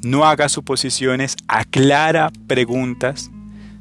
no 0.02 0.24
hagas 0.24 0.52
suposiciones, 0.52 1.36
aclara 1.48 2.30
preguntas, 2.46 3.30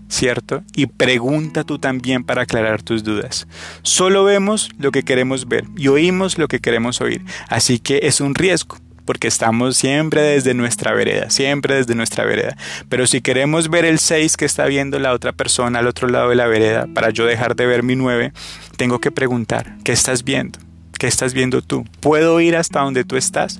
¿cierto? 0.09 0.63
Y 0.75 0.87
pregunta 0.87 1.63
tú 1.63 1.79
también 1.79 2.23
para 2.23 2.41
aclarar 2.41 2.81
tus 2.81 3.03
dudas. 3.03 3.47
Solo 3.83 4.23
vemos 4.23 4.69
lo 4.77 4.91
que 4.91 5.03
queremos 5.03 5.47
ver 5.47 5.65
y 5.77 5.87
oímos 5.87 6.37
lo 6.37 6.47
que 6.47 6.59
queremos 6.59 6.99
oír. 6.99 7.23
Así 7.47 7.79
que 7.79 8.01
es 8.03 8.19
un 8.19 8.35
riesgo 8.35 8.77
porque 9.05 9.27
estamos 9.27 9.75
siempre 9.75 10.21
desde 10.21 10.53
nuestra 10.53 10.93
vereda, 10.93 11.31
siempre 11.31 11.73
desde 11.73 11.95
nuestra 11.95 12.25
vereda. 12.25 12.55
Pero 12.89 13.07
si 13.07 13.21
queremos 13.21 13.69
ver 13.69 13.85
el 13.85 13.97
6 13.97 14.37
que 14.37 14.45
está 14.45 14.65
viendo 14.65 14.99
la 14.99 15.13
otra 15.13 15.31
persona 15.31 15.79
al 15.79 15.87
otro 15.87 16.07
lado 16.07 16.29
de 16.29 16.35
la 16.35 16.45
vereda, 16.45 16.87
para 16.93 17.09
yo 17.09 17.25
dejar 17.25 17.55
de 17.55 17.65
ver 17.65 17.81
mi 17.81 17.95
9, 17.95 18.33
tengo 18.77 18.99
que 18.99 19.09
preguntar, 19.09 19.77
¿qué 19.83 19.93
estás 19.93 20.23
viendo? 20.23 20.59
¿Qué 20.99 21.07
estás 21.07 21.33
viendo 21.33 21.63
tú? 21.63 21.85
¿Puedo 22.01 22.39
ir 22.39 22.55
hasta 22.55 22.81
donde 22.81 23.03
tú 23.03 23.15
estás? 23.15 23.59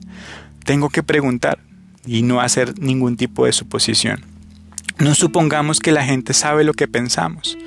Tengo 0.66 0.90
que 0.90 1.02
preguntar 1.02 1.58
y 2.06 2.22
no 2.22 2.42
hacer 2.42 2.78
ningún 2.78 3.18
tipo 3.18 3.46
de 3.46 3.52
suposición. 3.52 4.39
No 5.00 5.16
supongamos 5.16 5.80
que 5.80 5.94
la 5.94 6.04
gente 6.04 6.34
sabe 6.34 6.66
lo 6.66 6.74
que 6.74 6.90
pensamos. 6.90 7.58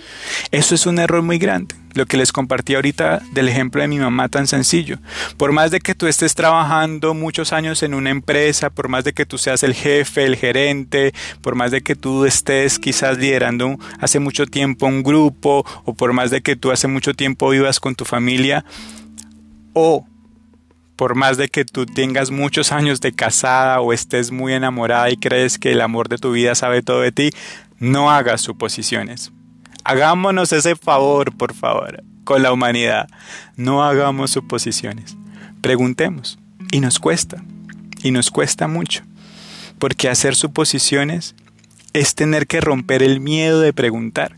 Eso 0.50 0.74
es 0.74 0.84
un 0.84 0.98
error 0.98 1.22
muy 1.22 1.38
grande. 1.38 1.74
Lo 1.94 2.04
que 2.04 2.18
les 2.18 2.30
compartí 2.30 2.74
ahorita 2.74 3.22
del 3.32 3.48
ejemplo 3.48 3.80
de 3.80 3.88
mi 3.88 3.98
mamá 3.98 4.28
tan 4.28 4.46
sencillo. 4.46 4.98
Por 5.38 5.52
más 5.52 5.70
de 5.70 5.80
que 5.80 5.94
tú 5.94 6.06
estés 6.06 6.34
trabajando 6.34 7.14
muchos 7.14 7.54
años 7.54 7.82
en 7.82 7.94
una 7.94 8.10
empresa, 8.10 8.68
por 8.68 8.88
más 8.88 9.04
de 9.04 9.14
que 9.14 9.24
tú 9.24 9.38
seas 9.38 9.62
el 9.62 9.72
jefe, 9.72 10.24
el 10.24 10.36
gerente, 10.36 11.14
por 11.40 11.54
más 11.54 11.70
de 11.70 11.80
que 11.80 11.96
tú 11.96 12.26
estés 12.26 12.78
quizás 12.78 13.16
liderando 13.16 13.78
hace 13.98 14.18
mucho 14.18 14.44
tiempo 14.44 14.86
un 14.86 15.02
grupo, 15.02 15.64
o 15.84 15.94
por 15.94 16.12
más 16.12 16.30
de 16.30 16.42
que 16.42 16.54
tú 16.54 16.70
hace 16.70 16.86
mucho 16.86 17.14
tiempo 17.14 17.48
vivas 17.48 17.80
con 17.80 17.94
tu 17.94 18.04
familia, 18.04 18.64
o 19.72 20.06
por 20.96 21.14
más 21.14 21.36
de 21.36 21.48
que 21.48 21.64
tú 21.64 21.86
tengas 21.86 22.30
muchos 22.30 22.72
años 22.72 23.00
de 23.00 23.12
casada 23.12 23.80
o 23.80 23.92
estés 23.92 24.30
muy 24.30 24.52
enamorada 24.52 25.10
y 25.10 25.16
crees 25.16 25.58
que 25.58 25.72
el 25.72 25.80
amor 25.80 26.08
de 26.08 26.18
tu 26.18 26.32
vida 26.32 26.54
sabe 26.54 26.82
todo 26.82 27.00
de 27.00 27.12
ti, 27.12 27.30
no 27.78 28.10
hagas 28.10 28.40
suposiciones. 28.40 29.32
Hagámonos 29.84 30.52
ese 30.52 30.76
favor, 30.76 31.36
por 31.36 31.54
favor, 31.54 32.04
con 32.24 32.42
la 32.42 32.52
humanidad. 32.52 33.08
No 33.56 33.82
hagamos 33.82 34.30
suposiciones. 34.30 35.16
Preguntemos. 35.60 36.38
Y 36.70 36.80
nos 36.80 36.98
cuesta, 36.98 37.42
y 38.02 38.12
nos 38.12 38.30
cuesta 38.30 38.66
mucho, 38.66 39.02
porque 39.78 40.08
hacer 40.08 40.34
suposiciones 40.34 41.34
es 41.92 42.14
tener 42.14 42.46
que 42.46 42.62
romper 42.62 43.02
el 43.02 43.20
miedo 43.20 43.60
de 43.60 43.74
preguntar. 43.74 44.36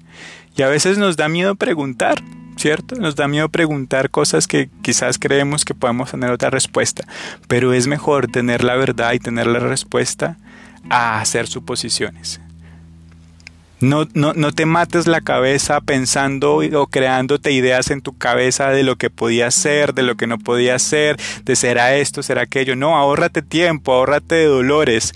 Y 0.57 0.63
a 0.63 0.69
veces 0.69 0.99
nos 0.99 1.17
da 1.17 1.29
miedo 1.29 1.55
preguntar, 1.55 2.23
¿cierto? 2.65 2.95
Nos 2.97 3.15
da 3.15 3.29
miedo 3.29 3.51
preguntar 3.51 4.09
cosas 4.09 4.47
que 4.49 4.71
quizás 4.81 5.19
creemos 5.19 5.67
que 5.67 5.75
podemos 5.75 6.11
tener 6.11 6.31
otra 6.31 6.49
respuesta, 6.49 7.07
pero 7.47 7.75
es 7.75 7.87
mejor 7.87 8.29
tener 8.29 8.65
la 8.65 8.75
verdad 8.75 9.13
y 9.13 9.19
tener 9.19 9.47
la 9.47 9.59
respuesta 9.59 10.39
a 10.89 11.21
hacer 11.21 11.47
suposiciones. 11.47 12.41
No, 13.81 14.09
no, 14.15 14.33
no, 14.33 14.51
te 14.53 14.65
mates 14.65 15.07
la 15.07 15.21
cabeza 15.21 15.83
pensando 15.83 16.57
o 16.57 16.87
creándote 16.87 17.53
ideas 17.53 17.91
en 17.91 18.01
tu 18.01 18.17
cabeza 18.17 18.71
de 18.71 18.83
lo 18.83 18.97
que 18.97 19.11
podía 19.11 19.51
ser, 19.51 19.93
de 19.93 20.03
lo 20.03 20.15
que 20.15 20.27
no 20.27 20.39
podía 20.39 20.79
ser, 20.79 21.19
de 21.43 21.57
será 21.57 21.95
esto, 21.97 22.23
será 22.23 22.43
aquello. 22.43 22.77
No, 22.77 22.97
ahórrate 22.97 23.43
tiempo, 23.43 23.93
ahórrate 23.93 24.37
de 24.37 24.47
dolores. 24.47 25.13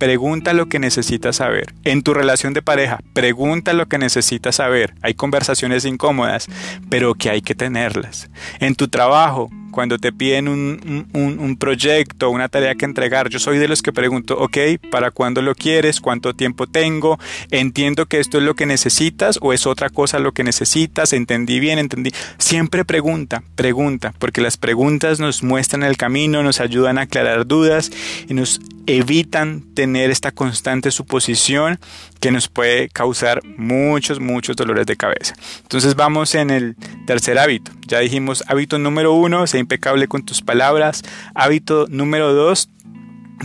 Pregunta 0.00 0.54
lo 0.54 0.66
que 0.70 0.78
necesitas 0.78 1.36
saber. 1.36 1.74
En 1.84 2.02
tu 2.02 2.14
relación 2.14 2.54
de 2.54 2.62
pareja, 2.62 3.00
pregunta 3.12 3.74
lo 3.74 3.86
que 3.86 3.98
necesitas 3.98 4.56
saber. 4.56 4.94
Hay 5.02 5.12
conversaciones 5.12 5.84
incómodas, 5.84 6.46
pero 6.88 7.12
que 7.14 7.28
hay 7.28 7.42
que 7.42 7.54
tenerlas. 7.54 8.30
En 8.60 8.74
tu 8.76 8.88
trabajo, 8.88 9.50
cuando 9.70 9.98
te 9.98 10.10
piden 10.10 10.48
un, 10.48 11.06
un, 11.12 11.56
proyecto, 11.58 12.30
una 12.30 12.48
tarea 12.48 12.74
que 12.76 12.86
entregar, 12.86 13.28
yo 13.28 13.38
soy 13.38 13.58
de 13.58 13.68
los 13.68 13.82
que 13.82 13.92
pregunto, 13.92 14.38
ok, 14.38 14.56
¿para 14.90 15.10
cuándo 15.10 15.42
lo 15.42 15.54
quieres? 15.54 16.00
¿Cuánto 16.00 16.32
tiempo 16.32 16.66
tengo? 16.66 17.18
¿Entiendo 17.50 18.06
que 18.06 18.20
esto 18.20 18.38
es 18.38 18.44
lo 18.44 18.54
que 18.54 18.64
necesitas 18.64 19.38
o 19.42 19.52
es 19.52 19.66
otra 19.66 19.90
cosa 19.90 20.18
lo 20.18 20.32
que 20.32 20.44
necesitas? 20.44 21.12
¿Entendí 21.12 21.60
bien? 21.60 21.78
¿Entendí? 21.78 22.10
Siempre 22.38 22.86
pregunta, 22.86 23.42
pregunta, 23.54 24.14
porque 24.18 24.40
las 24.40 24.56
preguntas 24.56 25.20
nos 25.20 25.42
muestran 25.42 25.82
el 25.82 25.98
camino, 25.98 26.42
nos 26.42 26.60
ayudan 26.60 26.96
a 26.96 27.02
aclarar 27.02 27.46
dudas 27.46 27.92
y 28.28 28.32
nos 28.34 28.60
evitan 28.98 29.74
tener 29.74 30.10
esta 30.10 30.32
constante 30.32 30.90
suposición 30.90 31.78
que 32.20 32.30
nos 32.30 32.48
puede 32.48 32.88
causar 32.88 33.40
muchos, 33.44 34.20
muchos 34.20 34.56
dolores 34.56 34.86
de 34.86 34.96
cabeza. 34.96 35.34
Entonces 35.62 35.94
vamos 35.94 36.34
en 36.34 36.50
el 36.50 36.76
tercer 37.06 37.38
hábito. 37.38 37.72
Ya 37.86 38.00
dijimos 38.00 38.44
hábito 38.46 38.78
número 38.78 39.12
uno, 39.12 39.46
sé 39.46 39.58
impecable 39.58 40.08
con 40.08 40.24
tus 40.24 40.42
palabras. 40.42 41.02
Hábito 41.34 41.86
número 41.88 42.32
dos, 42.32 42.68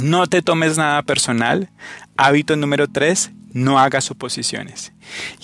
no 0.02 0.28
te 0.28 0.42
tomes 0.42 0.78
nada 0.78 1.04
personal. 1.04 1.70
Hábito 2.18 2.56
número 2.56 2.88
tres, 2.88 3.32
no 3.52 3.80
hagas 3.80 4.06
suposiciones. 4.06 4.94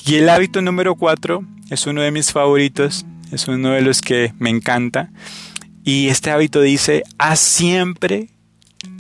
Y 0.06 0.16
el 0.16 0.30
hábito 0.30 0.62
número 0.62 0.96
cuatro 0.96 1.46
es 1.70 1.88
uno 1.88 2.02
de 2.02 2.12
mis 2.12 2.32
favoritos, 2.32 3.06
es 3.32 3.48
uno 3.48 3.72
de 3.72 3.82
los 3.82 4.02
que 4.02 4.34
me 4.40 4.50
encanta. 4.50 5.10
Y 5.84 6.10
este 6.10 6.32
hábito 6.32 6.62
dice, 6.62 7.04
haz 7.18 7.40
siempre 7.40 8.30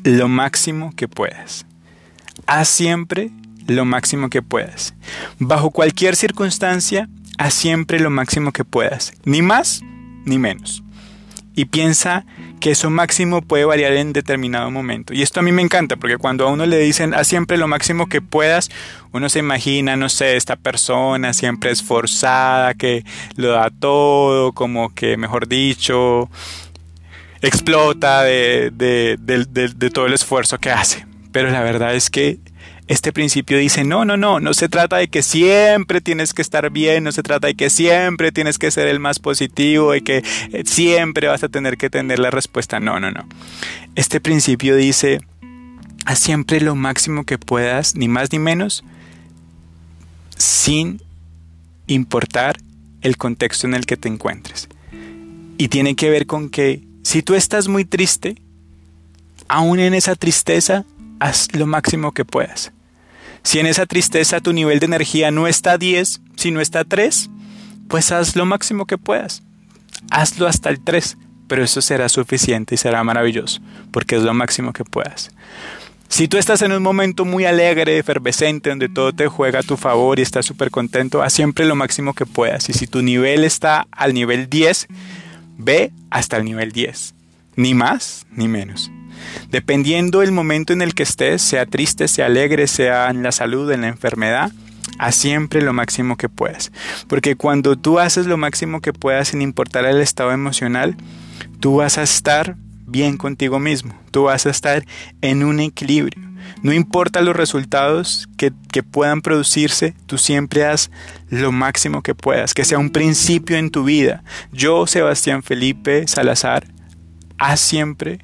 lo 0.03 0.27
máximo 0.27 0.93
que 0.95 1.07
puedas. 1.07 1.65
Haz 2.45 2.69
siempre 2.69 3.31
lo 3.67 3.85
máximo 3.85 4.29
que 4.29 4.41
puedas. 4.41 4.93
Bajo 5.39 5.71
cualquier 5.71 6.15
circunstancia, 6.15 7.09
haz 7.37 7.53
siempre 7.53 7.99
lo 7.99 8.09
máximo 8.09 8.51
que 8.51 8.65
puedas. 8.65 9.13
Ni 9.25 9.41
más 9.41 9.81
ni 10.25 10.37
menos. 10.37 10.83
Y 11.53 11.65
piensa 11.65 12.25
que 12.61 12.71
eso 12.71 12.89
máximo 12.89 13.41
puede 13.41 13.65
variar 13.65 13.93
en 13.93 14.13
determinado 14.13 14.71
momento. 14.71 15.13
Y 15.13 15.21
esto 15.21 15.41
a 15.41 15.43
mí 15.43 15.51
me 15.51 15.61
encanta, 15.61 15.97
porque 15.97 16.17
cuando 16.17 16.47
a 16.47 16.51
uno 16.51 16.65
le 16.65 16.77
dicen 16.77 17.13
haz 17.13 17.27
siempre 17.27 17.57
lo 17.57 17.67
máximo 17.67 18.07
que 18.07 18.21
puedas, 18.21 18.69
uno 19.11 19.27
se 19.27 19.39
imagina, 19.39 19.97
no 19.97 20.07
sé, 20.07 20.37
esta 20.37 20.55
persona 20.55 21.33
siempre 21.33 21.71
esforzada, 21.71 22.73
que 22.75 23.03
lo 23.35 23.51
da 23.51 23.69
todo, 23.69 24.53
como 24.53 24.93
que, 24.93 25.17
mejor 25.17 25.47
dicho, 25.47 26.29
explota 27.41 28.23
de, 28.23 28.71
de 28.71 29.89
todo 29.89 30.05
el 30.05 30.13
esfuerzo 30.13 30.57
que 30.59 30.71
hace. 30.71 31.05
Pero 31.31 31.49
la 31.49 31.61
verdad 31.61 31.95
es 31.95 32.09
que 32.09 32.39
este 32.91 33.13
principio 33.13 33.57
dice, 33.57 33.85
no, 33.85 34.03
no, 34.03 34.17
no, 34.17 34.41
no 34.41 34.53
se 34.53 34.67
trata 34.67 34.97
de 34.97 35.07
que 35.07 35.23
siempre 35.23 36.01
tienes 36.01 36.33
que 36.33 36.41
estar 36.41 36.69
bien, 36.71 37.05
no 37.05 37.13
se 37.13 37.23
trata 37.23 37.47
de 37.47 37.55
que 37.55 37.69
siempre 37.69 38.33
tienes 38.33 38.57
que 38.57 38.69
ser 38.69 38.89
el 38.89 38.99
más 38.99 39.17
positivo, 39.17 39.95
y 39.95 40.01
que 40.01 40.17
eh, 40.51 40.63
siempre 40.65 41.27
vas 41.27 41.41
a 41.41 41.47
tener 41.47 41.77
que 41.77 41.89
tener 41.89 42.19
la 42.19 42.31
respuesta. 42.31 42.81
No, 42.81 42.99
no, 42.99 43.09
no. 43.09 43.25
Este 43.95 44.19
principio 44.19 44.75
dice, 44.75 45.21
haz 46.05 46.19
siempre 46.19 46.59
lo 46.59 46.75
máximo 46.75 47.23
que 47.23 47.37
puedas, 47.37 47.95
ni 47.95 48.09
más 48.09 48.33
ni 48.33 48.39
menos, 48.39 48.83
sin 50.35 51.01
importar 51.87 52.57
el 53.01 53.15
contexto 53.15 53.67
en 53.67 53.73
el 53.73 53.85
que 53.85 53.95
te 53.95 54.09
encuentres. 54.09 54.67
Y 55.57 55.69
tiene 55.69 55.95
que 55.95 56.09
ver 56.09 56.25
con 56.25 56.49
que 56.49 56.81
si 57.03 57.21
tú 57.21 57.35
estás 57.35 57.67
muy 57.67 57.85
triste, 57.85 58.35
aún 59.47 59.79
en 59.79 59.93
esa 59.93 60.15
tristeza, 60.15 60.85
haz 61.19 61.53
lo 61.53 61.67
máximo 61.67 62.13
que 62.13 62.25
puedas. 62.25 62.71
Si 63.43 63.59
en 63.59 63.65
esa 63.65 63.85
tristeza 63.85 64.39
tu 64.39 64.53
nivel 64.53 64.79
de 64.79 64.85
energía 64.85 65.31
no 65.31 65.47
está 65.47 65.73
a 65.73 65.77
10, 65.77 66.21
no 66.51 66.61
está 66.61 66.81
a 66.81 66.85
3, 66.85 67.29
pues 67.87 68.11
haz 68.11 68.35
lo 68.35 68.45
máximo 68.45 68.85
que 68.85 68.97
puedas. 68.97 69.43
Hazlo 70.09 70.47
hasta 70.47 70.69
el 70.69 70.79
3, 70.79 71.17
pero 71.47 71.63
eso 71.63 71.81
será 71.81 72.09
suficiente 72.09 72.75
y 72.75 72.77
será 72.77 73.03
maravilloso, 73.03 73.61
porque 73.91 74.15
es 74.15 74.23
lo 74.23 74.33
máximo 74.33 74.73
que 74.73 74.83
puedas. 74.83 75.31
Si 76.07 76.27
tú 76.27 76.37
estás 76.37 76.61
en 76.61 76.73
un 76.73 76.83
momento 76.83 77.23
muy 77.25 77.45
alegre, 77.45 77.97
efervescente, 77.97 78.69
donde 78.69 78.89
todo 78.89 79.13
te 79.13 79.27
juega 79.27 79.59
a 79.59 79.63
tu 79.63 79.77
favor 79.77 80.19
y 80.19 80.21
estás 80.21 80.45
súper 80.45 80.69
contento, 80.69 81.21
haz 81.21 81.33
siempre 81.33 81.65
lo 81.65 81.75
máximo 81.75 82.13
que 82.13 82.25
puedas. 82.25 82.69
Y 82.69 82.73
si 82.73 82.85
tu 82.85 83.01
nivel 83.01 83.43
está 83.43 83.87
al 83.91 84.13
nivel 84.13 84.49
10, 84.49 84.87
ve 85.63 85.91
hasta 86.09 86.37
el 86.37 86.45
nivel 86.45 86.71
10. 86.71 87.13
Ni 87.55 87.73
más 87.73 88.25
ni 88.31 88.47
menos. 88.47 88.91
Dependiendo 89.49 90.19
del 90.19 90.31
momento 90.31 90.73
en 90.73 90.81
el 90.81 90.93
que 90.93 91.03
estés, 91.03 91.41
sea 91.41 91.65
triste, 91.65 92.07
sea 92.07 92.25
alegre, 92.25 92.67
sea 92.67 93.09
en 93.09 93.23
la 93.23 93.31
salud, 93.31 93.71
en 93.71 93.81
la 93.81 93.87
enfermedad, 93.87 94.51
haz 94.97 95.15
siempre 95.15 95.61
lo 95.61 95.73
máximo 95.73 96.17
que 96.17 96.29
puedas. 96.29 96.71
Porque 97.07 97.35
cuando 97.35 97.77
tú 97.77 97.99
haces 97.99 98.25
lo 98.25 98.37
máximo 98.37 98.81
que 98.81 98.93
puedas 98.93 99.29
sin 99.29 99.41
importar 99.41 99.85
el 99.85 100.01
estado 100.01 100.31
emocional, 100.31 100.95
tú 101.59 101.77
vas 101.77 101.97
a 101.97 102.03
estar 102.03 102.55
bien 102.87 103.17
contigo 103.17 103.59
mismo, 103.59 103.95
tú 104.11 104.23
vas 104.23 104.45
a 104.45 104.49
estar 104.49 104.85
en 105.21 105.43
un 105.43 105.59
equilibrio. 105.59 106.30
No 106.63 106.73
importa 106.73 107.21
los 107.21 107.35
resultados 107.35 108.27
que, 108.37 108.51
que, 108.71 108.83
puedan 108.83 109.21
producirse, 109.21 109.95
tú 110.05 110.17
siempre 110.17 110.65
haz 110.65 110.91
lo 111.29 111.51
máximo 111.51 112.01
que 112.01 112.15
puedas, 112.15 112.53
que 112.53 112.65
sea 112.65 112.77
un 112.77 112.89
principio 112.89 113.57
en 113.57 113.71
tu 113.71 113.83
vida. 113.83 114.23
Yo, 114.51 114.87
Sebastián 114.87 115.43
Felipe 115.43 116.07
Salazar, 116.07 116.67
haz 117.37 117.59
siempre 117.59 118.19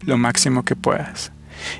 lo 0.00 0.18
máximo 0.18 0.64
que 0.64 0.76
puedas. 0.76 1.32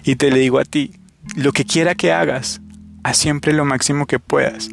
Y 0.05 0.17
te 0.17 0.31
le 0.31 0.39
digo 0.39 0.59
a 0.59 0.65
ti, 0.65 0.93
lo 1.37 1.53
que 1.53 1.65
quiera 1.65 1.95
que 1.95 2.13
hagas, 2.13 2.61
haz 3.03 3.17
siempre 3.17 3.53
lo 3.53 3.65
máximo 3.65 4.07
que 4.07 4.19
puedas. 4.19 4.69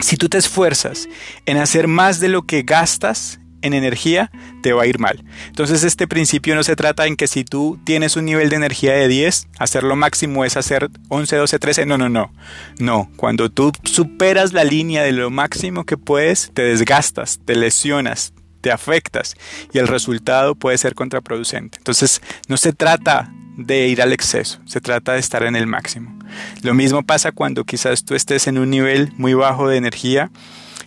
Si 0.00 0.16
tú 0.16 0.28
te 0.28 0.38
esfuerzas 0.38 1.08
en 1.46 1.56
hacer 1.56 1.88
más 1.88 2.20
de 2.20 2.28
lo 2.28 2.42
que 2.42 2.62
gastas 2.62 3.40
en 3.62 3.74
energía, 3.74 4.30
te 4.62 4.72
va 4.72 4.82
a 4.82 4.86
ir 4.86 4.98
mal. 4.98 5.24
Entonces 5.48 5.84
este 5.84 6.06
principio 6.06 6.54
no 6.54 6.62
se 6.62 6.76
trata 6.76 7.06
en 7.06 7.16
que 7.16 7.26
si 7.26 7.44
tú 7.44 7.78
tienes 7.84 8.16
un 8.16 8.24
nivel 8.24 8.48
de 8.48 8.56
energía 8.56 8.92
de 8.94 9.08
10, 9.08 9.48
hacer 9.58 9.82
lo 9.82 9.96
máximo 9.96 10.44
es 10.44 10.56
hacer 10.56 10.90
11, 11.08 11.36
12, 11.36 11.58
13. 11.58 11.86
No, 11.86 11.98
no, 11.98 12.08
no. 12.08 12.32
No, 12.78 13.10
cuando 13.16 13.50
tú 13.50 13.72
superas 13.84 14.52
la 14.52 14.64
línea 14.64 15.02
de 15.02 15.12
lo 15.12 15.30
máximo 15.30 15.84
que 15.84 15.96
puedes, 15.96 16.50
te 16.54 16.62
desgastas, 16.62 17.40
te 17.44 17.56
lesionas, 17.56 18.32
te 18.60 18.72
afectas 18.72 19.36
y 19.72 19.78
el 19.78 19.88
resultado 19.88 20.54
puede 20.54 20.78
ser 20.78 20.94
contraproducente. 20.94 21.78
Entonces, 21.78 22.20
no 22.48 22.56
se 22.56 22.72
trata 22.72 23.32
de 23.56 23.88
ir 23.88 24.02
al 24.02 24.12
exceso, 24.12 24.60
se 24.66 24.80
trata 24.80 25.12
de 25.12 25.20
estar 25.20 25.42
en 25.44 25.56
el 25.56 25.66
máximo. 25.66 26.18
Lo 26.62 26.74
mismo 26.74 27.02
pasa 27.02 27.32
cuando 27.32 27.64
quizás 27.64 28.04
tú 28.04 28.14
estés 28.14 28.46
en 28.46 28.58
un 28.58 28.70
nivel 28.70 29.12
muy 29.16 29.34
bajo 29.34 29.68
de 29.68 29.76
energía 29.76 30.30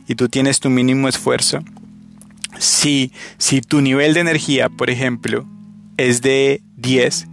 y 0.07 0.15
tú 0.15 0.30
tienes 0.30 0.59
tu 0.59 0.70
mínimo 0.70 1.07
esfuerzo. 1.07 1.63
Si, 2.58 3.12
si 3.38 3.62
tu 3.62 3.82
nivel 3.82 4.14
de 4.14 4.22
energía, 4.22 4.70
por 4.70 4.89
ejemplo, 4.89 5.45
es 5.97 6.22
de 6.22 6.62
10 6.78 7.28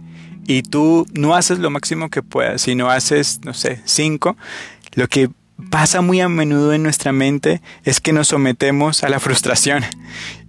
y 0.45 0.63
tú 0.63 1.05
no 1.13 1.35
haces 1.35 1.59
lo 1.59 1.69
máximo 1.69 2.09
que 2.09 2.21
puedas, 2.21 2.61
si 2.61 2.75
no 2.75 2.89
haces, 2.89 3.41
no 3.43 3.53
sé, 3.53 3.81
5, 3.85 4.37
lo 4.93 5.07
que 5.07 5.29
pasa 5.69 6.01
muy 6.01 6.21
a 6.21 6.29
menudo 6.29 6.73
en 6.73 6.83
nuestra 6.83 7.11
mente 7.11 7.61
es 7.83 7.99
que 7.99 8.13
nos 8.13 8.29
sometemos 8.29 9.03
a 9.03 9.09
la 9.09 9.19
frustración. 9.19 9.83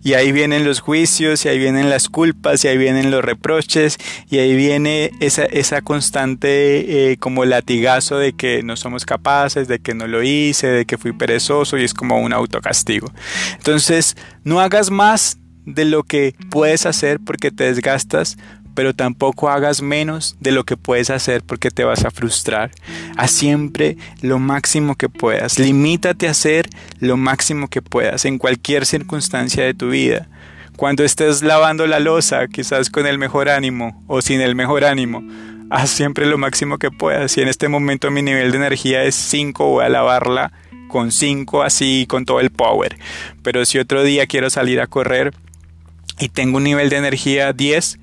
Y 0.03 0.15
ahí 0.15 0.33
vienen 0.33 0.65
los 0.65 0.81
juicios, 0.81 1.45
y 1.45 1.49
ahí 1.49 1.59
vienen 1.59 1.91
las 1.91 2.09
culpas, 2.09 2.65
y 2.65 2.69
ahí 2.69 2.79
vienen 2.79 3.11
los 3.11 3.25
reproches, 3.25 3.99
y 4.31 4.39
ahí 4.39 4.55
viene 4.57 5.11
esa, 5.21 5.45
esa 5.45 5.83
constante 5.83 7.13
eh, 7.13 7.17
como 7.17 7.45
latigazo 7.45 8.19
de 8.19 8.33
que 8.33 8.63
no 8.63 8.77
somos 8.77 9.05
capaces, 9.05 9.69
de 9.69 9.81
que 9.81 9.95
no 9.95 10.07
lo 10.07 10.23
hice, 10.23 10.69
de 10.69 10.87
que 10.87 10.99
fui 10.99 11.13
perezoso, 11.13 11.79
y 11.79 11.85
es 11.85 11.95
como 11.95 12.21
un 12.21 12.33
autocastigo. 12.33 13.13
Entonces, 13.57 14.17
no 14.45 14.61
hagas 14.61 14.91
más 14.91 15.39
de 15.75 15.85
lo 15.85 16.03
que 16.03 16.35
puedes 16.51 16.87
hacer 16.87 17.21
porque 17.21 17.51
te 17.51 17.65
desgastas, 17.65 18.39
pero 18.79 18.95
tampoco 18.95 19.51
hagas 19.51 19.83
menos 19.83 20.37
de 20.39 20.53
lo 20.53 20.63
que 20.63 20.77
puedes 20.77 21.11
hacer 21.11 21.43
porque 21.43 21.73
te 21.73 21.83
vas 21.83 22.05
a 22.05 22.13
frustrar. 22.13 22.71
Haz 23.17 23.33
siempre 23.33 23.97
lo 24.23 24.39
máximo 24.39 24.95
que 24.95 25.09
puedas. 25.09 25.59
Limítate 25.59 26.29
a 26.29 26.31
hacer 26.31 26.69
lo 27.01 27.17
máximo 27.17 27.67
que 27.67 27.83
puedas 27.83 28.25
en 28.25 28.39
cualquier 28.39 28.87
circunstancia 28.87 29.65
de 29.65 29.75
tu 29.75 29.91
vida. 29.91 30.29
Cuando 30.77 31.03
estés 31.03 31.43
lavando 31.43 31.89
la 31.89 31.99
losa, 31.99 32.47
quizás 32.47 32.89
con 32.89 33.09
el 33.09 33.19
mejor 33.19 33.49
ánimo 33.49 34.01
o 34.07 34.23
sin 34.23 34.41
el 34.41 34.55
mejor 34.55 34.85
ánimo, 34.85 35.25
haz 35.71 35.91
siempre 35.91 36.25
lo 36.27 36.39
máximo 36.39 36.79
que 36.79 36.93
puedas. 36.93 37.33
Si 37.33 37.41
en 37.41 37.49
este 37.49 37.67
momento 37.67 38.13
mi 38.13 38.23
nivel 38.23 38.53
de 38.53 38.59
energía 38.59 39.03
es 39.03 39.17
5, 39.17 39.71
voy 39.71 39.87
a 39.87 39.89
lavarla 39.89 40.53
con 40.87 41.11
5 41.11 41.65
así, 41.65 42.07
con 42.09 42.25
todo 42.25 42.39
el 42.39 42.51
power. 42.51 42.97
Pero 43.43 43.65
si 43.65 43.81
otro 43.81 44.05
día 44.05 44.29
quiero 44.29 44.51
salir 44.51 44.81
a 44.81 44.87
correr 44.87 45.35
y 46.21 46.29
tengo 46.29 46.59
un 46.59 46.63
nivel 46.63 46.91
de 46.91 46.97
energía 46.99 47.53
10, 47.53 47.99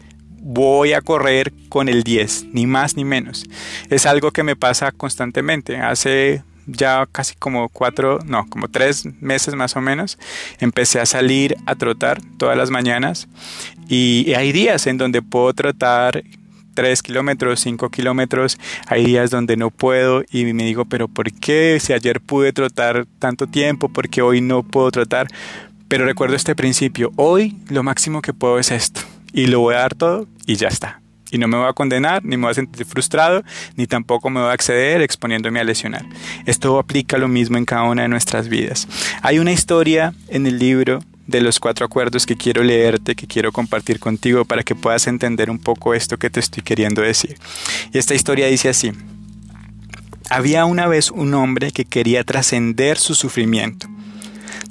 voy 0.47 0.93
a 0.93 1.01
correr 1.01 1.51
con 1.69 1.89
el 1.89 2.03
10, 2.03 2.53
ni 2.53 2.67
más 2.67 2.95
ni 2.95 3.03
menos. 3.03 3.45
Es 3.89 4.05
algo 4.05 4.29
que 4.29 4.43
me 4.43 4.55
pasa 4.55 4.91
constantemente. 4.91 5.77
Hace 5.77 6.43
ya 6.67 7.07
casi 7.11 7.35
como 7.35 7.67
cuatro, 7.69 8.19
no, 8.25 8.45
como 8.47 8.67
tres 8.67 9.05
meses 9.21 9.55
más 9.55 9.75
o 9.75 9.81
menos, 9.81 10.19
empecé 10.59 10.99
a 10.99 11.07
salir 11.07 11.57
a 11.65 11.73
trotar 11.73 12.21
todas 12.37 12.55
las 12.57 12.69
mañanas 12.69 13.27
y 13.87 14.33
hay 14.33 14.51
días 14.51 14.85
en 14.85 14.97
donde 14.97 15.21
puedo 15.21 15.51
trotar 15.53 16.23
3 16.75 17.01
kilómetros, 17.03 17.61
5 17.61 17.89
kilómetros, 17.89 18.59
hay 18.87 19.05
días 19.05 19.29
donde 19.29 19.57
no 19.57 19.69
puedo 19.71 20.23
y 20.31 20.45
me 20.53 20.65
digo, 20.65 20.85
pero 20.85 21.07
¿por 21.07 21.31
qué? 21.31 21.79
Si 21.79 21.93
ayer 21.93 22.19
pude 22.19 22.51
trotar 22.51 23.05
tanto 23.19 23.47
tiempo, 23.47 23.89
¿por 23.89 24.09
qué 24.09 24.21
hoy 24.21 24.41
no 24.41 24.61
puedo 24.63 24.91
trotar? 24.91 25.27
Pero 25.87 26.05
recuerdo 26.05 26.35
este 26.35 26.55
principio, 26.55 27.11
hoy 27.15 27.57
lo 27.69 27.81
máximo 27.83 28.21
que 28.21 28.33
puedo 28.33 28.59
es 28.59 28.71
esto 28.71 29.01
y 29.35 29.47
lo 29.47 29.59
voy 29.59 29.75
a 29.75 29.79
dar 29.79 29.93
todo 29.93 30.27
y 30.47 30.55
ya 30.55 30.69
está. 30.69 31.01
Y 31.29 31.37
no 31.37 31.49
me 31.49 31.57
voy 31.57 31.67
a 31.67 31.73
condenar, 31.73 32.23
ni 32.23 32.37
me 32.37 32.43
voy 32.43 32.51
a 32.51 32.55
sentir 32.55 32.85
frustrado, 32.85 33.43
ni 33.75 33.85
tampoco 33.85 34.29
me 34.29 34.39
voy 34.39 34.49
a 34.49 34.53
acceder 34.53 35.01
exponiéndome 35.01 35.59
a 35.59 35.65
lesionar. 35.65 36.05
Esto 36.45 36.79
aplica 36.79 37.17
lo 37.17 37.27
mismo 37.27 37.57
en 37.57 37.65
cada 37.65 37.83
una 37.83 38.03
de 38.03 38.07
nuestras 38.07 38.47
vidas. 38.47 38.87
Hay 39.21 39.39
una 39.39 39.51
historia 39.51 40.13
en 40.29 40.47
el 40.47 40.57
libro 40.57 41.01
de 41.27 41.41
los 41.41 41.59
cuatro 41.59 41.85
acuerdos 41.85 42.25
que 42.25 42.37
quiero 42.37 42.63
leerte, 42.63 43.15
que 43.15 43.27
quiero 43.27 43.51
compartir 43.51 43.99
contigo 43.99 44.45
para 44.45 44.63
que 44.63 44.73
puedas 44.73 45.05
entender 45.07 45.49
un 45.49 45.59
poco 45.59 45.93
esto 45.93 46.17
que 46.17 46.29
te 46.29 46.39
estoy 46.39 46.63
queriendo 46.63 47.01
decir. 47.01 47.37
Y 47.91 47.97
esta 47.97 48.15
historia 48.15 48.47
dice 48.47 48.69
así. 48.69 48.93
Había 50.29 50.63
una 50.63 50.87
vez 50.87 51.11
un 51.11 51.33
hombre 51.33 51.71
que 51.71 51.83
quería 51.83 52.23
trascender 52.23 52.97
su 52.97 53.13
sufrimiento, 53.13 53.87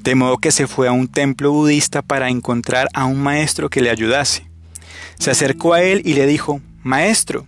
de 0.02 0.14
modo 0.14 0.38
que 0.38 0.50
se 0.50 0.66
fue 0.66 0.88
a 0.88 0.92
un 0.92 1.08
templo 1.08 1.52
budista 1.52 2.00
para 2.00 2.30
encontrar 2.30 2.88
a 2.94 3.04
un 3.04 3.20
maestro 3.22 3.68
que 3.68 3.82
le 3.82 3.90
ayudase. 3.90 4.53
Se 5.18 5.30
acercó 5.30 5.74
a 5.74 5.82
él 5.82 6.02
y 6.04 6.14
le 6.14 6.26
dijo, 6.26 6.60
Maestro, 6.82 7.44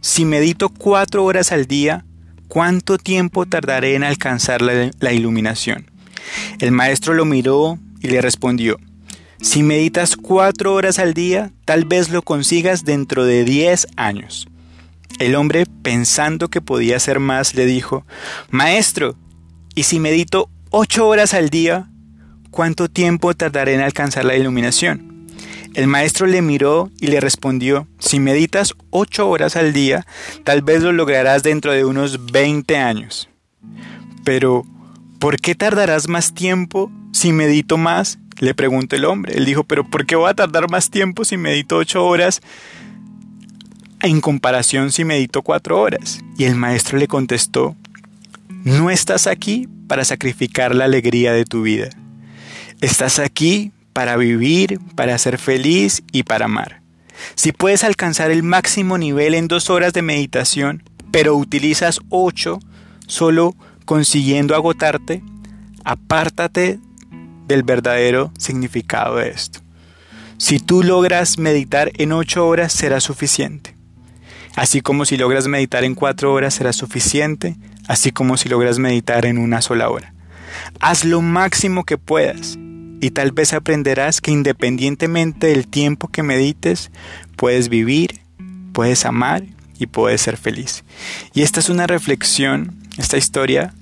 si 0.00 0.24
medito 0.24 0.70
cuatro 0.70 1.24
horas 1.24 1.52
al 1.52 1.66
día, 1.66 2.04
¿cuánto 2.48 2.98
tiempo 2.98 3.46
tardaré 3.46 3.94
en 3.94 4.04
alcanzar 4.04 4.62
la, 4.62 5.12
iluminación? 5.12 5.90
El 6.58 6.72
maestro 6.72 7.14
lo 7.14 7.24
miró, 7.24 7.78
y 8.00 8.08
le 8.08 8.22
respondió, 8.22 8.78
si 9.42 9.62
meditas 9.62 10.16
cuatro 10.16 10.74
horas 10.74 10.98
al 10.98 11.14
día, 11.14 11.52
tal 11.64 11.84
vez 11.84 12.08
lo 12.10 12.22
consigas 12.22 12.84
dentro 12.84 13.24
de 13.24 13.44
diez 13.44 13.86
años. 13.96 14.48
El 15.18 15.34
hombre, 15.34 15.66
pensando 15.82 16.48
que 16.48 16.62
podía 16.62 16.96
hacer 16.96 17.20
más, 17.20 17.54
le 17.54 17.66
dijo, 17.66 18.06
Maestro, 18.50 19.16
¿y 19.74 19.82
si 19.82 19.98
medito 19.98 20.48
ocho 20.70 21.06
horas 21.06 21.34
al 21.34 21.50
día, 21.50 21.90
cuánto 22.50 22.88
tiempo 22.88 23.34
tardaré 23.34 23.74
en 23.74 23.80
alcanzar 23.80 24.24
la 24.24 24.36
iluminación? 24.36 25.09
El 25.74 25.86
maestro 25.86 26.26
le 26.26 26.42
miró 26.42 26.90
y 27.00 27.06
le 27.06 27.20
respondió, 27.20 27.86
si 27.98 28.18
meditas 28.18 28.74
ocho 28.90 29.28
horas 29.28 29.56
al 29.56 29.72
día, 29.72 30.04
tal 30.44 30.62
vez 30.62 30.82
lo 30.82 30.92
lograrás 30.92 31.42
dentro 31.42 31.72
de 31.72 31.84
unos 31.84 32.32
veinte 32.32 32.76
años. 32.76 33.28
Pero, 34.24 34.64
¿por 35.20 35.36
qué 35.36 35.54
tardarás 35.54 36.08
más 36.08 36.34
tiempo 36.34 36.90
si 37.12 37.32
medito 37.32 37.76
más? 37.76 38.18
Le 38.40 38.54
preguntó 38.54 38.96
el 38.96 39.04
hombre. 39.04 39.36
Él 39.36 39.44
dijo, 39.44 39.64
pero 39.64 39.88
¿por 39.88 40.06
qué 40.06 40.16
voy 40.16 40.30
a 40.30 40.34
tardar 40.34 40.70
más 40.70 40.90
tiempo 40.90 41.24
si 41.24 41.36
medito 41.36 41.76
ocho 41.76 42.04
horas 42.04 42.40
en 44.02 44.20
comparación 44.20 44.90
si 44.90 45.04
medito 45.04 45.42
cuatro 45.42 45.80
horas? 45.80 46.20
Y 46.36 46.44
el 46.44 46.56
maestro 46.56 46.98
le 46.98 47.06
contestó, 47.06 47.76
no 48.64 48.90
estás 48.90 49.26
aquí 49.26 49.68
para 49.86 50.04
sacrificar 50.04 50.74
la 50.74 50.86
alegría 50.86 51.32
de 51.32 51.44
tu 51.44 51.62
vida. 51.62 51.90
Estás 52.80 53.18
aquí 53.18 53.72
para 53.92 54.16
vivir, 54.16 54.80
para 54.94 55.18
ser 55.18 55.38
feliz 55.38 56.02
y 56.12 56.22
para 56.22 56.46
amar. 56.46 56.80
Si 57.34 57.52
puedes 57.52 57.84
alcanzar 57.84 58.30
el 58.30 58.42
máximo 58.42 58.98
nivel 58.98 59.34
en 59.34 59.48
dos 59.48 59.70
horas 59.70 59.92
de 59.92 60.02
meditación, 60.02 60.82
pero 61.10 61.36
utilizas 61.36 62.00
ocho 62.08 62.60
solo 63.06 63.54
consiguiendo 63.84 64.54
agotarte, 64.54 65.22
apártate 65.84 66.78
del 67.46 67.62
verdadero 67.62 68.32
significado 68.38 69.16
de 69.16 69.30
esto. 69.30 69.60
Si 70.38 70.58
tú 70.58 70.82
logras 70.82 71.38
meditar 71.38 71.90
en 71.98 72.12
ocho 72.12 72.46
horas 72.46 72.72
será 72.72 73.00
suficiente. 73.00 73.74
Así 74.56 74.80
como 74.80 75.04
si 75.04 75.16
logras 75.16 75.48
meditar 75.48 75.84
en 75.84 75.94
cuatro 75.94 76.32
horas 76.32 76.54
será 76.54 76.72
suficiente, 76.72 77.56
así 77.88 78.10
como 78.10 78.36
si 78.36 78.48
logras 78.48 78.78
meditar 78.78 79.26
en 79.26 79.38
una 79.38 79.60
sola 79.60 79.90
hora. 79.90 80.14
Haz 80.80 81.04
lo 81.04 81.20
máximo 81.20 81.84
que 81.84 81.98
puedas 81.98 82.58
y 83.00 83.10
tal 83.10 83.32
vez 83.32 83.52
aprenderás 83.52 84.20
que 84.20 84.30
independientemente 84.30 85.48
del 85.48 85.66
tiempo 85.66 86.08
que 86.08 86.22
medites, 86.22 86.90
puedes 87.36 87.68
vivir, 87.68 88.20
puedes 88.72 89.06
amar 89.06 89.44
y 89.78 89.86
puedes 89.86 90.20
ser 90.20 90.36
feliz. 90.36 90.84
Y 91.32 91.42
esta 91.42 91.60
es 91.60 91.70
una 91.70 91.86
reflexión, 91.86 92.76
esta 92.98 93.16
historia, 93.16 93.74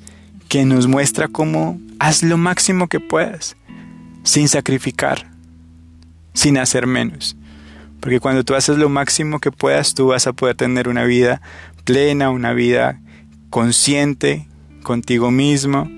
que 0.48 0.64
nos 0.64 0.86
muestra 0.86 1.28
cómo 1.28 1.80
haz 1.98 2.22
lo 2.22 2.38
máximo 2.38 2.88
que 2.88 3.00
puedas 3.00 3.56
sin 4.22 4.48
sacrificar, 4.48 5.30
sin 6.32 6.56
hacer 6.56 6.86
menos. 6.86 7.36
Porque 8.00 8.20
cuando 8.20 8.44
tú 8.44 8.54
haces 8.54 8.78
lo 8.78 8.88
máximo 8.88 9.40
que 9.40 9.50
puedas, 9.50 9.94
tú 9.94 10.08
vas 10.08 10.28
a 10.28 10.32
poder 10.32 10.54
tener 10.54 10.88
una 10.88 11.04
vida 11.04 11.42
plena, 11.84 12.30
una 12.30 12.52
vida 12.52 13.00
consciente 13.50 14.46
contigo 14.84 15.32
mismo 15.32 15.90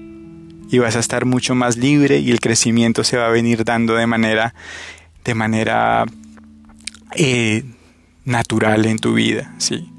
y 0.71 0.79
vas 0.79 0.97
a 0.97 1.01
estar 1.01 1.25
mucho 1.25 1.55
más 1.55 1.77
libre 1.77 2.19
y 2.19 2.31
el 2.31 2.41
crecimiento 2.41 3.05
se 3.05 3.17
va 3.17 3.27
a 3.27 3.31
venir 3.31 3.65
dando 3.65 3.95
de 3.95 4.07
manera 4.07 4.55
de 5.25 5.35
manera 5.35 6.07
eh, 7.17 7.65
natural 8.25 8.87
en 8.87 8.99
tu 8.99 9.15
vida, 9.15 9.53
sí. 9.59 9.91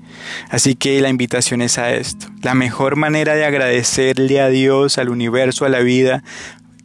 Así 0.50 0.76
que 0.76 1.02
la 1.02 1.10
invitación 1.10 1.62
es 1.62 1.78
a 1.78 1.94
esto. 1.94 2.28
La 2.42 2.54
mejor 2.54 2.96
manera 2.96 3.36
de 3.36 3.46
agradecerle 3.46 4.40
a 4.40 4.50
Dios, 4.50 4.98
al 4.98 5.10
universo, 5.10 5.66
a 5.66 5.70
la 5.70 5.80
vida, 5.80 6.24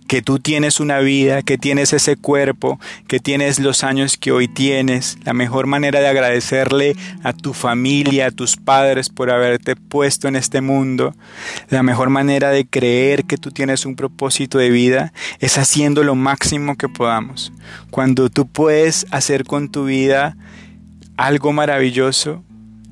que 0.06 0.22
tú 0.22 0.38
tienes 0.38 0.80
una 0.80 1.00
vida, 1.00 1.42
que 1.42 1.58
tienes 1.58 1.92
ese 1.92 2.16
cuerpo, 2.16 2.78
que 3.08 3.20
tienes 3.20 3.58
los 3.58 3.84
años 3.84 4.16
que 4.16 4.32
hoy 4.32 4.48
tienes. 4.48 5.18
La 5.24 5.34
mejor 5.34 5.66
manera 5.66 6.00
de 6.00 6.08
agradecerle 6.08 6.96
a 7.22 7.32
tu 7.32 7.52
familia, 7.52 8.26
a 8.26 8.30
tus 8.30 8.56
padres 8.56 9.08
por 9.08 9.30
haberte 9.30 9.76
puesto 9.76 10.28
en 10.28 10.36
este 10.36 10.60
mundo. 10.60 11.14
La 11.68 11.82
mejor 11.82 12.10
manera 12.10 12.50
de 12.50 12.66
creer 12.66 13.24
que 13.24 13.36
tú 13.36 13.50
tienes 13.50 13.86
un 13.86 13.96
propósito 13.96 14.58
de 14.58 14.70
vida 14.70 15.12
es 15.40 15.58
haciendo 15.58 16.04
lo 16.04 16.14
máximo 16.14 16.76
que 16.76 16.88
podamos. 16.88 17.52
Cuando 17.90 18.30
tú 18.30 18.46
puedes 18.46 19.06
hacer 19.10 19.44
con 19.44 19.70
tu 19.70 19.86
vida 19.86 20.36
algo 21.16 21.52
maravilloso, 21.52 22.44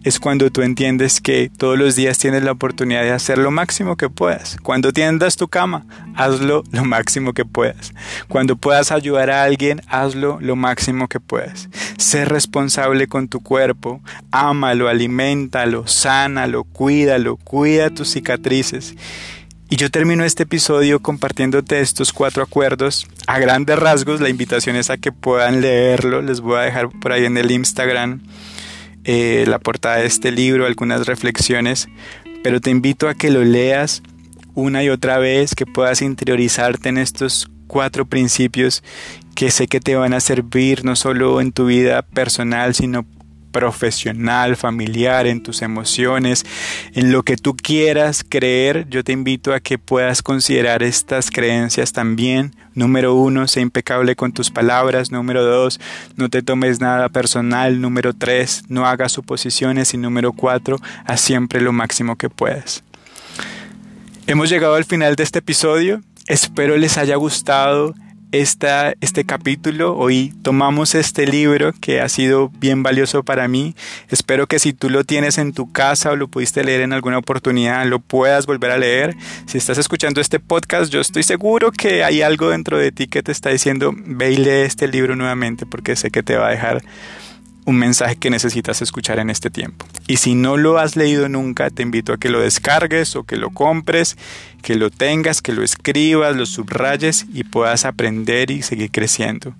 es 0.04 0.20
cuando 0.20 0.50
tú 0.50 0.60
entiendes 0.60 1.22
que 1.22 1.50
todos 1.56 1.78
los 1.78 1.96
días 1.96 2.18
tienes 2.18 2.42
la 2.42 2.52
oportunidad 2.52 3.02
de 3.02 3.10
hacer 3.10 3.38
lo 3.38 3.50
máximo 3.50 3.96
que 3.96 4.10
puedas. 4.10 4.58
Cuando 4.62 4.92
tiendas 4.92 5.36
tu 5.36 5.48
cama, 5.48 5.86
hazlo 6.14 6.62
lo 6.72 6.84
máximo 6.84 7.32
que 7.32 7.46
puedas. 7.46 7.94
Cuando 8.28 8.56
puedas 8.56 8.92
ayudar 8.92 9.30
a 9.30 9.42
alguien, 9.42 9.80
hazlo 9.88 10.38
lo 10.42 10.56
máximo 10.56 11.08
que 11.08 11.20
puedas. 11.20 11.70
Sé 11.96 12.26
responsable 12.26 13.06
con 13.06 13.28
tu 13.28 13.40
cuerpo, 13.40 14.02
ámalo, 14.30 14.88
aliméntalo, 14.88 15.86
sánalo, 15.86 16.64
cuídalo, 16.64 17.36
cuida 17.38 17.88
tus 17.88 18.10
cicatrices. 18.10 18.94
Y 19.70 19.76
yo 19.76 19.90
termino 19.90 20.22
este 20.22 20.42
episodio 20.42 21.00
compartiéndote 21.00 21.80
estos 21.80 22.12
cuatro 22.12 22.42
acuerdos. 22.42 23.06
A 23.26 23.38
grandes 23.38 23.78
rasgos, 23.78 24.20
la 24.20 24.28
invitación 24.28 24.76
es 24.76 24.90
a 24.90 24.98
que 24.98 25.12
puedan 25.12 25.62
leerlo. 25.62 26.20
Les 26.20 26.40
voy 26.42 26.58
a 26.58 26.62
dejar 26.62 26.90
por 26.90 27.12
ahí 27.12 27.24
en 27.24 27.38
el 27.38 27.50
Instagram 27.50 28.20
eh, 29.04 29.44
la 29.46 29.58
portada 29.58 29.96
de 29.96 30.06
este 30.06 30.32
libro, 30.32 30.66
algunas 30.66 31.06
reflexiones, 31.06 31.88
pero 32.42 32.60
te 32.60 32.70
invito 32.70 33.08
a 33.08 33.14
que 33.14 33.30
lo 33.30 33.44
leas 33.44 34.02
una 34.54 34.82
y 34.84 34.88
otra 34.88 35.18
vez, 35.18 35.54
que 35.54 35.66
puedas 35.66 36.02
interiorizarte 36.02 36.88
en 36.88 36.98
estos 36.98 37.50
cuatro 37.66 38.06
principios 38.06 38.82
que 39.34 39.50
sé 39.50 39.66
que 39.66 39.80
te 39.80 39.96
van 39.96 40.12
a 40.12 40.20
servir 40.20 40.84
no 40.84 40.94
solo 40.94 41.40
en 41.40 41.52
tu 41.52 41.66
vida 41.66 42.02
personal, 42.02 42.74
sino 42.74 43.04
profesional, 43.54 44.56
familiar, 44.56 45.28
en 45.28 45.40
tus 45.40 45.62
emociones, 45.62 46.44
en 46.92 47.12
lo 47.12 47.22
que 47.22 47.36
tú 47.36 47.54
quieras 47.56 48.24
creer, 48.28 48.88
yo 48.90 49.04
te 49.04 49.12
invito 49.12 49.54
a 49.54 49.60
que 49.60 49.78
puedas 49.78 50.22
considerar 50.22 50.82
estas 50.82 51.30
creencias 51.30 51.92
también. 51.92 52.56
Número 52.74 53.14
uno, 53.14 53.46
sé 53.46 53.60
impecable 53.60 54.16
con 54.16 54.32
tus 54.32 54.50
palabras. 54.50 55.12
Número 55.12 55.44
dos, 55.44 55.78
no 56.16 56.28
te 56.28 56.42
tomes 56.42 56.80
nada 56.80 57.08
personal. 57.08 57.80
Número 57.80 58.12
tres, 58.12 58.64
no 58.68 58.86
hagas 58.86 59.12
suposiciones. 59.12 59.94
Y 59.94 59.98
número 59.98 60.32
cuatro, 60.32 60.80
haz 61.06 61.20
siempre 61.20 61.60
lo 61.60 61.72
máximo 61.72 62.16
que 62.16 62.28
puedas. 62.28 62.82
Hemos 64.26 64.50
llegado 64.50 64.74
al 64.74 64.84
final 64.84 65.14
de 65.14 65.22
este 65.22 65.38
episodio. 65.38 66.00
Espero 66.26 66.76
les 66.76 66.98
haya 66.98 67.14
gustado 67.14 67.94
esta, 68.40 68.94
este 69.00 69.24
capítulo. 69.24 69.96
Hoy 69.96 70.32
tomamos 70.42 70.94
este 70.94 71.26
libro 71.26 71.72
que 71.80 72.00
ha 72.00 72.08
sido 72.08 72.50
bien 72.58 72.82
valioso 72.82 73.22
para 73.22 73.46
mí. 73.46 73.76
Espero 74.08 74.46
que 74.48 74.58
si 74.58 74.72
tú 74.72 74.90
lo 74.90 75.04
tienes 75.04 75.38
en 75.38 75.52
tu 75.52 75.70
casa 75.70 76.10
o 76.10 76.16
lo 76.16 76.26
pudiste 76.26 76.64
leer 76.64 76.80
en 76.80 76.92
alguna 76.92 77.18
oportunidad, 77.18 77.86
lo 77.86 78.00
puedas 78.00 78.46
volver 78.46 78.72
a 78.72 78.78
leer. 78.78 79.14
Si 79.46 79.58
estás 79.58 79.78
escuchando 79.78 80.20
este 80.20 80.40
podcast, 80.40 80.92
yo 80.92 81.00
estoy 81.00 81.22
seguro 81.22 81.70
que 81.70 82.02
hay 82.02 82.22
algo 82.22 82.50
dentro 82.50 82.76
de 82.76 82.90
ti 82.90 83.06
que 83.06 83.22
te 83.22 83.30
está 83.30 83.50
diciendo, 83.50 83.92
ve 83.94 84.32
y 84.32 84.36
lee 84.36 84.62
este 84.62 84.88
libro 84.88 85.14
nuevamente 85.14 85.64
porque 85.64 85.94
sé 85.94 86.10
que 86.10 86.22
te 86.22 86.36
va 86.36 86.48
a 86.48 86.50
dejar 86.50 86.82
un 87.64 87.76
mensaje 87.76 88.16
que 88.16 88.30
necesitas 88.30 88.82
escuchar 88.82 89.18
en 89.18 89.30
este 89.30 89.50
tiempo. 89.50 89.86
Y 90.06 90.18
si 90.18 90.34
no 90.34 90.56
lo 90.56 90.78
has 90.78 90.96
leído 90.96 91.28
nunca, 91.28 91.70
te 91.70 91.82
invito 91.82 92.12
a 92.12 92.18
que 92.18 92.28
lo 92.28 92.40
descargues 92.40 93.16
o 93.16 93.24
que 93.24 93.36
lo 93.36 93.50
compres, 93.50 94.16
que 94.62 94.74
lo 94.74 94.90
tengas, 94.90 95.40
que 95.40 95.52
lo 95.52 95.62
escribas, 95.62 96.36
lo 96.36 96.46
subrayes 96.46 97.26
y 97.32 97.44
puedas 97.44 97.84
aprender 97.84 98.50
y 98.50 98.62
seguir 98.62 98.90
creciendo. 98.90 99.54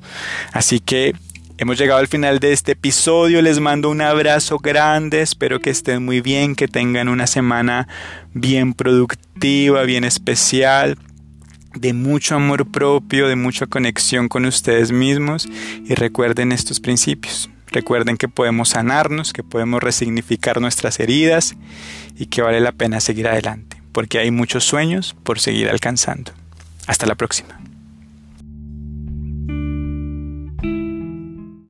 Así 0.52 0.80
que 0.80 1.14
hemos 1.57 1.78
llegado 1.78 2.00
al 2.00 2.09
final 2.09 2.40
de 2.40 2.52
este 2.52 2.72
episodio. 2.72 3.40
Les 3.40 3.59
mando 3.59 3.88
un 3.88 4.02
abrazo 4.02 4.59
grande. 4.59 5.22
Espero 5.22 5.61
que 5.61 5.70
estén 5.70 6.05
muy 6.05 6.20
bien, 6.20 6.55
que 6.55 6.68
tengan 6.68 7.09
una 7.09 7.26
semana 7.26 7.88
bien 8.34 8.74
productiva, 8.74 9.82
bien 9.84 10.05
especial 10.05 10.98
de 11.74 11.92
mucho 11.92 12.36
amor 12.36 12.70
propio, 12.70 13.28
de 13.28 13.36
mucha 13.36 13.66
conexión 13.66 14.28
con 14.28 14.44
ustedes 14.44 14.92
mismos 14.92 15.48
y 15.84 15.94
recuerden 15.94 16.52
estos 16.52 16.78
principios. 16.80 17.50
Recuerden 17.75 18.16
que 18.16 18.29
podemos 18.29 18.68
sanarnos, 18.68 19.33
que 19.33 19.43
podemos 19.43 19.83
resignificar 19.83 20.61
nuestras 20.61 21.01
heridas 21.01 21.57
y 22.16 22.27
que 22.27 22.41
vale 22.41 22.61
la 22.61 22.70
pena 22.70 23.01
seguir 23.01 23.27
adelante, 23.27 23.83
porque 23.91 24.20
hay 24.20 24.31
muchos 24.31 24.62
sueños 24.62 25.16
por 25.25 25.41
seguir 25.41 25.68
alcanzando. 25.68 26.31
Hasta 26.87 27.07
la 27.07 27.16
próxima. 27.16 27.59